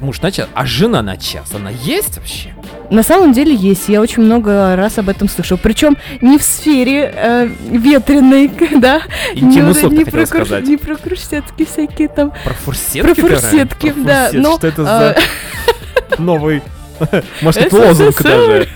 муж 0.00 0.20
на 0.22 0.30
час, 0.32 0.48
а 0.54 0.66
жена 0.66 1.02
на 1.02 1.16
час, 1.16 1.52
она 1.54 1.70
есть 1.70 2.16
вообще? 2.16 2.54
На 2.90 3.02
самом 3.02 3.32
деле 3.32 3.54
есть, 3.54 3.88
я 3.88 4.00
очень 4.00 4.22
много 4.22 4.74
раз 4.76 4.98
об 4.98 5.08
этом 5.08 5.28
слышал. 5.28 5.56
Причем 5.56 5.96
не 6.20 6.38
в 6.38 6.42
сфере 6.42 7.12
э, 7.14 7.48
ветреной, 7.70 8.48
да. 8.80 9.02
Интимную 9.34 9.74
не, 9.90 9.98
не 9.98 10.04
про, 10.04 10.22
круш- 10.22 10.62
не 10.66 10.76
про 10.76 10.96
кружсетки 10.96 11.64
всякие 11.64 12.08
там. 12.08 12.32
Про 12.44 12.54
фурсетки? 12.54 13.00
Про 13.02 13.14
фурсетки, 13.14 13.90
Про 13.92 14.02
да, 14.02 14.24
фурсет. 14.26 14.42
но, 14.42 14.56
Что 14.56 14.66
это 14.66 14.84
за 14.84 15.16
новый... 16.18 16.62
Может, 17.40 17.62
это 17.62 17.76
СССР. 17.76 17.86
лозунг 17.88 18.22
даже. 18.22 18.68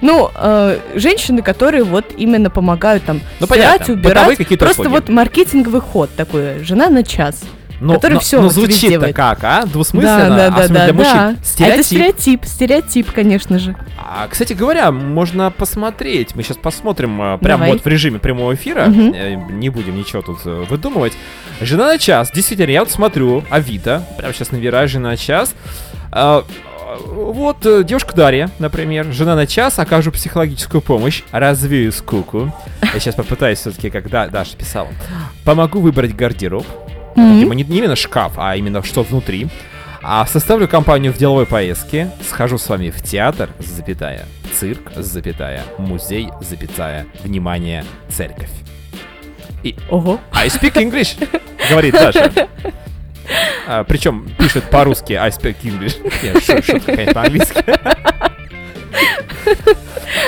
Ну, 0.00 0.30
э, 0.34 0.78
женщины, 0.94 1.42
которые 1.42 1.82
вот 1.84 2.04
именно 2.16 2.50
помогают 2.50 3.04
там 3.04 3.20
Ну, 3.40 3.46
стирать, 3.46 3.78
понятно. 3.86 3.94
убирать. 3.94 4.58
Просто 4.58 4.88
вот 4.88 5.08
маркетинговый 5.08 5.80
ход 5.80 6.10
такой. 6.16 6.62
Жена 6.62 6.88
на 6.88 7.02
час. 7.02 7.42
Но, 7.80 7.94
Который 7.94 8.14
но- 8.14 8.20
всё 8.20 8.36
но 8.38 8.42
вот 8.44 8.52
звучит-то 8.52 8.88
делает. 8.88 9.16
как, 9.16 9.42
а? 9.42 9.64
Двусмысленно, 9.64 10.28
да, 10.28 10.50
да, 10.50 10.50
да, 10.50 10.68
да, 10.68 10.84
для 10.84 10.92
мужчин. 10.92 11.14
да. 11.16 11.34
Стереотип. 11.42 11.74
Это 11.74 11.82
стереотип, 11.82 12.44
стереотип, 12.44 13.12
конечно 13.12 13.58
же. 13.58 13.74
А, 13.96 14.28
кстати 14.28 14.52
говоря, 14.52 14.92
можно 14.92 15.50
посмотреть. 15.50 16.34
Мы 16.34 16.42
сейчас 16.42 16.58
посмотрим 16.58 17.20
э, 17.22 17.38
прямо 17.38 17.60
Давай. 17.64 17.72
вот 17.72 17.82
в 17.84 17.86
режиме 17.86 18.18
прямого 18.18 18.54
эфира. 18.54 18.82
Э, 18.88 19.34
Не 19.50 19.70
будем 19.70 19.96
ничего 19.96 20.20
тут 20.22 20.40
э, 20.44 20.64
выдумывать. 20.68 21.14
Жена 21.62 21.86
на 21.86 21.98
час. 21.98 22.30
Действительно, 22.34 22.70
я 22.70 22.80
вот 22.80 22.90
смотрю 22.90 23.44
Авито. 23.50 24.04
Прямо 24.18 24.34
сейчас 24.34 24.50
набираю 24.52 24.86
жена 24.88 25.10
на 25.10 25.16
час. 25.16 25.54
А, 26.12 26.44
Вот 27.06 27.58
девушка 27.86 28.14
Дарья, 28.16 28.50
например, 28.58 29.06
жена 29.12 29.36
на 29.36 29.46
час, 29.46 29.78
окажу 29.78 30.10
психологическую 30.10 30.80
помощь, 30.82 31.22
развею 31.30 31.92
скуку. 31.92 32.52
Я 32.82 32.98
сейчас 33.00 33.14
попытаюсь 33.14 33.58
все-таки, 33.60 33.90
как 33.90 34.10
Да- 34.10 34.26
Даша 34.28 34.56
писала. 34.56 34.88
Помогу 35.44 35.80
выбрать 35.80 36.14
гардероб. 36.16 36.66
Мгм. 37.20 37.34
Видимо, 37.34 37.54
не, 37.54 37.64
не 37.64 37.78
именно 37.78 37.96
шкаф, 37.96 38.32
а 38.36 38.56
именно 38.56 38.82
что 38.82 39.02
внутри. 39.02 39.48
А 40.02 40.24
составлю 40.26 40.66
компанию 40.66 41.12
в 41.12 41.18
деловой 41.18 41.44
поездке, 41.46 42.10
схожу 42.26 42.56
с 42.56 42.66
вами 42.68 42.88
в 42.90 43.02
театр, 43.02 43.50
запятая, 43.58 44.24
цирк, 44.58 44.90
запятая, 44.96 45.62
музей, 45.78 46.28
запятая, 46.40 47.06
внимание, 47.22 47.84
церковь. 48.08 48.48
Ого. 49.90 50.18
I 50.32 50.48
speak 50.48 50.72
English, 50.74 51.16
говорит 51.68 51.92
Даша. 51.92 52.32
А, 53.68 53.84
причем 53.84 54.26
пишет 54.38 54.64
по-русски 54.70 55.12
I 55.12 55.28
speak 55.28 55.56
English. 55.62 55.98
Нет, 56.22 56.42
шу- 56.42 56.62
шутка, 56.62 56.92
конечно, 56.96 57.12
по-английски. 57.14 57.64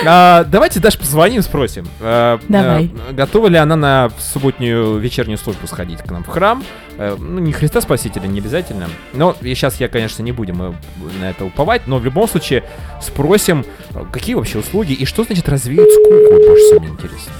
А, 0.06 0.44
давайте 0.44 0.80
Даш 0.80 0.98
позвоним, 0.98 1.42
спросим. 1.42 1.86
а, 2.00 2.38
Давай. 2.48 2.90
а, 3.08 3.12
готова 3.12 3.48
ли 3.48 3.56
она 3.56 3.76
на 3.76 4.10
субботнюю 4.18 4.98
вечернюю 4.98 5.38
службу 5.38 5.66
сходить 5.66 5.98
к 6.00 6.10
нам 6.10 6.24
в 6.24 6.28
храм? 6.28 6.62
Э, 6.98 7.16
ну, 7.18 7.40
не 7.40 7.52
Христа 7.52 7.80
Спасителя, 7.80 8.26
не 8.26 8.40
обязательно. 8.40 8.88
Но 9.12 9.34
и 9.40 9.54
сейчас 9.54 9.80
я, 9.80 9.88
конечно, 9.88 10.22
не 10.22 10.32
будем 10.32 10.62
э, 10.62 10.72
на 11.20 11.30
это 11.30 11.44
уповать, 11.44 11.86
но 11.86 11.98
в 11.98 12.04
любом 12.04 12.28
случае 12.28 12.64
спросим, 13.00 13.64
э, 13.94 14.04
какие 14.12 14.34
вообще 14.34 14.58
услуги 14.58 14.92
и 14.92 15.04
что 15.04 15.24
значит 15.24 15.48
развеять 15.48 15.90
скуку, 15.90 16.46
больше 16.46 16.64
всего 16.64 16.80
мне 16.80 16.88
интересно. 16.90 17.32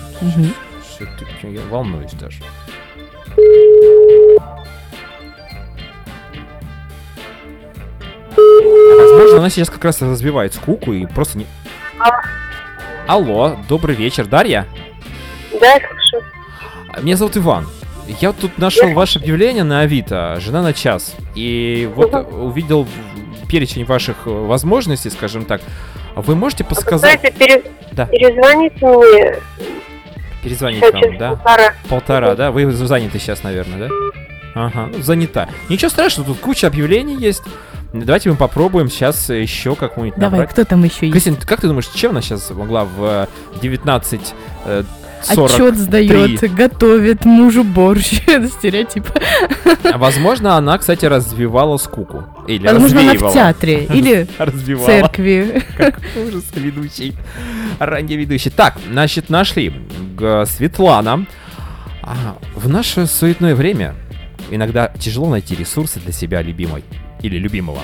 Всё-таки 0.89 1.55
я 1.55 1.61
волнуюсь 1.71 2.13
даже. 2.13 2.43
А 8.37 8.97
Возможно, 8.97 9.39
она 9.39 9.51
сейчас 9.51 9.69
как 9.71 9.85
раз 9.85 10.01
развивает 10.01 10.55
скуку 10.55 10.93
и 10.93 11.07
просто 11.07 11.39
не... 11.39 11.47
Алло, 13.07 13.57
добрый 13.69 13.95
вечер, 13.97 14.27
Дарья. 14.27 14.67
Да, 15.61 15.77
слушаю. 15.79 16.25
Меня 17.03 17.17
зовут 17.17 17.37
Иван. 17.37 17.67
Я 18.21 18.33
тут 18.33 18.59
нашел 18.59 18.93
ваше 18.93 19.19
объявление 19.19 19.65
на 19.65 19.81
Авито, 19.81 20.39
жена 20.41 20.63
на 20.63 20.73
час, 20.73 21.15
и 21.35 21.91
вот 21.95 22.13
Мгм. 22.13 22.43
увидел 22.45 22.87
перечень 23.49 23.85
ваших 23.85 24.27
э, 24.27 24.31
возможностей, 24.31 25.11
скажем 25.11 25.45
так. 25.45 25.61
Вы 26.17 26.35
можете 26.35 26.65
А 26.65 26.67
Вы 26.67 26.75
подсказать, 26.75 27.21
знаете, 27.21 27.39
пере- 27.39 27.63
Да. 27.93 28.07
перезвоните 28.07 28.87
мне 28.87 29.35
перезвонить 30.43 30.81
сейчас 30.85 31.07
вам, 31.07 31.19
да? 31.19 31.31
полтора. 31.37 31.75
Полтора, 31.89 32.35
да? 32.35 32.51
Вы 32.51 32.71
заняты 32.73 33.19
сейчас, 33.19 33.43
наверное, 33.43 33.89
да? 33.89 33.95
Ага, 34.55 34.91
ну, 34.93 35.03
занята. 35.03 35.49
Ничего 35.69 35.89
страшного, 35.89 36.29
тут 36.31 36.39
куча 36.41 36.67
объявлений 36.67 37.17
есть. 37.17 37.43
Давайте 37.93 38.31
мы 38.31 38.37
попробуем 38.37 38.89
сейчас 38.89 39.29
еще 39.29 39.75
какую-нибудь 39.77 40.19
Давай, 40.19 40.41
набрать. 40.41 40.51
кто 40.51 40.65
там 40.65 40.83
еще 40.83 41.07
есть? 41.07 41.13
Кристина, 41.13 41.37
ты- 41.37 41.47
как 41.47 41.61
ты 41.61 41.69
думаешь, 41.69 41.89
чем 41.89 42.13
она 42.13 42.23
сейчас 42.23 42.51
могла 42.51 42.85
в 42.85 43.29
э, 43.55 43.61
19 43.61 44.35
э, 44.65 44.85
40? 45.25 45.51
Отчет 45.51 45.77
сдает, 45.77 46.55
готовит 46.55 47.25
мужу 47.27 47.65
борщ. 47.65 48.23
Это 48.27 48.49
стереотип. 48.49 49.07
А, 49.85 49.99
Возможно, 49.99 50.57
она, 50.57 50.79
кстати, 50.79 51.05
развивала 51.05 51.77
скуку. 51.77 52.25
Или 52.49 52.67
Возможно, 52.67 53.01
она 53.01 53.11
в 53.11 53.13
развеивала. 53.13 53.35
театре 53.35 53.85
или 53.93 54.27
в 54.39 54.87
церкви. 54.87 55.63
Как 55.77 56.01
ужас, 56.27 56.45
ведущий. 56.55 57.15
Ранний 57.79 58.17
ведущий. 58.17 58.51
Так, 58.51 58.79
значит, 58.91 59.29
нашли. 59.29 59.73
Светлана. 60.47 61.27
А, 62.03 62.37
в 62.57 62.69
наше 62.69 63.07
суетное 63.07 63.55
время 63.55 63.95
иногда 64.51 64.89
тяжело 64.99 65.29
найти 65.29 65.55
ресурсы 65.55 66.01
для 66.01 66.13
себя 66.13 66.43
любимой 66.43 66.85
или 67.23 67.39
любимого. 67.39 67.81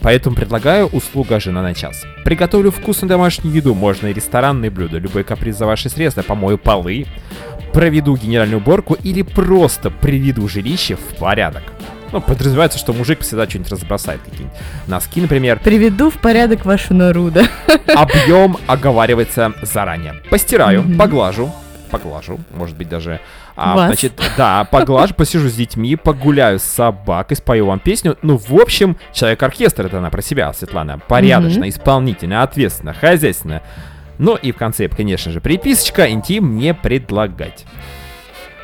Поэтому 0.00 0.36
предлагаю 0.36 0.86
услуга 0.86 1.40
«Жена 1.40 1.62
на 1.62 1.74
час». 1.74 2.04
Приготовлю 2.24 2.70
вкусную 2.70 3.08
домашнюю 3.08 3.54
еду, 3.54 3.74
можно 3.74 4.08
и 4.08 4.12
ресторанные 4.12 4.70
блюда, 4.70 4.98
любой 4.98 5.24
каприз 5.24 5.56
за 5.56 5.66
ваши 5.66 5.88
средства, 5.88 6.22
помою 6.22 6.58
полы, 6.58 7.06
проведу 7.72 8.16
генеральную 8.16 8.58
уборку 8.60 8.94
или 9.02 9.22
просто 9.22 9.90
приведу 9.90 10.48
жилище 10.48 10.96
в 10.96 11.16
порядок. 11.18 11.62
Ну, 12.12 12.20
подразумевается, 12.20 12.78
что 12.78 12.92
мужик 12.92 13.20
всегда 13.20 13.48
что-нибудь 13.48 13.72
разбросает, 13.72 14.20
какие-нибудь 14.22 14.54
носки, 14.86 15.20
например, 15.22 15.58
Приведу 15.64 16.10
в 16.10 16.18
порядок 16.18 16.66
вашу 16.66 16.92
нору, 16.92 17.30
да? 17.30 17.46
Объем 17.96 18.58
оговаривается 18.66 19.54
заранее. 19.62 20.16
Постираю, 20.28 20.82
Мгм. 20.82 20.98
поглажу, 20.98 21.50
поглажу, 21.90 22.38
может 22.54 22.76
быть 22.76 22.90
даже. 22.90 23.20
А, 23.54 23.74
Вас? 23.76 23.86
значит, 23.88 24.12
да, 24.36 24.64
поглажу, 24.64 25.14
посижу 25.14 25.48
с 25.48 25.54
детьми, 25.54 25.96
погуляю 25.96 26.58
с 26.58 26.62
собакой, 26.62 27.36
спою 27.36 27.66
вам 27.66 27.78
песню. 27.80 28.16
Ну, 28.22 28.38
в 28.38 28.54
общем, 28.54 28.96
человек-оркестр, 29.12 29.86
это 29.86 29.98
она 29.98 30.10
про 30.10 30.22
себя, 30.22 30.52
Светлана. 30.52 30.98
Порядочно, 31.08 31.60
Мгм. 31.60 31.68
исполнительно, 31.68 32.42
ответственно, 32.42 32.94
хозяйственно. 32.94 33.62
Ну 34.18 34.36
и 34.36 34.52
в 34.52 34.56
конце, 34.56 34.88
конечно 34.88 35.32
же, 35.32 35.40
приписочка, 35.40 36.10
интим 36.10 36.56
не 36.56 36.74
предлагать. 36.74 37.64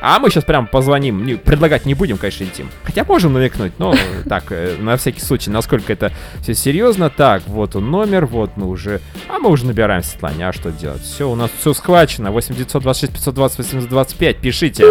А 0.01 0.19
мы 0.19 0.29
сейчас 0.29 0.45
прям 0.45 0.67
позвоним, 0.67 1.25
не- 1.25 1.35
предлагать 1.35 1.85
не 1.85 1.93
будем, 1.93 2.17
конечно, 2.17 2.45
интим. 2.45 2.69
Хотя 2.83 3.03
можем 3.03 3.33
намекнуть, 3.33 3.73
но 3.79 3.93
так, 4.29 4.45
э, 4.51 4.77
на 4.79 4.95
всякий 4.97 5.19
случай, 5.21 5.49
насколько 5.49 5.91
это 5.91 6.11
все 6.41 6.53
серьезно. 6.53 7.09
Так, 7.09 7.43
вот 7.47 7.75
он 7.75 7.91
номер, 7.91 8.25
вот 8.25 8.51
мы 8.55 8.67
уже... 8.67 9.01
А 9.27 9.39
мы 9.39 9.49
уже 9.49 9.65
набираем 9.65 10.03
Светлане, 10.03 10.47
а 10.47 10.53
что 10.53 10.71
делать? 10.71 11.01
Все, 11.01 11.29
у 11.29 11.35
нас 11.35 11.51
все 11.59 11.73
схвачено. 11.73 12.31
8926 12.31 13.13
520 13.13 13.57
825, 13.59 14.37
пишите. 14.37 14.85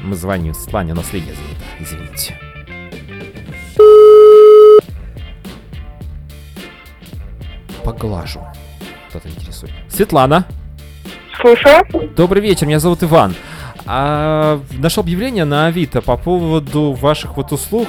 Мы 0.00 0.16
звоним 0.16 0.54
Светлане, 0.54 0.92
у 0.92 0.96
нас 0.96 1.12
линия 1.12 1.32
занята, 1.34 1.64
извините. 1.80 2.38
Поглажу. 7.84 8.40
Кто-то 9.10 9.28
интересует. 9.28 9.72
Светлана. 9.88 10.46
Слушаю. 11.40 11.84
Добрый 12.16 12.40
вечер, 12.42 12.66
меня 12.66 12.78
зовут 12.80 13.02
Иван. 13.02 13.34
А, 13.86 14.60
нашел 14.72 15.02
объявление 15.02 15.44
на 15.44 15.66
Авито 15.66 16.00
по 16.00 16.16
поводу 16.16 16.92
ваших 16.92 17.36
вот 17.36 17.52
услуг. 17.52 17.88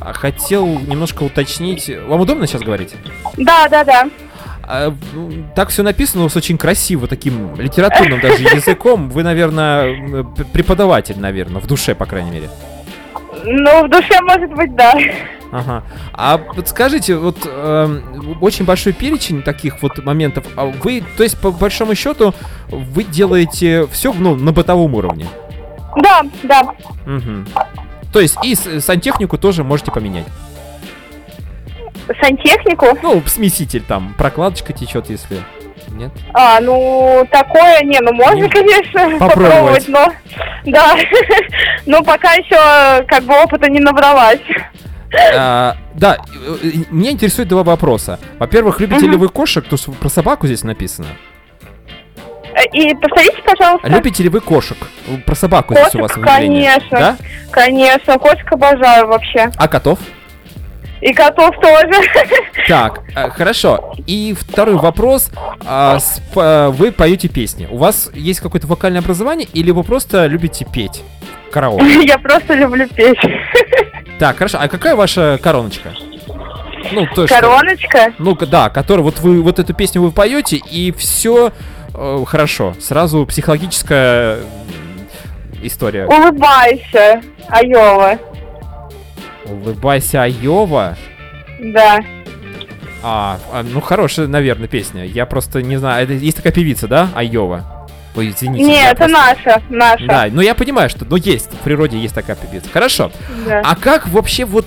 А, 0.00 0.12
Хотел 0.12 0.66
немножко 0.66 1.22
уточнить. 1.22 1.90
Вам 2.08 2.20
удобно 2.20 2.46
сейчас 2.46 2.62
говорить? 2.62 2.94
Да, 3.36 3.68
да, 3.68 3.84
да. 3.84 4.08
А, 4.68 4.88
м, 5.14 5.50
так 5.54 5.68
все 5.68 5.82
написано 5.84 6.24
вас 6.24 6.36
очень 6.36 6.58
красиво, 6.58 7.06
таким 7.06 7.54
литературным 7.56 8.20
даже 8.20 8.42
языком. 8.56 9.08
Вы, 9.10 9.22
наверное, 9.22 10.24
преподаватель, 10.52 11.18
наверное, 11.18 11.60
в 11.60 11.66
душе, 11.66 11.94
по 11.94 12.06
крайней 12.06 12.30
мере. 12.32 12.50
Ну, 13.44 13.86
в 13.86 13.88
душе, 13.90 14.20
может 14.22 14.50
быть, 14.54 14.74
да. 14.74 14.94
Ага. 15.58 15.82
А 16.12 16.38
вот 16.54 16.68
скажите, 16.68 17.16
вот 17.16 17.38
эм, 17.44 18.38
очень 18.40 18.64
большой 18.64 18.92
перечень 18.92 19.42
таких 19.42 19.82
вот 19.82 19.98
моментов. 20.04 20.44
А 20.56 20.64
вы, 20.66 21.02
то 21.16 21.22
есть, 21.22 21.38
по 21.40 21.50
большому 21.50 21.94
счету, 21.94 22.34
вы 22.68 23.04
делаете 23.04 23.86
все 23.90 24.12
ну, 24.12 24.34
на 24.36 24.52
бытовом 24.52 24.94
уровне. 24.94 25.26
Да, 25.96 26.22
да. 26.42 26.62
Мгм. 27.06 27.46
То 28.12 28.20
есть 28.20 28.36
и 28.42 28.54
с- 28.54 28.80
сантехнику 28.80 29.38
тоже 29.38 29.64
можете 29.64 29.90
поменять. 29.92 30.26
Сантехнику? 32.22 32.96
Ну, 33.02 33.22
смеситель 33.26 33.82
там, 33.82 34.14
прокладочка 34.16 34.72
течет, 34.72 35.10
если. 35.10 35.38
Нет? 35.88 36.10
А, 36.34 36.60
ну, 36.60 37.26
такое, 37.30 37.80
не, 37.82 37.98
ну, 38.00 38.12
можно, 38.12 38.42
Не- 38.42 38.48
конечно, 38.48 39.10
Попробовать. 39.18 39.86
попробовать, 39.86 39.88
но, 39.88 40.12
да, 40.66 40.96
но 41.86 42.02
пока 42.02 42.32
еще, 42.34 43.04
как 43.06 43.24
бы, 43.24 43.34
опыта 43.42 43.70
не 43.70 43.80
набралась. 43.80 44.40
А, 45.36 45.76
да, 45.94 46.18
э, 46.46 46.56
э, 46.62 46.68
меня 46.90 47.10
интересует 47.12 47.48
два 47.48 47.62
вопроса. 47.62 48.18
Во-первых, 48.38 48.80
любите 48.80 49.06
ли 49.06 49.16
вы 49.16 49.28
кошек? 49.28 49.64
То, 49.66 49.76
что 49.76 49.92
про 49.92 50.08
собаку 50.08 50.46
здесь 50.46 50.64
написано. 50.64 51.06
Э, 52.54 52.64
И 52.72 52.94
повторите, 52.94 53.36
пожалуйста. 53.44 53.88
Любите 53.88 54.22
ли 54.22 54.28
вы 54.28 54.40
кошек? 54.40 54.76
Про 55.24 55.34
собаку 55.34 55.74
здесь 55.74 55.94
у 55.94 55.98
вас 56.00 56.12
Кошек, 56.12 56.24
конечно. 56.26 56.98
Да? 56.98 57.16
Конечно, 57.50 58.18
кошек 58.18 58.50
обожаю 58.52 59.06
вообще. 59.06 59.50
А 59.56 59.68
котов? 59.68 59.98
И 61.00 61.12
котов 61.12 61.54
тоже. 61.60 61.90
Так, 62.68 63.02
э, 63.14 63.30
хорошо. 63.30 63.94
И 64.08 64.34
второй 64.36 64.74
вопрос. 64.74 65.30
А, 65.64 65.98
п- 66.34 66.70
вы 66.70 66.90
поете 66.90 67.28
песни. 67.28 67.68
У 67.70 67.76
вас 67.76 68.10
есть 68.12 68.40
какое-то 68.40 68.66
вокальное 68.66 69.00
образование 69.02 69.46
или 69.52 69.70
вы 69.70 69.84
просто 69.84 70.26
любите 70.26 70.64
петь? 70.64 71.04
Караоке. 71.52 72.02
Я 72.06 72.18
просто 72.18 72.54
люблю 72.54 72.88
петь. 72.88 73.18
Так, 74.18 74.36
хорошо. 74.38 74.58
А 74.60 74.68
какая 74.68 74.94
ваша 74.96 75.38
короночка? 75.42 75.92
Ну, 76.92 77.06
то, 77.14 77.26
что- 77.26 77.34
Короночка? 77.40 78.12
Ну, 78.18 78.34
к- 78.36 78.46
да, 78.46 78.70
которая 78.70 79.02
вот 79.04 79.18
вы 79.20 79.42
вот 79.42 79.58
эту 79.58 79.74
песню 79.74 80.02
вы 80.02 80.10
поете, 80.12 80.56
и 80.56 80.92
все 80.92 81.52
хорошо. 82.26 82.74
Сразу 82.80 83.26
психологическая 83.26 84.38
история. 85.62 86.06
Улыбайся, 86.06 87.20
Айова. 87.48 88.18
Улыбайся, 89.44 90.22
Айова. 90.24 90.96
Да. 91.60 91.98
А, 93.02 93.38
а, 93.52 93.62
ну 93.62 93.80
хорошая, 93.80 94.26
наверное, 94.26 94.68
песня. 94.68 95.04
Я 95.04 95.26
просто 95.26 95.62
не 95.62 95.76
знаю. 95.76 96.04
Это 96.04 96.12
есть 96.14 96.36
такая 96.36 96.52
певица, 96.52 96.86
да? 96.88 97.08
Айова. 97.14 97.64
Ой, 98.16 98.30
извините. 98.30 98.64
Не, 98.64 98.74
я 98.76 98.90
это 98.90 99.04
просто- 99.08 99.16
наша, 99.18 99.62
наша. 99.68 100.06
Да, 100.06 100.26
ну 100.30 100.40
я 100.40 100.54
понимаю, 100.54 100.88
что 100.90 101.04
ну 101.08 101.16
есть, 101.16 101.50
в 101.52 101.56
природе 101.58 101.98
есть 101.98 102.14
такая 102.14 102.36
певица. 102.36 102.68
Хорошо. 102.72 103.10
Да. 103.46 103.60
А 103.64 103.76
как 103.76 104.08
вообще 104.08 104.44
вот 104.44 104.66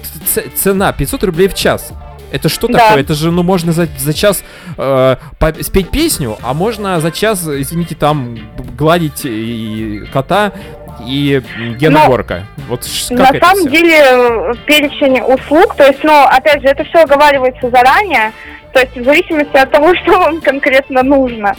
цена 0.55 0.91
500 0.93 1.23
рублей 1.23 1.47
в 1.47 1.53
час? 1.55 1.91
Это 2.31 2.47
что 2.47 2.67
Да. 2.67 2.77
такое? 2.77 3.01
Это 3.01 3.15
же, 3.15 3.31
ну, 3.31 3.41
можно 3.41 3.71
за, 3.71 3.87
за 3.97 4.13
час 4.13 4.43
э, 4.77 5.15
по- 5.39 5.63
спеть 5.63 5.89
песню, 5.89 6.37
а 6.43 6.53
можно 6.53 6.99
за 7.01 7.09
час, 7.09 7.41
извините, 7.47 7.95
там 7.95 8.37
гладить 8.77 9.21
и 9.25 10.03
кота 10.13 10.51
и 11.07 11.41
геноборка. 11.79 12.45
Вот 12.67 12.85
ш- 12.85 13.15
На 13.15 13.25
как 13.25 13.35
это 13.35 13.45
самом 13.47 13.61
всё? 13.61 13.69
деле 13.71 13.95
э, 13.99 14.53
перечень 14.67 15.21
услуг, 15.21 15.75
то 15.75 15.85
есть, 15.85 16.03
ну, 16.03 16.13
опять 16.23 16.61
же, 16.61 16.67
это 16.67 16.83
все 16.83 16.99
оговаривается 16.99 17.67
заранее, 17.71 18.31
то 18.73 18.79
есть 18.81 18.95
в 18.95 19.03
зависимости 19.03 19.57
от 19.57 19.71
того, 19.71 19.95
что 20.03 20.19
вам 20.19 20.39
конкретно 20.41 21.01
нужно. 21.01 21.55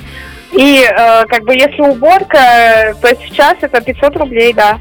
И 0.52 0.82
э, 0.82 1.24
как 1.26 1.44
бы 1.44 1.54
если 1.54 1.80
уборка, 1.82 2.94
то 3.00 3.08
есть 3.08 3.22
в 3.22 3.34
час 3.34 3.56
это 3.60 3.80
500 3.80 4.16
рублей, 4.16 4.52
да. 4.52 4.78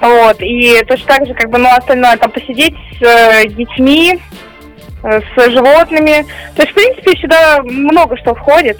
Вот, 0.00 0.36
и 0.40 0.80
точно 0.86 1.06
так 1.06 1.26
же, 1.26 1.34
как 1.34 1.50
бы, 1.50 1.58
ну, 1.58 1.68
остальное, 1.70 2.16
там, 2.16 2.30
посидеть 2.30 2.74
с 2.98 3.02
э, 3.02 3.48
детьми, 3.48 4.20
э, 5.02 5.20
с 5.20 5.50
животными. 5.50 6.24
То 6.54 6.62
есть, 6.62 6.70
в 6.70 6.74
принципе, 6.74 7.18
сюда 7.18 7.60
много 7.62 8.16
что 8.16 8.34
входит. 8.34 8.78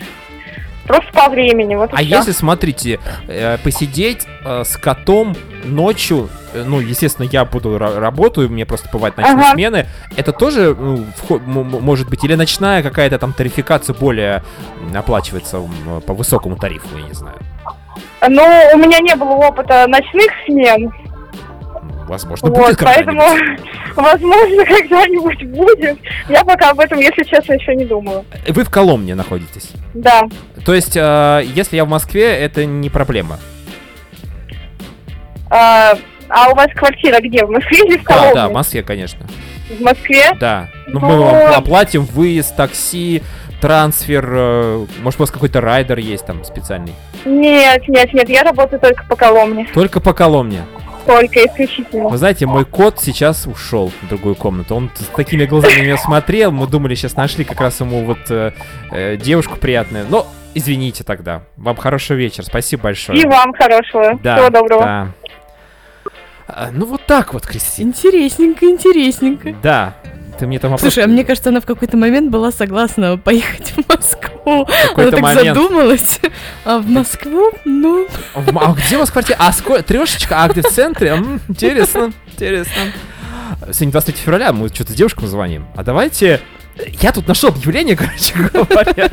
Просто 0.88 1.12
по 1.12 1.28
времени, 1.28 1.76
вот 1.76 1.90
А 1.92 1.96
всё. 1.98 2.16
если, 2.16 2.32
смотрите, 2.32 2.98
э, 3.28 3.58
посидеть 3.62 4.26
э, 4.44 4.64
с 4.64 4.76
котом 4.76 5.36
ночью, 5.64 6.28
э, 6.54 6.64
ну, 6.66 6.80
естественно, 6.80 7.28
я 7.30 7.44
буду 7.44 7.76
ра- 7.76 7.98
работаю, 7.98 8.48
мне 8.48 8.64
просто 8.66 8.88
бывают 8.92 9.16
ночные 9.16 9.36
Ага. 9.36 9.52
смены, 9.52 9.86
это 10.16 10.32
тоже 10.32 10.74
ну, 10.78 11.04
может 11.64 12.08
быть, 12.08 12.24
или 12.24 12.34
ночная 12.34 12.82
какая-то 12.82 13.18
там 13.18 13.32
тарификация 13.32 13.94
более 13.94 14.42
оплачивается 14.94 15.62
по 16.06 16.14
высокому 16.14 16.56
тарифу, 16.56 16.88
я 16.96 17.02
не 17.06 17.14
знаю. 17.14 17.36
Ну, 18.28 18.42
у 18.74 18.78
меня 18.78 18.98
не 19.00 19.14
было 19.14 19.34
опыта 19.46 19.86
ночных 19.88 20.30
смен, 20.46 20.90
Возможно, 22.08 22.48
вот, 22.48 22.56
будет 22.58 22.78
поэтому, 22.82 23.22
возможно, 23.96 24.64
когда-нибудь 24.64 25.44
будет. 25.44 25.98
Я 26.28 26.42
пока 26.44 26.70
об 26.70 26.80
этом, 26.80 26.98
если 26.98 27.22
честно, 27.22 27.52
еще 27.52 27.74
не 27.74 27.84
думала. 27.84 28.24
Вы 28.48 28.64
в 28.64 28.70
Коломне 28.70 29.14
находитесь. 29.14 29.70
Да. 29.94 30.22
То 30.64 30.74
есть, 30.74 30.96
э, 30.96 31.42
если 31.54 31.76
я 31.76 31.84
в 31.84 31.88
Москве, 31.88 32.24
это 32.24 32.64
не 32.64 32.88
проблема. 32.88 33.38
А, 35.50 35.94
а 36.28 36.50
у 36.50 36.54
вас 36.54 36.68
квартира 36.74 37.20
где? 37.20 37.44
В 37.44 37.50
Москве 37.50 37.78
или 37.80 37.98
в 37.98 38.04
Да, 38.04 38.14
Коломне? 38.14 38.34
да, 38.34 38.48
в 38.48 38.52
Москве, 38.52 38.82
конечно. 38.82 39.26
В 39.70 39.80
Москве? 39.80 40.24
Да. 40.40 40.68
Ну, 40.86 41.00
Ну, 41.00 41.06
мы 41.06 41.18
вам 41.18 41.52
оплатим 41.54 42.04
выезд, 42.04 42.56
такси, 42.56 43.22
трансфер, 43.60 44.26
э, 44.30 44.86
может, 45.02 45.20
у 45.20 45.22
вас 45.24 45.30
какой-то 45.30 45.60
райдер 45.60 45.98
есть 45.98 46.24
там 46.26 46.44
специальный. 46.44 46.92
Нет, 47.24 47.86
нет, 47.88 48.12
нет, 48.14 48.28
я 48.28 48.42
работаю 48.42 48.80
только 48.80 49.04
по 49.04 49.16
Коломне. 49.16 49.66
Только 49.74 50.00
по 50.00 50.12
Коломне. 50.12 50.62
Только 51.08 51.46
исключительно. 51.46 52.08
Вы 52.08 52.18
знаете, 52.18 52.44
мой 52.44 52.66
кот 52.66 53.00
сейчас 53.00 53.46
ушел 53.46 53.90
в 54.02 54.08
другую 54.08 54.34
комнату. 54.34 54.74
Он 54.74 54.90
с 54.94 55.06
такими 55.16 55.46
глазами 55.46 55.78
на 55.78 55.82
меня 55.82 55.96
смотрел. 55.96 56.52
Мы 56.52 56.66
думали, 56.66 56.94
сейчас 56.94 57.16
нашли 57.16 57.44
как 57.44 57.58
раз 57.62 57.80
ему 57.80 58.04
вот 58.04 58.18
э, 58.28 58.52
э, 58.90 59.16
девушку 59.16 59.56
приятную. 59.58 60.04
Но 60.10 60.26
извините 60.54 61.04
тогда. 61.04 61.44
Вам 61.56 61.76
хорошего 61.76 62.18
вечера. 62.18 62.44
Спасибо 62.44 62.82
большое. 62.84 63.18
И 63.18 63.24
вам 63.24 63.54
хорошего. 63.54 64.18
Да, 64.22 64.36
Всего 64.36 64.50
доброго. 64.50 64.84
да. 64.84 65.08
А, 66.46 66.68
ну 66.72 66.84
вот 66.84 67.00
так 67.06 67.32
вот, 67.32 67.46
Кристина. 67.46 67.88
Интересненько, 67.88 68.66
интересненько. 68.66 69.54
Да. 69.62 69.94
Ты 70.38 70.46
мне 70.46 70.58
там 70.58 70.70
вопрос... 70.70 70.82
Слушай, 70.92 71.04
а 71.04 71.08
мне 71.08 71.24
кажется, 71.24 71.50
она 71.50 71.60
в 71.60 71.66
какой-то 71.66 71.96
момент 71.96 72.30
была 72.30 72.52
согласна 72.52 73.16
поехать 73.18 73.72
в 73.76 73.88
Москву. 73.88 74.66
какой-то 74.88 75.02
Она 75.02 75.10
так 75.10 75.20
момент. 75.20 75.56
задумалась. 75.56 76.20
А 76.64 76.78
в 76.78 76.88
Москву, 76.88 77.50
ну... 77.64 78.06
В 78.34 78.58
А 78.58 78.72
где 78.74 78.96
у 78.96 79.00
вас 79.00 79.10
квартира? 79.10 79.36
А, 79.40 79.52
ско... 79.52 79.82
трешечка? 79.82 80.44
А 80.44 80.48
где 80.48 80.62
в 80.62 80.68
центре? 80.68 81.08
М, 81.10 81.40
интересно, 81.48 82.12
интересно. 82.32 82.72
Сегодня 83.72 83.92
23 83.92 84.14
февраля, 84.22 84.52
мы 84.52 84.68
что-то 84.68 84.92
с 84.92 84.94
девушкам 84.94 85.26
звоним. 85.26 85.66
А 85.76 85.82
давайте... 85.82 86.40
Я 87.00 87.12
тут 87.12 87.26
нашел 87.28 87.50
объявление, 87.50 87.96
короче 87.98 88.34
говоря. 88.34 89.10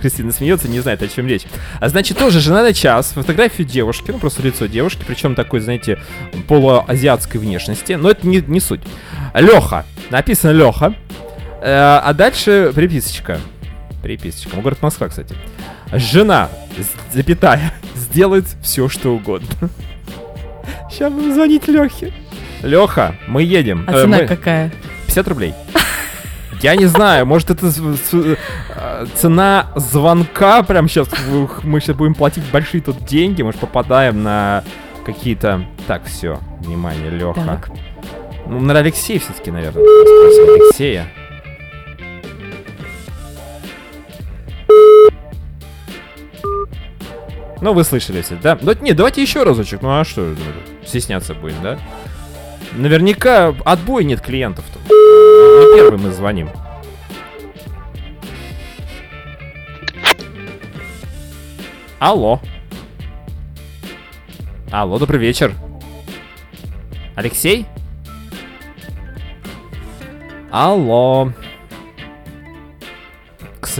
Кристина 0.00 0.30
смеется, 0.30 0.68
не 0.68 0.78
знает, 0.80 1.02
о 1.02 1.08
чем 1.08 1.26
речь. 1.26 1.42
А 1.80 1.88
значит, 1.88 2.18
тоже 2.18 2.40
жена 2.40 2.62
на 2.62 2.72
час, 2.72 3.12
фотографию 3.14 3.66
девушки, 3.66 4.10
ну 4.12 4.18
просто 4.18 4.42
лицо 4.42 4.66
девушки, 4.66 5.02
причем 5.06 5.34
такой, 5.34 5.58
знаете, 5.60 5.98
полуазиатской 6.46 7.40
внешности, 7.40 7.92
но 7.94 8.10
это 8.10 8.26
не, 8.26 8.40
не 8.46 8.60
суть. 8.60 8.80
Леха, 9.34 9.84
написано 10.10 10.52
Леха, 10.52 10.94
Э, 11.60 11.98
а 12.04 12.12
дальше 12.12 12.70
приписочка. 12.72 13.40
Приписочка. 14.00 14.54
Ну, 14.54 14.62
Город 14.62 14.80
Москва, 14.80 15.08
кстати. 15.08 15.34
Жена, 15.92 16.50
запятая, 17.12 17.74
сделает 17.96 18.44
все, 18.62 18.88
что 18.88 19.12
угодно. 19.12 19.48
Сейчас 20.88 21.12
будем 21.12 21.34
звонить 21.34 21.66
Лехе. 21.66 22.12
Леха, 22.62 23.16
мы 23.26 23.42
едем. 23.42 23.82
А 23.88 23.92
Э, 23.92 24.02
цена 24.02 24.18
мы- 24.18 24.26
какая? 24.28 24.70
50 25.08 25.26
рублей. 25.28 25.54
Я 26.60 26.74
не 26.74 26.86
знаю, 26.86 27.24
может 27.24 27.50
это 27.50 27.72
э, 28.12 29.06
цена 29.14 29.70
звонка 29.76 30.62
прям 30.62 30.88
сейчас. 30.88 31.08
Мы 31.62 31.80
сейчас 31.80 31.96
будем 31.96 32.14
платить 32.14 32.44
большие 32.50 32.80
тут 32.82 33.04
деньги, 33.04 33.42
может 33.42 33.60
попадаем 33.60 34.22
на 34.22 34.64
какие-то... 35.06 35.64
Так, 35.86 36.04
все, 36.04 36.40
внимание, 36.60 37.10
Леха. 37.10 37.62
Ну, 38.46 38.60
на 38.60 38.78
Алексея 38.78 39.20
все-таки, 39.20 39.50
наверное, 39.50 39.82
спросим 39.82 40.54
Алексея. 40.54 41.06
Ну, 47.60 47.72
вы 47.72 47.84
слышали 47.84 48.22
все, 48.22 48.36
да? 48.40 48.58
Ну, 48.60 48.72
не, 48.80 48.92
давайте 48.92 49.20
еще 49.20 49.42
разочек. 49.42 49.82
Ну, 49.82 49.98
а 49.98 50.04
что, 50.04 50.22
ну, 50.22 50.36
стесняться 50.86 51.34
будем, 51.34 51.56
да? 51.62 51.78
Наверняка 52.72 53.54
отбоя 53.64 54.04
нет 54.04 54.20
клиентов-то. 54.20 54.78
Не 54.88 55.76
первый 55.76 55.98
мы 55.98 56.10
звоним. 56.12 56.50
Алло. 61.98 62.40
Алло, 64.70 64.98
добрый 64.98 65.18
вечер. 65.18 65.52
Алексей? 67.16 67.66
Алло. 70.50 71.32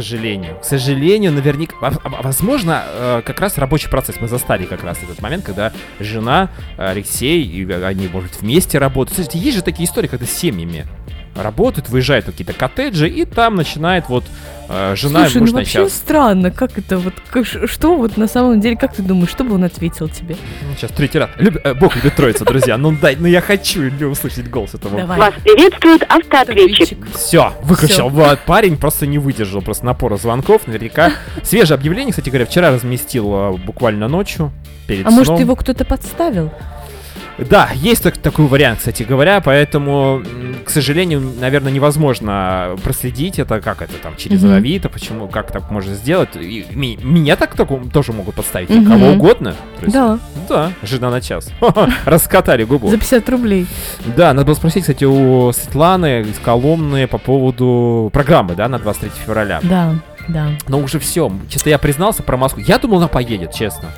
Сожалению. 0.03 0.57
К 0.61 0.64
сожалению, 0.64 1.32
наверняка... 1.32 1.74
во- 1.80 2.22
Возможно, 2.22 2.84
э, 2.86 3.22
как 3.24 3.40
раз 3.40 3.59
рабочий 3.59 3.88
процесс. 3.88 4.16
Мы 4.20 4.28
застали 4.28 4.64
как 4.64 4.84
раз 4.84 4.99
этот 5.03 5.20
момент, 5.20 5.44
когда 5.44 5.72
жена, 5.99 6.51
Алексей, 6.76 7.42
и 7.42 7.70
они, 7.72 8.07
может, 8.09 8.40
вместе 8.40 8.78
работают. 8.78 9.16
Слушайте, 9.16 9.38
есть 9.38 9.57
же 9.57 9.62
такие 9.62 9.88
истории, 9.88 10.07
когда 10.07 10.26
с 10.26 10.30
семьями 10.30 10.86
работают, 11.39 11.89
выезжают 11.89 12.26
в 12.26 12.30
какие-то 12.30 12.53
коттеджи, 12.53 13.09
и 13.09 13.24
там 13.24 13.55
начинает 13.57 14.09
вот 14.09 14.24
э, 14.68 14.95
жена 14.97 15.20
Слушай, 15.22 15.36
и 15.36 15.41
муж 15.41 15.51
ну 15.51 15.59
вообще 15.59 15.78
начать... 15.80 15.93
странно, 15.95 16.51
как 16.51 16.78
это 16.78 16.99
вот, 16.99 17.14
как 17.30 17.47
что 17.47 17.97
вот 17.97 18.16
на 18.16 18.26
самом 18.28 18.61
деле, 18.61 18.76
как 18.76 18.95
ты 18.95 19.03
думаешь, 19.03 19.30
что 19.30 19.45
бы 19.45 19.55
он 19.55 19.64
ответил 19.64 20.09
тебе? 20.09 20.36
Ну, 20.62 20.74
Сейчас 20.76 20.91
третий 20.91 21.18
раз. 21.18 21.30
Люб- 21.36 21.61
э, 21.62 21.74
Бог 21.74 21.97
любит 21.97 22.16
троица, 22.16 22.45
друзья. 22.45 22.76
Ну 22.76 22.93
дай, 22.93 23.16
ну 23.16 23.26
я 23.26 23.41
хочу 23.41 23.91
услышать 24.09 24.49
голос 24.51 24.74
этого. 24.74 24.99
Давай. 24.99 25.18
Вас 25.18 25.34
приветствует 25.43 26.03
автоответчик. 26.09 26.99
Все, 27.14 27.53
выключил. 27.62 28.09
Вот, 28.09 28.41
парень 28.41 28.76
просто 28.76 29.07
не 29.07 29.18
выдержал 29.18 29.62
просто 29.62 29.86
напора 29.86 30.16
звонков. 30.16 30.66
Наверняка. 30.66 31.12
Свежее 31.43 31.76
объявление, 31.76 32.11
кстати 32.11 32.28
говоря, 32.28 32.47
вчера 32.47 32.70
разместил 32.70 33.32
э, 33.34 33.57
буквально 33.59 34.09
ночью. 34.09 34.53
Перед 34.86 35.07
А 35.07 35.11
может 35.11 35.26
сном. 35.26 35.41
его 35.41 35.55
кто-то 35.55 35.84
подставил? 35.84 36.51
Да, 37.39 37.68
есть 37.74 38.03
так- 38.03 38.18
такой 38.18 38.47
вариант, 38.47 38.78
кстати 38.78 39.05
говоря, 39.05 39.41
поэтому, 39.41 40.22
к 40.64 40.70
сожалению, 40.70 41.20
наверное, 41.41 41.70
невозможно 41.72 42.76
проследить 42.82 43.39
это, 43.39 43.61
как 43.61 43.80
это 43.82 43.95
там, 44.03 44.16
через 44.16 44.43
Мгм. 44.43 44.55
Авито, 44.55 44.89
почему, 44.89 45.28
как 45.28 45.53
так 45.53 45.70
можно 45.70 45.95
сделать. 45.95 46.30
И 46.34 46.66
ми- 46.72 46.99
меня 47.03 47.36
так 47.36 47.55
таку- 47.55 47.89
тоже 47.93 48.12
могут 48.12 48.34
подставить, 48.34 48.70
Мгм. 48.70 48.86
кого 48.91 49.07
угодно. 49.12 49.55
Есть, 49.82 49.95
Да, 49.95 50.18
Да, 50.49 50.72
жена 50.82 51.11
на 51.11 51.20
час. 51.20 51.51
Раскатали 52.05 52.64
губу. 52.64 52.89
за 52.89 52.97
50 52.97 53.28
рублей. 53.28 53.66
Да, 54.16 54.32
надо 54.32 54.47
было 54.47 54.55
спросить, 54.55 54.82
кстати, 54.82 55.05
у 55.05 55.53
Светланы 55.53 56.22
из 56.22 56.39
Коломны 56.39 57.07
по 57.07 57.18
поводу 57.18 58.11
программы, 58.12 58.55
да, 58.55 58.68
на 58.68 58.78
23 58.78 59.11
февраля. 59.24 59.61
Да, 59.62 59.95
да. 60.28 60.49
Но 60.66 60.78
уже 60.80 60.99
все. 60.99 61.30
Честно, 61.49 61.68
я 61.70 61.78
признался 61.78 62.22
про 62.22 62.36
Москву. 62.36 62.62
Я 62.66 62.78
думал, 62.78 62.99
она 62.99 63.09
поедет, 63.09 63.53
честно. 63.55 63.91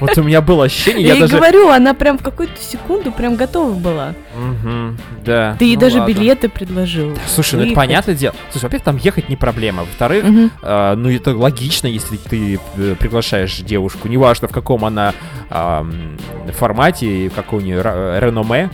Вот 0.00 0.16
у 0.18 0.22
меня 0.22 0.40
было 0.40 0.64
ощущение, 0.64 1.06
Я, 1.06 1.14
я 1.14 1.20
даже... 1.20 1.36
говорю, 1.36 1.68
она 1.68 1.94
прям 1.94 2.18
в 2.18 2.22
какую-то 2.22 2.60
секунду 2.60 3.12
прям 3.12 3.36
готова 3.36 3.72
была. 3.72 4.14
Мгм, 4.36 4.98
Да. 5.24 5.56
Ты 5.58 5.66
ей 5.66 5.74
ну 5.76 5.80
даже 5.80 5.98
ладно. 6.00 6.12
билеты 6.12 6.48
предложил. 6.48 7.16
Слушай, 7.26 7.56
ну 7.60 7.66
это 7.66 7.74
понятное 7.74 8.14
дело. 8.14 8.34
Слушай, 8.50 8.64
во-первых, 8.64 8.84
там 8.84 8.96
ехать 8.96 9.28
не 9.28 9.36
проблема. 9.36 9.82
Во-вторых, 9.82 10.24
а, 10.62 10.94
ну 10.96 11.10
это 11.10 11.36
логично, 11.36 11.86
если 11.86 12.16
ты 12.16 12.58
э, 12.76 12.94
приглашаешь 12.98 13.56
девушку, 13.58 14.08
неважно 14.08 14.48
в 14.48 14.52
каком 14.52 14.84
она 14.84 15.14
ам, 15.50 16.18
формате 16.52 17.30
какое 17.34 17.60
у 17.60 17.62
нее 17.64 17.80
реноме. 17.82 18.70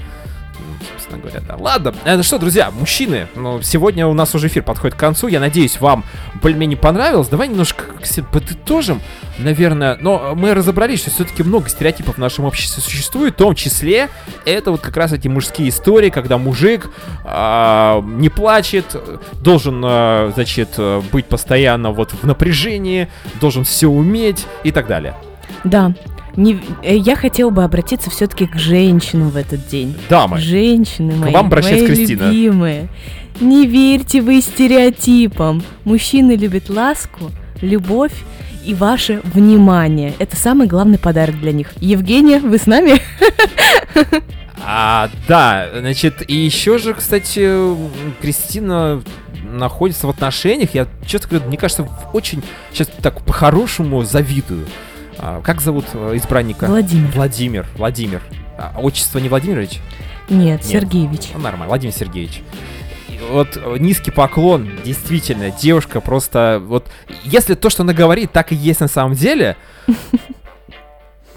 Собственно 1.11 1.23
говоря, 1.23 1.41
да. 1.41 1.57
Ладно, 1.57 1.95
э, 2.05 2.17
ну 2.17 2.23
что, 2.23 2.39
друзья, 2.39 2.71
мужчины, 2.71 3.27
ну, 3.35 3.61
сегодня 3.63 4.07
у 4.07 4.15
нас 4.15 4.35
уже 4.35 4.47
эфир 4.47 4.63
подходит 4.63 4.97
к 4.97 5.01
концу. 5.01 5.27
Я 5.27 5.41
надеюсь, 5.41 5.81
вам 5.81 6.05
более-менее 6.41 6.77
понравилось. 6.77 7.29
Давай 7.29 7.49
немножко 7.49 7.85
подытожим, 8.33 9.01
наверное. 9.39 9.99
Но 10.01 10.35
мы 10.37 10.55
разобрались, 10.55 11.01
что 11.01 11.11
все-таки 11.11 11.43
много 11.43 11.69
стереотипов 11.69 12.17
в 12.17 12.19
нашем 12.19 12.45
обществе 12.45 12.83
существует, 12.83 13.35
в 13.35 13.39
том 13.39 13.55
числе 13.55 14.09
это 14.45 14.71
вот 14.71 14.81
как 14.81 14.97
раз 14.97 15.13
эти 15.13 15.27
мужские 15.27 15.71
истории, 15.71 16.11
когда 16.11 16.39
мужик 16.39 16.91
а, 17.25 18.01
не 18.03 18.29
плачет, 18.29 18.97
должен, 19.41 19.83
а, 19.85 20.31
значит, 20.35 20.79
быть 21.11 21.27
постоянно 21.27 21.91
вот 21.91 22.13
в 22.13 22.25
напряжении, 22.25 23.09
должен 23.41 23.65
все 23.65 23.89
уметь 23.89 24.47
и 24.63 24.71
так 24.71 24.87
далее. 24.87 25.15
Да. 25.65 25.93
Не, 26.37 26.61
э, 26.83 26.97
я 26.97 27.17
хотела 27.17 27.51
бы 27.51 27.65
обратиться 27.65 28.11
все-таки 28.11 28.47
к 28.47 28.57
женщинам 28.57 29.31
в 29.31 29.37
этот 29.37 29.67
день. 29.67 29.95
Дамы, 30.09 30.39
Женщины 30.39 31.15
мои, 31.15 31.33
вам 31.33 31.47
обращается 31.47 31.87
мои 31.87 31.97
Кристина. 31.97 32.31
любимые. 32.31 32.89
Не 33.41 33.67
верьте 33.67 34.21
вы 34.21 34.41
стереотипам. 34.41 35.63
Мужчины 35.85 36.33
любят 36.33 36.69
ласку, 36.69 37.31
любовь 37.63 38.13
и 38.65 38.75
ваше 38.75 39.21
внимание. 39.25 40.13
Это 40.19 40.37
самый 40.37 40.67
главный 40.67 40.99
подарок 40.99 41.41
для 41.41 41.53
них. 41.53 41.73
Евгения, 41.81 42.39
вы 42.41 42.59
с 42.59 42.67
нами? 42.67 43.01
А, 44.63 45.09
да, 45.27 45.69
значит, 45.75 46.23
и 46.29 46.35
еще 46.35 46.77
же, 46.77 46.93
кстати, 46.93 47.75
Кристина 48.21 49.03
находится 49.43 50.07
в 50.07 50.11
отношениях. 50.11 50.75
Я, 50.75 50.87
честно 51.07 51.31
говоря, 51.31 51.47
мне 51.47 51.57
кажется, 51.57 51.89
очень 52.13 52.43
сейчас 52.73 52.89
так 53.03 53.23
по-хорошему 53.25 54.03
завидую. 54.05 54.67
А, 55.23 55.43
как 55.43 55.61
зовут 55.61 55.85
э, 55.93 56.17
избранника? 56.17 56.67
Владимир. 56.67 57.11
Владимир. 57.15 57.67
Владимир. 57.77 58.23
А, 58.57 58.73
отчество 58.79 59.19
не 59.19 59.29
Владимирович? 59.29 59.81
Нет, 60.31 60.61
Нет. 60.61 60.65
Сергеевич. 60.65 61.29
Ну, 61.35 61.41
нормально, 61.41 61.67
Владимир 61.67 61.93
Сергеевич. 61.93 62.43
Вот 63.31 63.57
э, 63.57 63.77
низкий 63.79 64.11
поклон, 64.11 64.71
действительно, 64.83 65.51
девушка 65.51 66.01
просто, 66.01 66.63
вот, 66.65 66.89
если 67.25 67.55
то, 67.55 67.69
что 67.69 67.83
она 67.83 67.93
говорит, 67.93 68.33
так 68.33 68.51
и 68.53 68.55
есть 68.55 68.81
на 68.81 68.89
самом 68.89 69.15
деле, 69.15 69.57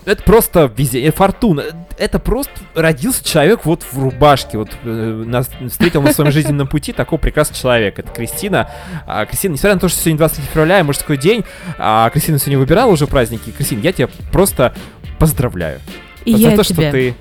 это 0.06 0.24
просто 0.24 0.72
везде, 0.76 1.12
фортуна. 1.12 1.64
Это 1.98 2.20
просто 2.20 2.52
родился 2.76 3.24
человек 3.24 3.66
вот 3.66 3.84
в 3.84 4.02
рубашке, 4.02 4.58
вот 4.58 4.70
э, 4.84 5.24
нас 5.26 5.50
встретил 5.70 6.02
на 6.02 6.14
своем 6.14 6.32
жизненном 6.32 6.68
пути 6.68 6.92
такого 6.92 7.20
прекрасного 7.20 7.60
человека. 7.60 8.02
Это 8.02 8.12
Кристина. 8.12 8.70
А, 9.06 9.26
Кристина, 9.26 9.54
несмотря 9.54 9.76
на 9.76 9.80
то, 9.80 9.90
что 9.90 10.00
сегодня 10.00 10.18
23 10.18 10.46
февраля, 10.52 10.80
и 10.80 10.84
мужской 10.84 11.18
день, 11.18 11.46
а 11.78 12.10
Кристина 12.10 12.40
сегодня 12.40 12.60
выбирала 12.60 12.92
уже 12.92 13.08
праздники. 13.08 13.52
Кристина, 13.52 13.82
я 13.82 13.94
тебя 13.94 14.10
просто 14.32 14.74
поздравляю. 15.20 15.80
И 16.26 16.34
за 16.34 16.38
я 16.38 16.56
то, 16.56 16.64
тебя. 16.64 16.90
что 16.90 16.92
ты 16.92 17.16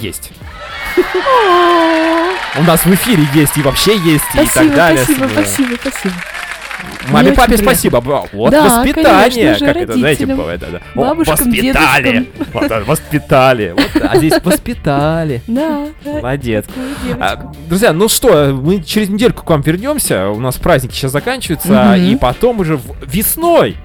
есть. 0.00 0.32
У 2.58 2.62
нас 2.62 2.86
в 2.86 2.94
эфире 2.94 3.24
есть 3.34 3.56
и 3.58 3.62
вообще 3.62 3.98
есть 3.98 4.24
и 4.34 4.38
так 4.38 4.50
Спасибо, 4.50 4.74
далее. 4.74 5.04
спасибо, 5.04 5.28
спасибо, 5.28 5.76
спасибо. 5.80 6.14
Маме, 7.10 7.28
Мне 7.28 7.36
папе 7.36 7.54
очень 7.54 7.62
спасибо. 7.64 8.00
Вот 8.32 8.50
Да, 8.50 8.64
воспитание, 8.64 9.20
конечно 9.22 9.54
же, 9.54 9.64
как 9.64 9.76
это, 9.76 9.92
знаете, 9.94 10.26
бывает. 10.26 10.60
да, 10.60 10.66
да. 10.72 10.80
Бабушкам, 10.94 11.36
воспитали. 11.36 12.28
Вот, 12.52 12.86
воспитали. 12.86 13.74
Вот, 13.76 14.02
а 14.02 14.16
здесь 14.16 14.34
воспитали. 14.42 15.42
Да. 15.56 15.88
Молодец. 16.04 16.66
А, 17.18 17.52
друзья, 17.68 17.92
ну 17.92 18.08
что, 18.08 18.52
мы 18.52 18.82
через 18.82 19.08
недельку 19.08 19.44
к 19.44 19.50
вам 19.50 19.62
вернемся. 19.62 20.28
У 20.28 20.40
нас 20.40 20.56
праздники 20.56 20.92
сейчас 20.94 21.12
заканчиваются, 21.12 21.94
и 21.96 22.16
потом 22.16 22.60
уже 22.60 22.78
весной. 23.06 23.76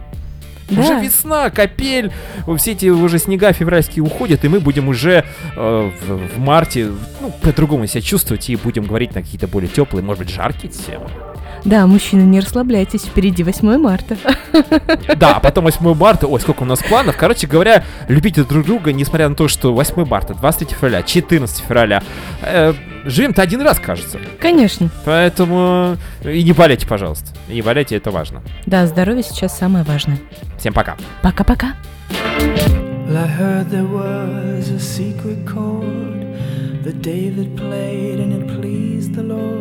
Да. 0.70 0.82
Уже 0.82 1.00
весна, 1.02 1.50
капель, 1.50 2.14
все 2.58 2.72
эти 2.72 2.88
уже 2.88 3.20
снега 3.20 3.52
февральские 3.52 4.04
уходят, 4.04 4.46
и 4.46 4.48
мы 4.48 4.62
будем 4.62 4.88
уже 4.88 5.26
э, 5.58 5.92
в, 6.08 6.36
в 6.36 6.40
марте, 6.40 6.90
ну, 7.20 7.32
по-другому 7.42 7.88
себя 7.88 8.02
чувствовать, 8.02 8.50
и 8.50 8.56
будем 8.56 8.86
говорить 8.86 9.14
на 9.14 9.22
какие-то 9.22 9.48
более 9.48 9.68
теплые, 9.68 10.02
может 10.02 10.24
быть, 10.24 10.34
жаркие 10.34 10.72
темы. 10.72 11.10
Да, 11.64 11.86
мужчины, 11.86 12.22
не 12.22 12.40
расслабляйтесь, 12.40 13.04
впереди 13.04 13.44
8 13.44 13.78
марта. 13.78 14.18
Да, 15.16 15.36
а 15.36 15.40
потом 15.40 15.66
8 15.66 15.94
марта, 15.94 16.28
ой, 16.28 16.40
сколько 16.40 16.64
у 16.64 16.66
нас 16.66 16.80
планов. 16.82 17.18
Короче 17.18 17.48
говоря, 17.48 17.84
любите 18.08 18.44
друг 18.44 18.66
друга, 18.66 18.92
несмотря 18.94 19.30
на 19.30 19.36
то, 19.36 19.48
что 19.48 19.74
8 19.74 20.06
марта, 20.06 20.34
23 20.34 20.76
февраля, 20.76 21.04
14 21.04 21.64
февраля. 21.64 22.02
Э, 22.42 22.74
Живем-то 23.04 23.42
один 23.42 23.62
раз, 23.62 23.80
кажется. 23.80 24.20
Конечно. 24.40 24.90
Поэтому 25.06 25.98
и 26.24 26.44
не 26.44 26.54
болейте, 26.54 26.86
пожалуйста. 26.86 27.26
И 27.50 27.56
не 27.56 27.62
болейте, 27.62 27.96
это 27.96 28.12
важно. 28.12 28.44
Да, 28.66 28.86
здоровье 28.86 29.24
сейчас 29.24 29.58
самое 29.58 29.84
важное. 29.84 30.20
Всем 30.60 30.74
пока. 30.74 30.98
Пока-пока. 31.24 31.74
Well, 33.08 33.18
I 33.18 33.28
heard 33.28 33.70
there 33.72 33.88
was 33.88 34.70
a 34.70 34.80
secret 34.80 35.46
chord 35.46 36.28
that 36.84 37.02
David 37.02 37.58
played 37.58 38.20
and 38.20 38.34
it 38.34 38.62
pleased 38.62 39.16
the 39.16 39.24
Lord. 39.24 39.61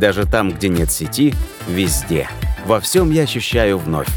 Даже 0.00 0.26
там, 0.26 0.50
где 0.50 0.68
нет 0.68 0.90
сети, 0.90 1.34
везде. 1.68 2.28
Во 2.66 2.80
всем 2.80 3.12
я 3.12 3.22
ощущаю 3.22 3.78
вновь. 3.78 4.08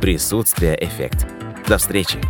Присутствие 0.00 0.78
эффект. 0.84 1.26
До 1.66 1.78
встречи. 1.78 2.20